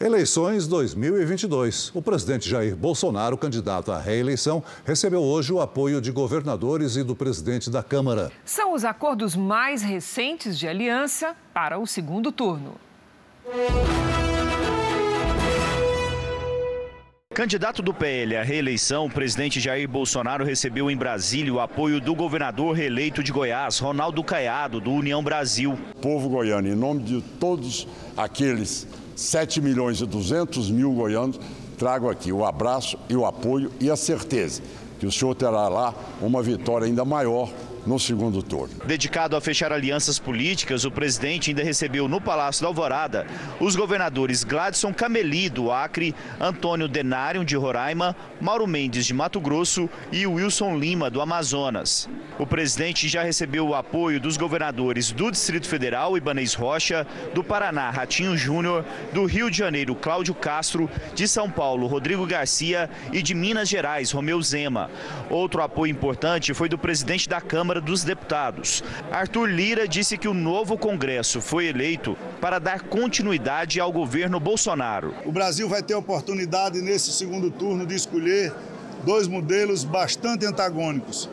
Eleições 0.00 0.66
2022. 0.66 1.92
O 1.94 2.00
presidente 2.00 2.48
Jair 2.48 2.74
Bolsonaro, 2.74 3.36
candidato 3.36 3.92
à 3.92 3.98
reeleição, 3.98 4.64
recebeu 4.82 5.20
hoje 5.20 5.52
o 5.52 5.60
apoio 5.60 6.00
de 6.00 6.10
governadores 6.10 6.96
e 6.96 7.02
do 7.02 7.14
presidente 7.14 7.68
da 7.68 7.82
Câmara. 7.82 8.32
São 8.42 8.72
os 8.72 8.82
acordos 8.82 9.36
mais 9.36 9.82
recentes 9.82 10.58
de 10.58 10.66
aliança 10.66 11.36
para 11.52 11.78
o 11.78 11.86
segundo 11.86 12.32
turno. 12.32 12.76
Candidato 17.40 17.80
do 17.80 17.94
PL 17.94 18.36
à 18.36 18.42
reeleição, 18.42 19.06
o 19.06 19.10
presidente 19.10 19.60
Jair 19.60 19.88
Bolsonaro 19.88 20.44
recebeu 20.44 20.90
em 20.90 20.96
Brasília 20.96 21.54
o 21.54 21.58
apoio 21.58 21.98
do 21.98 22.14
governador 22.14 22.76
reeleito 22.76 23.22
de 23.22 23.32
Goiás, 23.32 23.78
Ronaldo 23.78 24.22
Caiado, 24.22 24.78
do 24.78 24.90
União 24.92 25.24
Brasil. 25.24 25.74
Povo 26.02 26.28
goiano, 26.28 26.68
em 26.68 26.74
nome 26.74 27.02
de 27.02 27.22
todos 27.40 27.88
aqueles 28.14 28.86
7 29.16 29.58
milhões 29.62 30.02
e 30.02 30.06
200 30.06 30.70
mil 30.70 30.92
goianos, 30.92 31.40
trago 31.78 32.10
aqui 32.10 32.30
o 32.30 32.44
abraço 32.44 32.98
e 33.08 33.16
o 33.16 33.24
apoio 33.24 33.72
e 33.80 33.90
a 33.90 33.96
certeza 33.96 34.60
que 34.98 35.06
o 35.06 35.10
senhor 35.10 35.34
terá 35.34 35.66
lá 35.66 35.94
uma 36.20 36.42
vitória 36.42 36.86
ainda 36.86 37.06
maior 37.06 37.50
no 37.86 37.98
segundo 37.98 38.42
turno. 38.42 38.74
Dedicado 38.84 39.36
a 39.36 39.40
fechar 39.40 39.72
alianças 39.72 40.18
políticas, 40.18 40.84
o 40.84 40.90
presidente 40.90 41.50
ainda 41.50 41.62
recebeu 41.62 42.08
no 42.08 42.20
Palácio 42.20 42.62
da 42.62 42.68
Alvorada 42.68 43.26
os 43.58 43.76
governadores 43.76 44.44
Gladson 44.44 44.92
Cameli, 44.92 45.48
do 45.48 45.70
Acre, 45.70 46.14
Antônio 46.40 46.88
Denário, 46.88 47.44
de 47.44 47.56
Roraima, 47.56 48.16
Mauro 48.40 48.66
Mendes, 48.66 49.06
de 49.06 49.14
Mato 49.14 49.40
Grosso 49.40 49.88
e 50.12 50.26
Wilson 50.26 50.76
Lima, 50.76 51.10
do 51.10 51.20
Amazonas. 51.20 52.08
O 52.38 52.46
presidente 52.46 53.08
já 53.08 53.22
recebeu 53.22 53.68
o 53.68 53.74
apoio 53.74 54.20
dos 54.20 54.36
governadores 54.36 55.12
do 55.12 55.30
Distrito 55.30 55.68
Federal, 55.68 56.16
Ibanez 56.16 56.54
Rocha, 56.54 57.06
do 57.34 57.44
Paraná, 57.44 57.90
Ratinho 57.90 58.36
Júnior, 58.36 58.84
do 59.12 59.24
Rio 59.26 59.50
de 59.50 59.58
Janeiro, 59.58 59.94
Cláudio 59.94 60.34
Castro, 60.34 60.88
de 61.14 61.28
São 61.28 61.50
Paulo, 61.50 61.86
Rodrigo 61.86 62.26
Garcia 62.26 62.88
e 63.12 63.22
de 63.22 63.34
Minas 63.34 63.68
Gerais, 63.68 64.10
Romeu 64.10 64.40
Zema. 64.42 64.90
Outro 65.28 65.62
apoio 65.62 65.90
importante 65.90 66.54
foi 66.54 66.68
do 66.68 66.78
presidente 66.78 67.28
da 67.28 67.40
Câmara 67.40 67.69
dos 67.78 68.02
Deputados. 68.02 68.82
Arthur 69.12 69.50
Lira 69.50 69.86
disse 69.86 70.16
que 70.16 70.26
o 70.26 70.32
novo 70.32 70.78
Congresso 70.78 71.42
foi 71.42 71.66
eleito 71.66 72.16
para 72.40 72.58
dar 72.58 72.80
continuidade 72.80 73.78
ao 73.78 73.92
governo 73.92 74.40
Bolsonaro. 74.40 75.14
O 75.26 75.30
Brasil 75.30 75.68
vai 75.68 75.82
ter 75.82 75.94
oportunidade 75.94 76.80
nesse 76.80 77.12
segundo 77.12 77.50
turno 77.50 77.84
de 77.84 77.94
escolher 77.94 78.50
dois 79.04 79.28
modelos 79.28 79.84
bastante 79.84 80.46
antagônicos. 80.46 81.28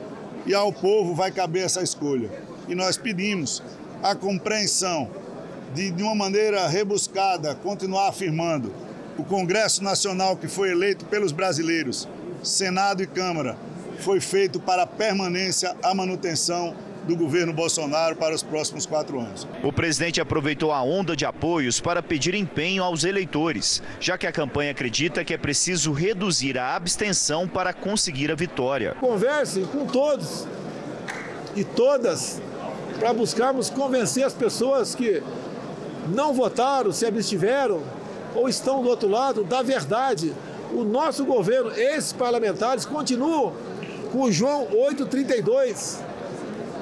E 0.46 0.54
ao 0.54 0.74
povo 0.74 1.16
vai 1.16 1.32
caber 1.32 1.64
essa 1.64 1.82
escolha. 1.82 2.30
E 2.68 2.76
nós 2.76 2.98
pedimos 2.98 3.64
a 4.04 4.14
compreensão 4.14 5.10
de, 5.74 5.92
de 5.92 6.04
uma 6.04 6.16
maneira 6.16 6.68
rebuscada, 6.68 7.56
continuar 7.56 8.10
afirmando 8.10 8.74
o 9.18 9.24
Congresso 9.24 9.84
Nacional 9.84 10.38
que 10.38 10.48
foi 10.48 10.72
eleito 10.72 11.06
pelos 11.06 11.32
brasileiros, 11.32 12.08
Senado 12.44 13.02
e 13.02 13.08
Câmara, 13.08 13.58
foi 14.00 14.20
feito 14.20 14.60
para 14.60 14.84
a 14.84 14.88
permanência, 14.88 15.76
a 15.84 15.94
manutenção 15.94 16.76
do 17.08 17.16
governo 17.16 17.54
Bolsonaro 17.54 18.16
para 18.18 18.36
os 18.36 18.44
próximos 18.44 18.86
quatro 18.86 19.20
anos. 19.20 19.48
O 19.64 19.72
presidente 19.72 20.20
aproveitou 20.20 20.74
a 20.74 20.84
onda 20.84 21.16
de 21.16 21.26
apoios 21.26 21.80
para 21.80 22.04
pedir 22.04 22.36
empenho 22.36 22.84
aos 22.84 23.06
eleitores, 23.06 23.82
já 24.00 24.18
que 24.18 24.28
a 24.28 24.32
campanha 24.32 24.72
acredita 24.72 25.24
que 25.24 25.34
é 25.34 25.38
preciso 25.38 25.94
reduzir 25.94 26.58
a 26.58 26.76
abstenção 26.76 27.48
para 27.48 27.74
conseguir 27.74 28.30
a 28.30 28.36
vitória. 28.36 28.96
Converse 29.00 29.62
com 29.72 29.86
todos 29.86 30.46
e 31.56 31.64
todas 31.64 32.42
para 33.00 33.14
buscarmos 33.14 33.70
convencer 33.70 34.26
as 34.26 34.34
pessoas 34.34 34.94
que 34.94 35.24
não 36.14 36.34
votaram, 36.34 36.92
se 36.92 37.06
abstiveram 37.06 37.82
ou 38.36 38.50
estão 38.50 38.84
do 38.84 38.90
outro 38.90 39.08
lado 39.08 39.44
da 39.44 39.62
verdade. 39.62 40.34
O 40.74 40.84
nosso 40.84 41.24
governo, 41.24 41.72
esses 41.72 42.12
parlamentares, 42.12 42.86
continuam 42.86 43.54
com 44.18 44.24
o 44.24 44.32
João 44.32 44.68
832 44.74 46.00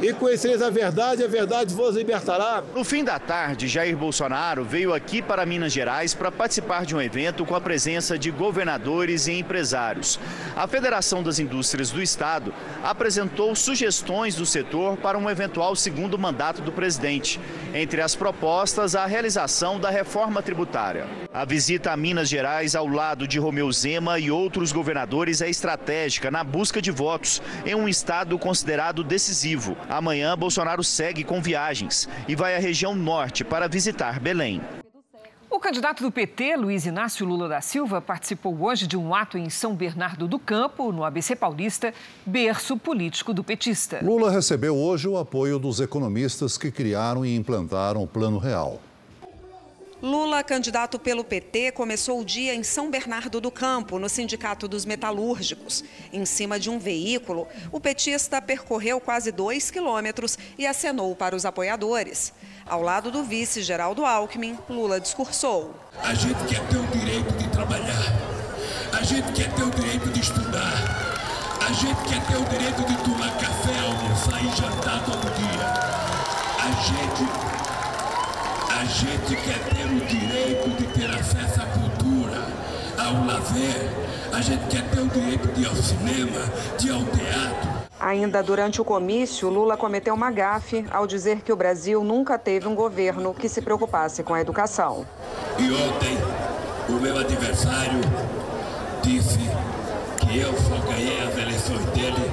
e 0.02 0.14
conhecereis 0.14 0.62
a 0.62 0.70
verdade, 0.70 1.24
a 1.24 1.28
verdade 1.28 1.74
vos 1.74 1.96
libertará. 1.96 2.64
No 2.74 2.84
fim 2.84 3.04
da 3.04 3.18
tarde, 3.18 3.68
Jair 3.68 3.96
Bolsonaro 3.96 4.64
veio 4.64 4.94
aqui 4.94 5.22
para 5.22 5.46
Minas 5.46 5.72
Gerais 5.72 6.14
para 6.14 6.32
participar 6.32 6.86
de 6.86 6.96
um 6.96 7.02
evento 7.02 7.46
com 7.46 7.56
a 7.56 7.62
presença 7.62 8.18
de 8.18 8.30
governadores 8.30 9.28
e 9.28 9.34
empresários. 9.34 10.20
A 10.56 10.68
Federação 10.68 11.24
das 11.24 11.40
Indústrias 11.40 11.92
do 11.92 12.02
Estado 12.02 12.54
apresentou 12.84 13.56
sugestões 13.56 14.36
do 14.36 14.46
setor 14.46 14.98
para 14.98 15.18
um 15.18 15.30
eventual 15.30 15.76
segundo 15.76 16.18
mandato 16.20 16.62
do 16.62 16.72
presidente. 16.72 17.40
Entre 17.74 18.02
as 18.02 18.16
propostas, 18.16 18.96
a 18.96 19.06
realização 19.06 19.80
da 19.80 19.90
reforma 19.90 20.42
tributária. 20.42 21.08
A 21.34 21.46
visita 21.46 21.92
a 21.92 21.98
Minas 21.98 22.30
Gerais 22.30 22.76
ao 22.76 22.88
lado 22.88 23.28
de 23.28 23.40
Romeu 23.40 23.72
Zema 23.72 24.20
e 24.20 24.32
outros 24.32 24.72
governadores 24.72 25.42
é 25.42 25.50
estratégica 25.50 26.32
na 26.32 26.44
busca 26.44 26.82
de 26.82 26.92
votos 26.92 27.42
em 27.66 27.76
um 27.76 27.88
estado 27.88 28.38
considerado 28.38 29.04
decisivo. 29.04 29.76
Amanhã, 29.90 30.36
Bolsonaro 30.38 30.84
segue 30.84 31.24
com 31.24 31.42
viagens 31.42 32.10
e 32.28 32.36
vai 32.36 32.56
à 32.56 32.60
região 32.60 32.96
norte 32.96 33.44
para 33.44 33.68
visitar 33.68 34.20
Belém. 34.20 34.62
O 35.50 35.60
candidato 35.60 36.04
do 36.04 36.12
PT, 36.12 36.58
Luiz 36.58 36.86
Inácio 36.86 37.26
Lula 37.26 37.48
da 37.48 37.62
Silva, 37.62 38.02
participou 38.02 38.62
hoje 38.62 38.86
de 38.86 38.98
um 38.98 39.16
ato 39.16 39.38
em 39.38 39.50
São 39.50 39.74
Bernardo 39.74 40.28
do 40.28 40.38
Campo, 40.38 40.92
no 40.92 41.04
ABC 41.04 41.36
Paulista, 41.36 41.94
berço 42.26 42.76
político 42.76 43.34
do 43.34 43.44
petista. 43.44 44.00
Lula 44.04 44.32
recebeu 44.32 44.76
hoje 44.76 45.08
o 45.08 45.18
apoio 45.18 45.58
dos 45.58 45.80
economistas 45.80 46.58
que 46.58 46.72
criaram 46.72 47.26
e 47.26 47.36
implantaram 47.36 48.04
o 48.04 48.08
Plano 48.08 48.38
Real. 48.38 48.82
Lula, 50.06 50.44
candidato 50.44 51.00
pelo 51.00 51.24
PT, 51.24 51.72
começou 51.72 52.20
o 52.20 52.24
dia 52.24 52.54
em 52.54 52.62
São 52.62 52.92
Bernardo 52.92 53.42
do 53.42 53.50
Campo, 53.50 53.98
no 53.98 54.08
Sindicato 54.08 54.68
dos 54.68 54.86
Metalúrgicos. 54.86 55.84
Em 56.14 56.24
cima 56.28 56.60
de 56.60 56.70
um 56.70 56.78
veículo, 56.78 57.48
o 57.72 57.80
petista 57.80 58.40
percorreu 58.40 59.00
quase 59.00 59.32
dois 59.32 59.72
quilômetros 59.72 60.38
e 60.60 60.68
acenou 60.68 61.16
para 61.16 61.36
os 61.36 61.44
apoiadores. 61.44 62.32
Ao 62.68 62.84
lado 62.84 63.10
do 63.10 63.24
vice 63.24 63.64
Geraldo 63.64 64.06
Alckmin, 64.06 64.60
Lula 64.70 65.00
discursou. 65.00 65.74
A 66.04 66.14
gente 66.14 66.38
quer 66.46 66.62
ter 66.68 66.78
o 66.78 66.86
direito 66.86 67.34
de 67.40 67.50
trabalhar. 67.50 68.14
A 68.94 69.02
gente 69.02 69.32
quer 69.34 69.52
ter 69.56 69.64
o 69.64 69.72
direito 69.72 70.08
de 70.12 70.20
estudar. 70.20 71.18
A 71.68 71.74
gente 71.74 72.04
quer 72.04 72.24
ter 72.28 72.38
o 72.38 72.46
direito 72.46 72.84
de 72.86 72.96
tomar 73.04 73.36
café, 73.40 73.80
almoçar 73.80 74.40
e 74.40 74.56
jantar 74.56 75.04
todo 75.04 75.34
dia. 75.34 75.66
A 76.62 76.72
gente 76.84 77.56
a 78.78 78.84
gente 78.84 79.36
quer 79.38 79.75
o 79.96 80.06
direito 80.06 80.70
de 80.72 80.88
ter 80.88 81.10
acesso 81.10 81.62
à 81.62 81.66
cultura, 81.66 82.44
ao 82.98 83.26
lazer. 83.26 83.90
A 84.34 84.42
gente 84.42 84.66
quer 84.68 84.84
ter 84.90 85.00
o 85.00 85.08
direito 85.08 85.48
de 85.54 85.62
ir 85.62 85.68
ao 85.68 85.76
cinema, 85.76 86.42
de 86.78 86.88
ir 86.88 86.92
ao 86.92 87.04
teatro. 87.06 87.76
Ainda 87.98 88.44
durante 88.44 88.82
o 88.82 88.86
comício, 88.86 89.50
Lula 89.50 89.78
cometeu 89.78 90.14
uma 90.14 90.30
gafe 90.30 90.86
ao 90.92 91.08
dizer 91.08 91.42
que 91.42 91.52
o 91.52 91.56
Brasil 91.56 92.04
nunca 92.04 92.38
teve 92.38 92.68
um 92.68 92.76
governo 92.76 93.34
que 93.34 93.48
se 93.48 93.62
preocupasse 93.62 94.22
com 94.22 94.34
a 94.34 94.42
educação. 94.42 95.06
E 95.58 95.72
ontem, 95.72 96.18
o 96.90 97.00
meu 97.00 97.18
adversário 97.18 98.02
disse 99.02 99.40
que 100.20 100.38
eu 100.38 100.54
só 100.58 100.76
ganhei 100.92 101.24
as 101.24 101.38
eleições 101.38 101.86
dele 101.92 102.32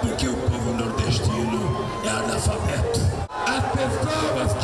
porque 0.00 0.28
o 0.28 0.34
povo 0.34 0.72
nordestino 0.72 1.86
é 2.04 2.08
analfabeto. 2.08 3.00
As 3.46 3.64
pessoas 3.72 4.61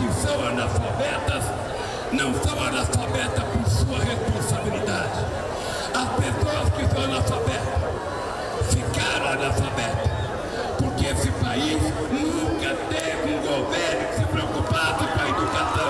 não 2.18 2.34
são 2.42 2.60
analfabetas 2.60 3.44
por 3.44 3.70
sua 3.70 3.98
responsabilidade. 4.00 5.24
As 5.94 6.08
pessoas 6.16 6.68
que 6.74 6.92
são 6.92 7.04
analfabetas 7.04 8.74
ficaram 8.74 9.28
analfabetas 9.28 10.10
porque 10.78 11.06
esse 11.06 11.30
país 11.30 11.80
nunca 12.10 12.74
teve 12.90 13.34
um 13.34 13.40
governo 13.40 14.08
que 14.08 14.14
se 14.16 14.24
preocupasse 14.24 15.06
com 15.06 15.20
a 15.20 15.28
educação. 15.28 15.88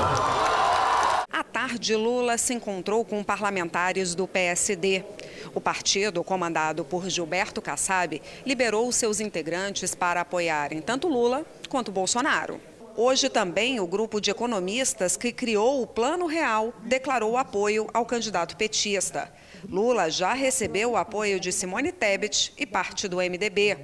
À 1.33 1.43
tarde, 1.43 1.97
Lula 1.97 2.37
se 2.37 2.53
encontrou 2.53 3.07
com 3.07 3.25
parlamentares 3.25 4.15
do 4.15 4.29
PSD. 4.29 5.03
O 5.55 5.63
partido, 5.63 6.23
comandado 6.23 6.85
por 6.85 7.09
Gilberto 7.09 7.63
Kassab, 7.63 8.21
liberou 8.45 8.93
seus 8.93 9.19
integrantes 9.19 9.95
para 9.95 10.21
apoiarem 10.21 10.83
tanto 10.83 11.09
Lula 11.09 11.43
quanto 11.71 11.91
Bolsonaro. 11.91 12.68
Hoje 13.01 13.29
também 13.29 13.79
o 13.79 13.87
grupo 13.87 14.21
de 14.21 14.29
economistas 14.29 15.17
que 15.17 15.31
criou 15.31 15.81
o 15.81 15.87
Plano 15.87 16.27
Real 16.27 16.75
declarou 16.83 17.37
apoio 17.37 17.87
ao 17.95 18.05
candidato 18.05 18.57
petista. 18.57 19.33
Lula 19.69 20.11
já 20.11 20.33
recebeu 20.35 20.93
o 20.93 20.97
apoio 20.97 21.39
de 21.39 21.53
Simone 21.53 21.93
Tebet 21.93 22.53
e 22.57 22.67
parte 22.67 23.07
do 23.07 23.19
MDB. 23.19 23.77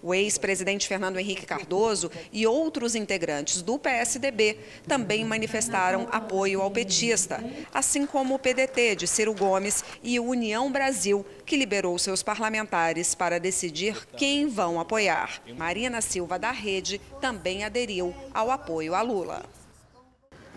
O 0.00 0.14
ex-presidente 0.14 0.86
Fernando 0.86 1.18
Henrique 1.18 1.46
Cardoso 1.46 2.12
e 2.32 2.46
outros 2.46 2.94
integrantes 2.94 3.60
do 3.60 3.76
PSDB 3.76 4.58
também 4.86 5.24
manifestaram 5.24 6.06
apoio 6.10 6.60
ao 6.60 6.70
petista, 6.70 7.42
assim 7.74 8.06
como 8.06 8.34
o 8.34 8.38
PDT 8.38 8.94
de 8.94 9.06
Ciro 9.08 9.34
Gomes 9.34 9.84
e 10.02 10.18
o 10.20 10.26
União 10.26 10.70
Brasil, 10.70 11.26
que 11.44 11.56
liberou 11.56 11.98
seus 11.98 12.22
parlamentares 12.22 13.14
para 13.16 13.40
decidir 13.40 14.06
quem 14.16 14.46
vão 14.48 14.78
apoiar. 14.78 15.42
Marina 15.56 16.00
Silva 16.00 16.38
da 16.38 16.52
Rede 16.52 17.00
também 17.20 17.64
aderiu 17.64 18.14
ao 18.32 18.50
apoio 18.50 18.59
a 18.94 19.02
Lula. 19.02 19.42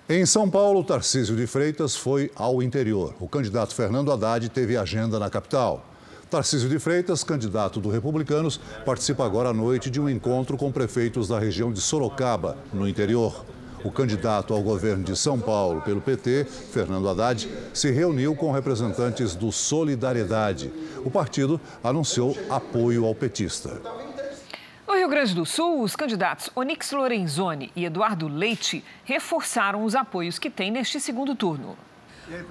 Em 0.10 0.26
São 0.26 0.50
Paulo, 0.50 0.84
Tarcísio 0.84 1.36
de 1.36 1.48
Freitas 1.48 1.96
foi 1.96 2.30
ao 2.36 2.62
interior. 2.62 3.16
O 3.20 3.28
candidato 3.28 3.74
Fernando 3.74 4.12
Haddad 4.12 4.50
teve 4.50 4.76
agenda 4.76 5.18
na 5.18 5.30
capital. 5.30 5.86
Tarcísio 6.30 6.68
de 6.68 6.78
Freitas, 6.78 7.24
candidato 7.24 7.80
do 7.80 7.90
Republicanos, 7.90 8.60
participa 8.86 9.26
agora 9.26 9.50
à 9.50 9.54
noite 9.54 9.90
de 9.90 10.02
um 10.02 10.10
encontro 10.10 10.58
com 10.58 10.72
prefeitos 10.72 11.28
da 11.28 11.40
região 11.40 11.72
de 11.72 11.80
Sorocaba, 11.80 12.58
no 12.74 12.88
interior. 12.88 13.46
O 13.84 13.92
candidato 13.92 14.54
ao 14.54 14.62
governo 14.62 15.04
de 15.04 15.16
São 15.16 15.40
Paulo 15.40 15.82
pelo 15.82 16.02
PT, 16.02 16.46
Fernando 16.72 17.08
Haddad, 17.08 17.50
se 17.74 17.92
reuniu 17.92 18.36
com 18.36 18.52
representantes 18.52 19.36
do 19.36 19.52
Solidariedade. 19.52 20.72
O 21.06 21.12
partido 21.12 21.60
anunciou 21.84 22.36
apoio 22.50 23.06
ao 23.06 23.14
petista. 23.14 23.82
No 24.94 25.00
Rio 25.00 25.10
Grande 25.10 25.34
do 25.34 25.44
Sul, 25.44 25.82
os 25.82 25.96
candidatos 25.96 26.52
Onix 26.54 26.92
Lorenzoni 26.92 27.72
e 27.76 27.84
Eduardo 27.84 28.28
Leite 28.28 28.86
reforçaram 29.04 29.84
os 29.84 29.96
apoios 29.96 30.38
que 30.38 30.52
têm 30.52 30.70
neste 30.70 31.00
segundo 31.00 31.34
turno. 31.34 31.76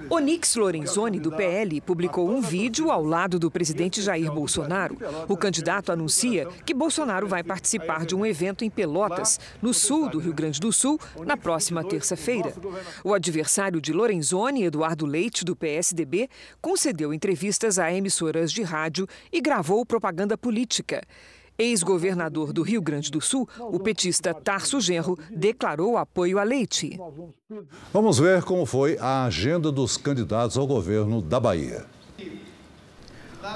Onix 0.09 0.53
Lorenzoni, 0.57 1.21
do 1.21 1.31
PL, 1.31 1.79
publicou 1.79 2.29
um 2.29 2.41
vídeo 2.41 2.91
ao 2.91 3.01
lado 3.01 3.39
do 3.39 3.49
presidente 3.49 4.01
Jair 4.01 4.29
Bolsonaro. 4.29 4.97
O 5.29 5.37
candidato 5.37 5.93
anuncia 5.93 6.45
que 6.65 6.73
Bolsonaro 6.73 7.27
vai 7.27 7.43
participar 7.43 8.05
de 8.05 8.13
um 8.13 8.25
evento 8.25 8.65
em 8.65 8.69
Pelotas, 8.69 9.39
no 9.61 9.73
sul 9.73 10.09
do 10.09 10.19
Rio 10.19 10.33
Grande 10.33 10.59
do 10.59 10.73
Sul, 10.73 10.99
na 11.25 11.37
próxima 11.37 11.81
terça-feira. 11.81 12.53
O 13.05 13.13
adversário 13.13 13.79
de 13.79 13.93
Lorenzoni, 13.93 14.65
Eduardo 14.65 15.05
Leite, 15.05 15.45
do 15.45 15.55
PSDB, 15.55 16.29
concedeu 16.61 17.13
entrevistas 17.13 17.79
a 17.79 17.91
emissoras 17.91 18.51
de 18.51 18.63
rádio 18.63 19.07
e 19.31 19.39
gravou 19.39 19.85
propaganda 19.85 20.37
política. 20.37 21.01
Ex-governador 21.63 22.51
do 22.51 22.61
Rio 22.61 22.81
Grande 22.81 23.09
do 23.09 23.21
Sul, 23.21 23.47
o 23.59 23.79
petista 23.79 24.33
Tarso 24.33 24.81
Genro 24.81 25.17
declarou 25.31 25.97
apoio 25.97 26.37
a 26.37 26.43
Leite. 26.43 26.99
Vamos 27.93 28.19
ver 28.19 28.43
como 28.43 28.65
foi 28.65 28.97
a 28.99 29.25
agenda 29.25 29.71
dos 29.71 29.95
candidatos 29.95 30.57
ao 30.57 30.67
governo 30.67 31.21
da 31.21 31.39
Bahia. 31.39 31.85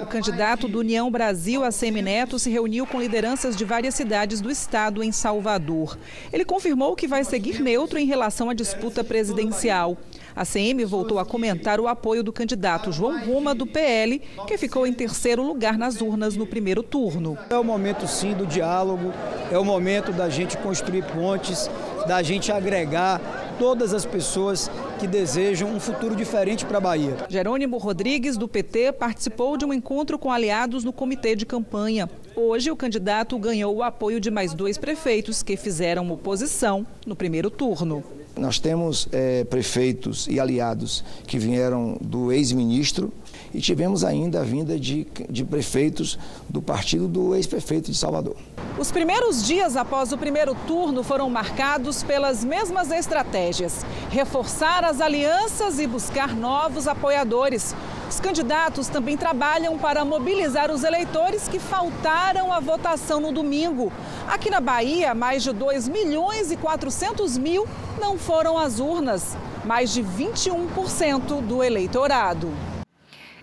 O 0.02 0.06
candidato 0.06 0.68
do 0.68 0.80
União 0.80 1.10
Brasil, 1.10 1.64
a 1.64 1.72
Semineto, 1.72 2.38
se 2.38 2.50
reuniu 2.50 2.86
com 2.86 3.00
lideranças 3.00 3.56
de 3.56 3.64
várias 3.64 3.96
cidades 3.96 4.42
do 4.42 4.52
estado 4.52 5.02
em 5.02 5.14
Salvador. 5.14 5.98
Ele 6.32 6.44
confirmou 6.44 6.94
que 6.94 7.08
vai 7.08 7.24
seguir 7.24 7.62
neutro 7.62 7.98
em 7.98 8.06
relação 8.06 8.50
à 8.50 8.54
disputa 8.54 9.02
presidencial. 9.02 9.98
A 10.36 10.46
CM 10.46 10.84
voltou 10.84 11.20
a 11.20 11.26
comentar 11.26 11.80
o 11.80 11.88
apoio 11.88 12.22
do 12.22 12.34
candidato 12.34 12.92
João 12.92 13.26
Roma, 13.26 13.56
do 13.56 13.66
PL, 13.66 14.22
que 14.46 14.58
ficou 14.58 14.86
em 14.86 14.92
terceiro 14.92 15.42
lugar 15.42 15.78
nas 15.78 16.02
urnas 16.02 16.36
no 16.36 16.46
primeiro 16.46 16.84
turno. 16.84 17.38
É 17.50 17.58
o 17.58 17.64
momento, 17.64 18.06
sim, 18.08 18.34
do 18.34 18.46
diálogo, 18.46 19.14
é 19.50 19.58
o 19.58 19.64
momento 19.64 20.12
da 20.12 20.30
gente 20.30 20.58
construir 20.58 21.04
pontes, 21.06 21.70
da 22.06 22.22
gente 22.22 22.52
agregar 22.52 23.22
todas 23.58 23.94
as 23.94 24.06
pessoas 24.06 24.70
que 25.00 25.08
desejam 25.08 25.70
um 25.70 25.80
futuro 25.80 26.16
diferente 26.16 26.66
para 26.66 26.78
a 26.78 26.82
Bahia. 26.82 27.18
Jerônimo 27.30 27.78
Rodrigues, 27.78 28.38
do 28.38 28.48
PT, 28.48 28.94
participou 28.94 29.58
de 29.58 29.66
um 29.66 29.74
encontro 29.74 30.18
com 30.18 30.32
aliados 30.32 30.84
no 30.84 30.94
comitê 30.94 31.36
de 31.36 31.46
campanha. 31.46 32.10
Hoje, 32.36 32.70
o 32.70 32.76
candidato 32.76 33.38
ganhou 33.38 33.76
o 33.76 33.84
apoio 33.84 34.20
de 34.20 34.30
mais 34.30 34.54
dois 34.54 34.78
prefeitos 34.78 35.42
que 35.42 35.58
fizeram 35.58 36.10
oposição 36.12 36.86
no 37.06 37.16
primeiro 37.16 37.50
turno. 37.50 38.04
Nós 38.38 38.60
temos 38.60 39.08
é, 39.12 39.44
prefeitos 39.44 40.28
e 40.28 40.40
aliados 40.40 41.04
que 41.26 41.40
vieram 41.40 41.98
do 42.00 42.32
ex-ministro 42.32 43.12
e 43.54 43.60
tivemos 43.60 44.04
ainda 44.04 44.42
a 44.42 44.44
vinda 44.44 44.80
de, 44.80 45.08
de 45.30 45.44
prefeitos 45.44 46.20
do 46.48 46.62
partido 46.62 47.08
do 47.08 47.36
ex-prefeito 47.36 47.92
de 47.92 47.98
Salvador. 47.98 48.36
Os 48.80 48.92
primeiros 48.92 49.44
dias 49.44 49.76
após 49.76 50.12
o 50.12 50.18
primeiro 50.20 50.54
turno 50.68 51.02
foram 51.02 51.28
marcados 51.32 52.04
pelas 52.04 52.46
mesmas 52.46 52.92
estratégias: 52.92 53.84
reforçar 54.12 54.86
as 54.86 55.02
alianças 55.02 55.80
e 55.80 55.88
buscar 55.88 56.36
novos 56.36 56.88
apoiadores. 56.88 57.76
Os 58.08 58.20
candidatos 58.20 58.88
também 58.88 59.18
trabalham 59.18 59.80
para 59.80 60.06
mobilizar 60.06 60.70
os 60.70 60.84
eleitores 60.84 61.48
que 61.48 61.58
faltaram 61.58 62.54
à 62.54 62.60
votação 62.60 63.20
no 63.20 63.32
domingo. 63.32 63.92
Aqui 64.28 64.52
na 64.52 64.62
Bahia, 64.62 65.16
mais 65.16 65.42
de 65.42 65.52
2 65.52 65.88
milhões 65.88 66.52
e 66.52 66.56
400 66.56 67.36
mil 67.36 67.68
não 68.00 68.16
foram 68.16 68.60
às 68.60 68.80
urnas, 68.80 69.36
mais 69.66 69.92
de 69.92 70.04
21% 70.04 71.42
do 71.42 71.64
eleitorado. 71.64 72.77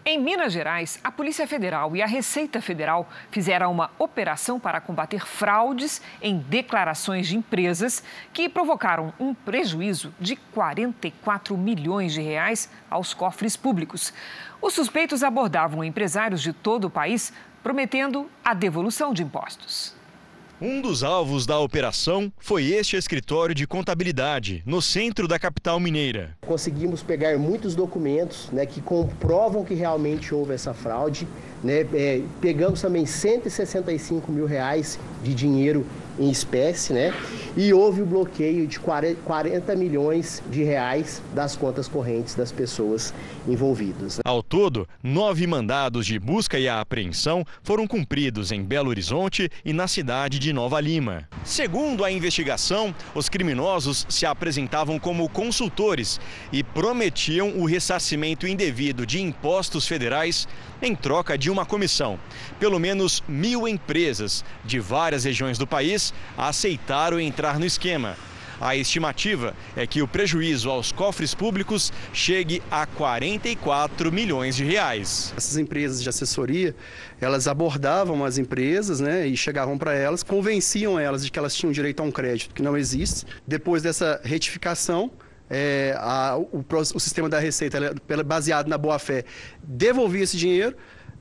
Em 0.07 0.19
Minas 0.19 0.53
Gerais, 0.53 1.01
a 1.03 1.11
Polícia 1.11 1.47
Federal 1.47 1.97
e 1.97 2.03
a 2.03 2.07
Receita 2.07 2.61
Federal 2.61 3.09
fizeram 3.31 3.73
uma 3.73 3.91
operação 3.99 4.61
para 4.61 4.79
combater 4.79 5.27
fraudes 5.27 6.03
em 6.21 6.37
declarações 6.41 7.27
de 7.27 7.39
empresas 7.39 8.05
que 8.31 8.47
provocaram 8.47 9.15
um 9.19 9.33
prejuízo 9.33 10.15
de 10.21 10.37
44 10.37 11.57
milhões 11.57 12.13
de 12.13 12.21
reais 12.21 12.69
aos 12.91 13.15
cofres 13.15 13.57
públicos. 13.57 14.13
Os 14.61 14.75
suspeitos 14.75 15.23
abordavam 15.23 15.83
empresários 15.83 16.43
de 16.43 16.53
todo 16.53 16.85
o 16.85 16.91
país, 16.91 17.33
prometendo 17.63 18.31
a 18.45 18.53
devolução 18.53 19.15
de 19.15 19.23
impostos. 19.23 20.04
Um 20.61 20.81
dos 20.81 21.03
alvos 21.03 21.47
da 21.47 21.59
operação 21.59 22.33
foi 22.39 22.67
este 22.67 22.97
escritório 22.97 23.55
de 23.55 23.67
contabilidade, 23.67 24.63
no 24.65 24.81
centro 24.81 25.27
da 25.27 25.37
capital 25.37 25.81
mineira. 25.81 26.37
Conseguimos 26.47 27.03
pegar 27.03 27.37
muitos 27.39 27.75
documentos 27.75 28.51
né, 28.53 28.65
que 28.65 28.81
comprovam 28.81 29.65
que 29.65 29.75
realmente 29.75 30.33
houve 30.33 30.55
essa 30.55 30.73
fraude. 30.73 31.27
Né? 31.65 31.87
É, 31.95 32.21
pegamos 32.43 32.83
também 32.83 33.07
165 33.07 34.31
mil 34.31 34.45
reais 34.45 34.99
de 35.23 35.35
dinheiro 35.35 35.87
em 36.19 36.31
espécie, 36.31 36.93
né? 36.93 37.13
E 37.57 37.73
houve 37.73 38.03
o 38.03 38.07
bloqueio 38.07 38.67
de 38.67 38.79
40 38.79 39.75
milhões 39.77 40.43
de 40.51 40.63
reais 40.63 41.23
das 41.35 41.57
contas 41.57 41.89
correntes 41.89 42.35
das 42.35 42.53
pessoas 42.53 43.15
envolvidas. 43.49 44.21
Ao 44.25 44.43
todo, 44.43 44.89
nove 45.03 45.47
mandados 45.47 46.07
de 46.07 46.19
busca 46.19 46.59
e 46.59 46.69
apreensão 46.69 47.45
foram 47.63 47.87
cumpridos 47.87 48.53
em 48.53 48.63
Belo 48.63 48.91
Horizonte 48.91 49.51
e 49.65 49.73
na 49.73 49.89
cidade 49.89 50.39
de 50.39 50.53
Nova 50.53 50.81
Lima. 50.81 51.29
Segundo 51.45 52.05
a 52.05 52.11
investigação, 52.11 52.95
os 53.15 53.29
criminosos 53.29 54.07
se 54.09 54.27
apresentavam 54.27 54.99
como 54.99 55.29
consultores 55.29 56.21
e 56.53 56.63
prometiam 56.63 57.51
o 57.57 57.65
ressarcimento 57.65 58.47
indevido 58.47 59.07
de 59.07 59.21
impostos 59.21 59.87
federais 59.87 60.47
em 60.83 60.95
troca 60.95 61.39
de 61.39 61.51
uma 61.55 61.65
comissão. 61.65 62.19
Pelo 62.61 62.79
menos 62.79 63.23
mil 63.27 63.67
empresas 63.67 64.45
de 64.65 64.79
várias 64.79 65.25
regiões 65.25 65.57
do 65.57 65.67
país 65.67 66.13
aceitaram 66.37 67.19
entrar 67.19 67.59
no 67.59 67.65
esquema. 67.65 68.17
A 68.61 68.77
estimativa 68.77 69.55
é 69.77 69.87
que 69.87 70.01
o 70.01 70.09
prejuízo 70.09 70.71
aos 70.71 70.93
cofres 70.93 71.35
públicos 71.35 71.93
chegue 72.13 72.63
a 72.71 72.87
44 72.87 74.13
milhões 74.13 74.57
de 74.57 74.65
reais. 74.65 75.35
Essas 75.37 75.57
empresas 75.57 76.03
de 76.03 76.09
assessoria, 76.09 76.75
elas 77.21 77.49
abordavam 77.49 78.25
as 78.25 78.39
empresas 78.39 79.01
né, 79.01 79.27
e 79.27 79.37
chegavam 79.37 79.77
para 79.77 79.95
elas, 79.95 80.23
convenciam 80.23 80.99
elas 80.99 81.25
de 81.25 81.31
que 81.31 81.39
elas 81.39 81.55
tinham 81.55 81.73
direito 81.73 82.01
a 82.01 82.05
um 82.05 82.11
crédito 82.11 82.55
que 82.55 82.63
não 82.63 82.77
existe. 82.77 83.27
Depois 83.47 83.83
dessa 83.83 84.21
retificação, 84.23 85.11
é, 85.51 85.95
a, 85.99 86.37
o, 86.37 86.65
o, 86.71 87.01
sistema 87.01 87.29
da 87.29 87.39
Receita, 87.39 87.79
baseado 88.25 88.69
na 88.69 88.79
boa-fé, 88.79 89.25
devolvia 89.63 90.23
esse 90.23 90.37
dinheiro 90.37 90.75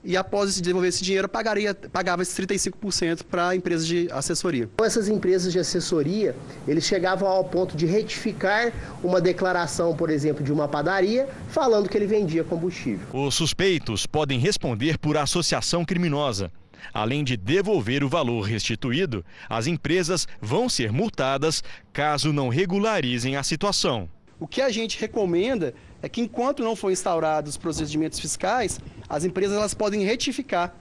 e 0.04 0.18
após 0.18 0.60
devolver 0.60 0.90
esse 0.90 1.04
dinheiro, 1.04 1.30
pagaria, 1.30 1.74
pagava 1.74 2.22
esses 2.22 2.38
35% 2.38 3.24
para 3.24 3.50
a 3.50 3.56
empresa 3.56 3.86
de 3.86 4.10
assessoria. 4.12 4.70
Então, 4.74 4.86
essas 4.86 5.08
empresas 5.08 5.52
de 5.52 5.60
assessoria, 5.60 6.36
eles 6.68 6.84
chegavam 6.84 7.28
ao 7.28 7.44
ponto 7.44 7.78
de 7.78 7.86
retificar 7.86 8.74
uma 9.04 9.22
declaração, 9.22 9.96
por 9.96 10.10
exemplo, 10.10 10.44
de 10.44 10.52
uma 10.52 10.68
padaria, 10.68 11.28
falando 11.48 11.88
que 11.88 11.98
ele 11.98 12.08
vendia 12.08 12.44
combustível. 12.44 13.08
Os 13.14 13.36
suspeitos 13.36 14.06
podem 14.06 14.40
responder 14.40 14.98
por 14.98 15.16
associação 15.16 15.86
criminosa. 15.86 16.52
Além 16.94 17.24
de 17.24 17.38
devolver 17.38 18.04
o 18.04 18.10
valor 18.10 18.42
restituído, 18.42 19.24
as 19.50 19.68
empresas 19.68 20.28
vão 20.42 20.68
ser 20.68 20.92
multadas 20.92 21.64
caso 21.94 22.34
não 22.34 22.50
regularizem 22.50 23.38
a 23.38 23.44
situação. 23.44 24.10
O 24.38 24.48
que 24.48 24.62
a 24.62 24.70
gente 24.70 25.00
recomenda 25.00 25.74
é 26.04 26.10
que 26.10 26.20
enquanto 26.20 26.62
não 26.62 26.76
for 26.76 26.92
instaurados 26.92 27.52
os 27.52 27.58
procedimentos 27.58 28.20
fiscais, 28.20 28.80
as 29.08 29.24
empresas 29.24 29.58
elas 29.58 29.74
podem 29.74 30.04
retificar 30.04 30.76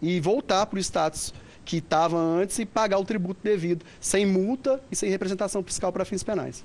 e 0.00 0.20
voltar 0.20 0.66
para 0.66 0.76
o 0.76 0.80
status 0.80 1.32
que 1.64 1.78
estava 1.78 2.18
antes 2.18 2.58
e 2.58 2.66
pagar 2.66 2.98
o 2.98 3.04
tributo 3.04 3.40
devido, 3.42 3.84
sem 3.98 4.26
multa 4.26 4.82
e 4.90 4.96
sem 4.96 5.08
representação 5.08 5.62
fiscal 5.62 5.90
para 5.90 6.04
fins 6.04 6.22
penais. 6.22 6.62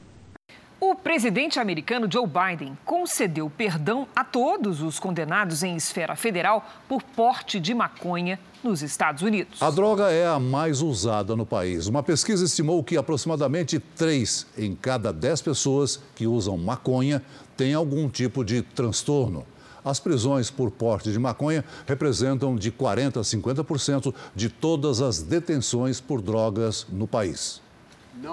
O 0.80 0.94
presidente 0.94 1.60
americano 1.60 2.08
Joe 2.12 2.28
Biden 2.28 2.78
concedeu 2.86 3.50
perdão 3.50 4.08
a 4.16 4.24
todos 4.24 4.82
os 4.82 5.00
condenados 5.00 5.64
em 5.64 5.76
esfera 5.76 6.16
federal 6.16 6.64
por 6.88 7.02
porte 7.02 7.60
de 7.60 7.74
maconha 7.74 8.40
nos 8.64 8.84
Estados 8.84 9.24
Unidos. 9.24 9.60
A 9.62 9.72
droga 9.72 10.12
é 10.12 10.28
a 10.28 10.40
mais 10.40 10.82
usada 10.82 11.36
no 11.36 11.48
país. 11.48 11.88
Uma 11.88 12.04
pesquisa 12.04 12.46
estimou 12.46 12.84
que 12.84 12.96
aproximadamente 12.96 13.80
3 13.80 14.46
em 14.56 14.76
cada 14.76 15.12
10 15.12 15.42
pessoas 15.42 16.00
que 16.16 16.28
usam 16.28 16.56
maconha 16.58 17.24
têm 17.58 17.74
algum 17.74 18.08
tipo 18.08 18.46
de 18.46 18.62
transtorno. 18.62 19.44
As 19.84 20.00
prisões 20.00 20.50
por 20.52 20.70
porte 20.70 21.12
de 21.12 21.18
maconha 21.18 21.64
representam 21.86 22.56
de 22.56 22.72
40% 22.72 23.18
a 23.18 23.22
50% 23.22 24.14
de 24.36 24.50
todas 24.50 25.02
as 25.02 25.22
detenções 25.22 26.00
por 26.00 26.22
drogas 26.22 26.86
no 26.92 27.08
país. 27.08 27.62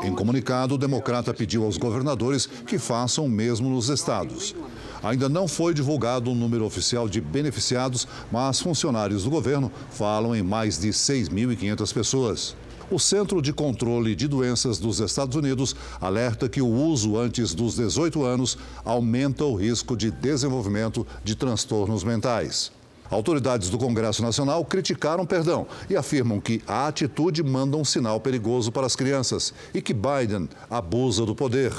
Em 0.02 0.14
comunicado, 0.14 0.74
o 0.74 0.78
democrata 0.78 1.34
pediu 1.34 1.64
aos 1.64 1.76
governadores 1.76 2.46
que 2.46 2.78
façam 2.78 3.26
o 3.26 3.28
mesmo 3.28 3.68
nos 3.68 3.88
estados. 3.88 4.54
Ainda 5.02 5.28
não 5.28 5.46
foi 5.46 5.74
divulgado 5.74 6.30
um 6.30 6.34
número 6.34 6.64
oficial 6.64 7.08
de 7.08 7.20
beneficiados, 7.20 8.08
mas 8.32 8.60
funcionários 8.60 9.24
do 9.24 9.30
governo 9.30 9.70
falam 9.90 10.34
em 10.34 10.42
mais 10.42 10.78
de 10.78 10.88
6.500 10.88 11.92
pessoas. 11.92 12.56
O 12.94 12.98
Centro 13.00 13.42
de 13.42 13.52
Controle 13.52 14.14
de 14.14 14.28
Doenças 14.28 14.78
dos 14.78 15.00
Estados 15.00 15.34
Unidos 15.34 15.74
alerta 16.00 16.48
que 16.48 16.62
o 16.62 16.68
uso 16.68 17.18
antes 17.18 17.52
dos 17.52 17.74
18 17.74 18.22
anos 18.22 18.56
aumenta 18.84 19.44
o 19.44 19.56
risco 19.56 19.96
de 19.96 20.12
desenvolvimento 20.12 21.04
de 21.24 21.34
transtornos 21.34 22.04
mentais. 22.04 22.70
Autoridades 23.10 23.68
do 23.68 23.78
Congresso 23.78 24.22
Nacional 24.22 24.64
criticaram 24.64 25.26
perdão 25.26 25.66
e 25.90 25.96
afirmam 25.96 26.40
que 26.40 26.62
a 26.68 26.86
atitude 26.86 27.42
manda 27.42 27.76
um 27.76 27.84
sinal 27.84 28.20
perigoso 28.20 28.70
para 28.70 28.86
as 28.86 28.94
crianças 28.94 29.52
e 29.74 29.82
que 29.82 29.92
Biden 29.92 30.48
abusa 30.70 31.26
do 31.26 31.34
poder. 31.34 31.72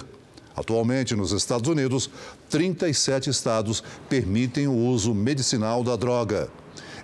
Atualmente, 0.53 1.16
nos 1.16 1.32
Estados 1.32 1.70
Unidos, 1.70 2.09
37 2.49 3.30
estados 3.30 3.82
permitem 4.09 4.68
o 4.68 4.76
uso 4.76 5.13
medicinal 5.13 5.82
da 5.82 5.95
droga. 5.95 6.49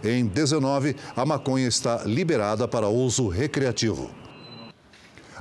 Em 0.03 0.25
19, 0.25 0.95
a 1.15 1.25
maconha 1.25 1.67
está 1.67 2.03
liberada 2.05 2.67
para 2.67 2.87
uso 2.87 3.27
recreativo. 3.27 4.09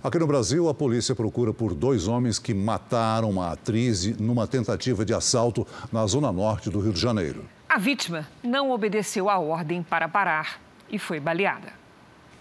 Aqui 0.02 0.18
no 0.18 0.26
Brasil, 0.26 0.68
a 0.68 0.74
polícia 0.74 1.14
procura 1.14 1.52
por 1.52 1.74
dois 1.74 2.08
homens 2.08 2.38
que 2.38 2.52
mataram 2.52 3.30
uma 3.30 3.52
atriz 3.52 4.18
numa 4.18 4.46
tentativa 4.46 5.04
de 5.04 5.14
assalto 5.14 5.66
na 5.90 6.06
zona 6.06 6.30
norte 6.30 6.68
do 6.68 6.80
Rio 6.80 6.92
de 6.92 7.00
Janeiro. 7.00 7.44
A 7.68 7.78
vítima 7.78 8.28
não 8.42 8.70
obedeceu 8.70 9.30
a 9.30 9.38
ordem 9.38 9.82
para 9.82 10.08
parar 10.08 10.60
e 10.90 10.98
foi 10.98 11.18
baleada. 11.20 11.72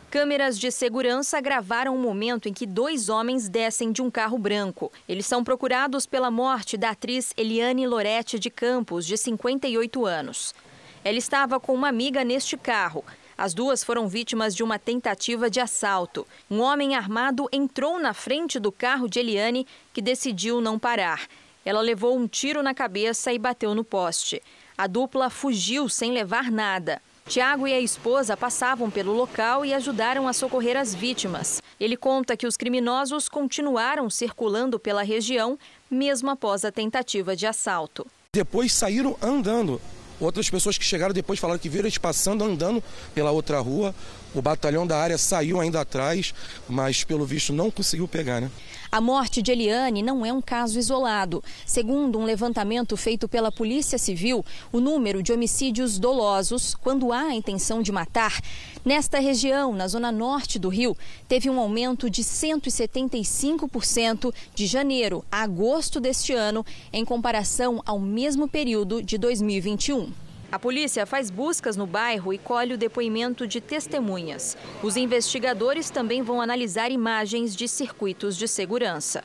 Câmeras 0.10 0.58
de 0.58 0.72
segurança 0.72 1.40
gravaram 1.40 1.96
o 1.96 2.00
momento 2.00 2.50
em 2.50 2.54
que 2.54 2.66
dois 2.66 3.10
homens 3.10 3.48
descem 3.48 3.92
de 3.92 4.02
um 4.02 4.10
carro 4.10 4.38
branco. 4.38 4.92
Eles 5.08 5.26
são 5.26 5.44
procurados 5.44 6.06
pela 6.06 6.32
morte 6.32 6.76
da 6.76 6.90
atriz 6.90 7.32
Eliane 7.38 7.86
Lorete 7.86 8.40
de 8.40 8.50
Campos, 8.50 9.06
de 9.06 9.16
58 9.16 10.06
anos. 10.06 10.56
Ela 11.04 11.18
estava 11.18 11.60
com 11.60 11.74
uma 11.74 11.88
amiga 11.88 12.24
neste 12.24 12.58
carro. 12.58 13.04
As 13.38 13.54
duas 13.54 13.84
foram 13.84 14.08
vítimas 14.08 14.54
de 14.54 14.64
uma 14.64 14.78
tentativa 14.78 15.50
de 15.50 15.62
assalto. 15.62 16.28
Um 16.52 16.60
homem 16.60 16.96
armado 16.96 17.48
entrou 17.54 17.98
na 17.98 18.14
frente 18.14 18.60
do 18.60 18.72
carro 18.72 19.08
de 19.08 19.20
Eliane, 19.20 19.66
que 19.94 20.02
decidiu 20.02 20.60
não 20.60 20.78
parar. 20.78 21.26
Ela 21.64 21.80
levou 21.80 22.18
um 22.18 22.28
tiro 22.28 22.62
na 22.62 22.74
cabeça 22.74 23.32
e 23.32 23.40
bateu 23.40 23.74
no 23.74 23.84
poste. 23.84 24.42
A 24.78 24.88
dupla 24.88 25.30
fugiu 25.30 25.88
sem 25.88 26.12
levar 26.12 26.52
nada. 26.52 27.02
Tiago 27.28 27.68
e 27.68 27.74
a 27.74 27.80
esposa 27.80 28.36
passavam 28.36 28.90
pelo 28.90 29.14
local 29.14 29.64
e 29.64 29.74
ajudaram 29.74 30.28
a 30.28 30.34
socorrer 30.34 30.76
as 30.76 30.96
vítimas. 30.96 31.62
Ele 31.80 31.96
conta 31.96 32.36
que 32.36 32.48
os 32.48 32.58
criminosos 32.58 33.30
continuaram 33.30 34.10
circulando 34.10 34.80
pela 34.80 35.04
região, 35.04 35.58
mesmo 35.90 36.30
após 36.30 36.66
a 36.66 36.72
tentativa 36.72 37.36
de 37.36 37.46
assalto. 37.46 38.06
Depois 38.34 38.74
saíram 38.74 39.16
andando. 39.22 39.80
Outras 40.20 40.50
pessoas 40.50 40.78
que 40.78 40.84
chegaram 40.84 41.14
depois 41.14 41.40
falaram 41.40 41.60
que 41.60 41.70
viram 41.70 41.86
eles 41.86 41.98
passando, 41.98 42.44
andando 42.44 42.84
pela 43.16 43.32
outra 43.32 43.60
rua. 43.60 43.96
O 44.34 44.42
batalhão 44.42 44.86
da 44.86 44.98
área 44.98 45.18
saiu 45.18 45.60
ainda 45.60 45.82
atrás, 45.82 46.34
mas 46.68 47.04
pelo 47.04 47.26
visto 47.26 47.54
não 47.54 47.72
conseguiu 47.72 48.08
pegar, 48.08 48.42
né? 48.42 48.52
A 48.92 49.00
morte 49.00 49.44
de 49.44 49.52
Eliane 49.52 50.02
não 50.02 50.26
é 50.26 50.34
um 50.34 50.42
caso 50.42 50.80
isolado. 50.80 51.44
Segundo 51.64 52.18
um 52.18 52.26
levantamento 52.26 52.98
feito 52.98 53.28
pela 53.28 53.52
Polícia 53.52 54.00
Civil, 54.00 54.44
o 54.72 54.80
número 54.80 55.22
de 55.22 55.32
homicídios 55.32 56.00
dolosos, 56.00 56.74
quando 56.74 57.14
há 57.14 57.26
a 57.26 57.36
intenção 57.36 57.84
de 57.84 57.92
matar, 57.92 58.42
nesta 58.84 59.20
região, 59.20 59.74
na 59.74 59.88
zona 59.88 60.12
norte 60.12 60.58
do 60.58 60.70
Rio, 60.70 60.98
teve 61.28 61.52
um 61.52 61.60
aumento 61.60 62.10
de 62.10 62.24
175% 62.24 64.34
de 64.56 64.66
janeiro 64.66 65.24
a 65.32 65.44
agosto 65.44 66.00
deste 66.00 66.34
ano, 66.34 66.66
em 66.92 67.06
comparação 67.06 67.84
ao 67.86 68.00
mesmo 68.00 68.48
período 68.48 69.04
de 69.04 69.20
2021. 69.20 70.29
A 70.52 70.58
polícia 70.58 71.06
faz 71.06 71.30
buscas 71.30 71.78
no 71.78 71.86
bairro 71.86 72.34
e 72.34 72.40
colhe 72.40 72.74
o 72.74 72.78
depoimento 72.78 73.46
de 73.46 73.62
testemunhas. 73.62 74.58
Os 74.82 74.98
investigadores 74.98 75.92
também 75.92 76.24
vão 76.24 76.42
analisar 76.42 76.90
imagens 76.90 77.56
de 77.56 77.68
circuitos 77.68 78.36
de 78.36 78.48
segurança. 78.48 79.24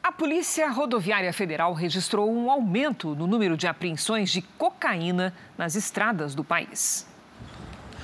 A 0.00 0.12
Polícia 0.12 0.70
Rodoviária 0.70 1.32
Federal 1.32 1.74
registrou 1.74 2.32
um 2.32 2.48
aumento 2.48 3.14
no 3.16 3.26
número 3.26 3.56
de 3.56 3.66
apreensões 3.66 4.30
de 4.30 4.40
cocaína 4.40 5.34
nas 5.58 5.74
estradas 5.74 6.32
do 6.32 6.44
país. 6.44 7.06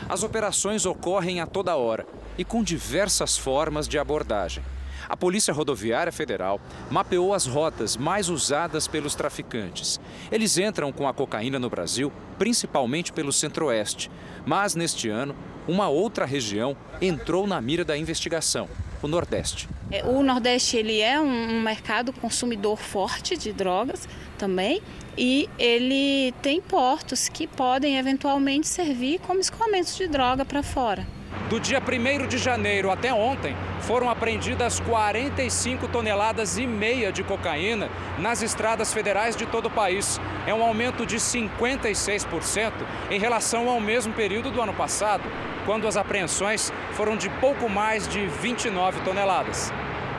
As 0.08 0.24
operações 0.24 0.84
ocorrem 0.84 1.40
a 1.40 1.46
toda 1.46 1.76
hora 1.76 2.06
e 2.36 2.44
com 2.44 2.62
diversas 2.62 3.38
formas 3.38 3.86
de 3.86 3.98
abordagem. 3.98 4.64
A 5.08 5.16
Polícia 5.16 5.52
Rodoviária 5.52 6.12
Federal 6.12 6.60
mapeou 6.90 7.32
as 7.32 7.46
rotas 7.46 7.96
mais 7.96 8.28
usadas 8.28 8.88
pelos 8.88 9.14
traficantes. 9.14 10.00
Eles 10.30 10.58
entram 10.58 10.92
com 10.92 11.06
a 11.06 11.14
cocaína 11.14 11.58
no 11.58 11.70
Brasil, 11.70 12.12
principalmente 12.38 13.12
pelo 13.12 13.32
Centro-Oeste. 13.32 14.10
Mas 14.44 14.74
neste 14.74 15.08
ano, 15.08 15.34
uma 15.68 15.88
outra 15.88 16.24
região 16.24 16.76
entrou 17.00 17.46
na 17.46 17.60
mira 17.60 17.84
da 17.84 17.96
investigação, 17.96 18.68
o 19.02 19.08
Nordeste. 19.08 19.68
É, 19.90 20.04
o 20.04 20.22
Nordeste 20.22 20.76
ele 20.76 21.00
é 21.00 21.20
um 21.20 21.60
mercado 21.60 22.12
consumidor 22.12 22.76
forte 22.76 23.36
de 23.36 23.52
drogas 23.52 24.08
também 24.36 24.82
e 25.16 25.48
ele 25.58 26.32
tem 26.42 26.60
portos 26.60 27.28
que 27.28 27.46
podem 27.46 27.98
eventualmente 27.98 28.66
servir 28.66 29.20
como 29.20 29.40
escoamentos 29.40 29.96
de 29.96 30.06
droga 30.08 30.44
para 30.44 30.62
fora. 30.62 31.06
Do 31.48 31.60
dia 31.60 31.80
1 31.80 32.26
de 32.26 32.38
janeiro 32.38 32.90
até 32.90 33.14
ontem, 33.14 33.56
foram 33.82 34.10
apreendidas 34.10 34.80
45 34.80 35.86
toneladas 35.86 36.58
e 36.58 36.66
meia 36.66 37.12
de 37.12 37.22
cocaína 37.22 37.88
nas 38.18 38.42
estradas 38.42 38.92
federais 38.92 39.36
de 39.36 39.46
todo 39.46 39.66
o 39.66 39.70
país. 39.70 40.20
É 40.44 40.52
um 40.52 40.64
aumento 40.64 41.06
de 41.06 41.16
56% 41.16 42.72
em 43.10 43.20
relação 43.20 43.68
ao 43.68 43.80
mesmo 43.80 44.12
período 44.12 44.50
do 44.50 44.60
ano 44.60 44.74
passado, 44.74 45.22
quando 45.64 45.86
as 45.86 45.96
apreensões 45.96 46.72
foram 46.92 47.16
de 47.16 47.30
pouco 47.30 47.68
mais 47.68 48.08
de 48.08 48.26
29 48.26 49.00
toneladas. 49.02 49.72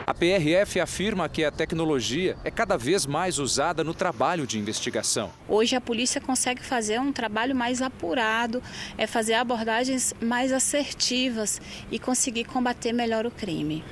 A 0.08 0.14
PRF 0.14 0.80
afirma 0.80 1.28
que 1.28 1.44
a 1.44 1.50
tecnologia 1.50 2.34
é 2.42 2.50
cada 2.50 2.78
vez 2.78 3.04
mais 3.04 3.38
usada 3.38 3.84
no 3.84 3.92
trabalho 3.92 4.46
de 4.46 4.58
investigação. 4.58 5.30
Hoje 5.46 5.76
a 5.76 5.82
polícia 5.82 6.18
consegue 6.18 6.64
fazer 6.64 6.98
um 6.98 7.12
trabalho 7.12 7.54
mais 7.54 7.82
apurado, 7.82 8.62
é 8.96 9.06
fazer 9.06 9.34
abordagens 9.34 10.14
mais 10.18 10.50
assertivas 10.50 11.60
e 11.90 11.98
conseguir 11.98 12.44
combater 12.44 12.90
melhor 12.90 13.26
o 13.26 13.30
crime 13.30 13.84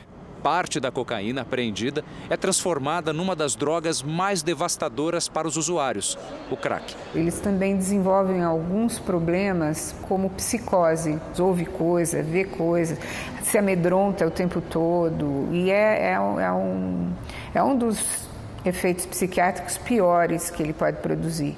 parte 0.46 0.78
da 0.78 0.92
cocaína 0.92 1.40
apreendida 1.40 2.04
é 2.30 2.36
transformada 2.36 3.12
numa 3.12 3.34
das 3.34 3.56
drogas 3.56 4.00
mais 4.00 4.44
devastadoras 4.44 5.26
para 5.26 5.48
os 5.48 5.56
usuários, 5.56 6.16
o 6.48 6.56
crack. 6.56 6.94
Eles 7.12 7.40
também 7.40 7.76
desenvolvem 7.76 8.44
alguns 8.44 8.96
problemas, 8.96 9.92
como 10.02 10.30
psicose, 10.30 11.18
ouve 11.36 11.66
coisa, 11.66 12.22
vê 12.22 12.44
coisa, 12.44 12.96
se 13.42 13.58
amedronta 13.58 14.24
o 14.24 14.30
tempo 14.30 14.60
todo, 14.60 15.48
e 15.50 15.68
é, 15.68 16.10
é, 16.10 16.12
é, 16.12 16.52
um, 16.52 17.12
é 17.52 17.60
um 17.60 17.76
dos 17.76 18.28
efeitos 18.64 19.04
psiquiátricos 19.04 19.76
piores 19.76 20.48
que 20.48 20.62
ele 20.62 20.72
pode 20.72 20.98
produzir. 20.98 21.56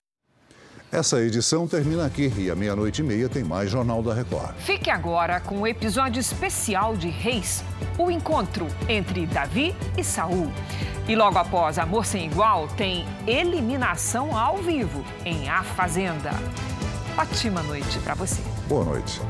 Essa 0.90 1.20
edição 1.20 1.68
termina 1.68 2.06
aqui 2.06 2.32
e 2.38 2.50
à 2.50 2.56
meia-noite 2.56 3.02
e 3.02 3.04
meia 3.04 3.28
tem 3.28 3.44
mais 3.44 3.70
Jornal 3.70 4.02
da 4.02 4.14
Record. 4.14 4.54
Fique 4.56 4.88
agora 4.88 5.38
com 5.38 5.56
o 5.56 5.60
um 5.60 5.66
episódio 5.66 6.18
especial 6.18 6.96
de 6.96 7.08
Reis, 7.08 7.62
o 7.98 8.10
encontro 8.10 8.66
entre 8.88 9.26
Davi 9.26 9.76
e 9.98 10.02
Saul. 10.02 10.50
E 11.06 11.14
logo 11.14 11.36
após 11.38 11.78
Amor 11.78 12.06
Sem 12.06 12.26
Igual, 12.26 12.68
tem 12.68 13.04
eliminação 13.26 14.34
ao 14.34 14.56
vivo 14.58 15.04
em 15.26 15.48
A 15.50 15.62
Fazenda. 15.62 16.30
Ótima 17.18 17.62
noite 17.62 17.98
para 17.98 18.14
você. 18.14 18.40
Boa 18.66 18.84
noite. 18.84 19.20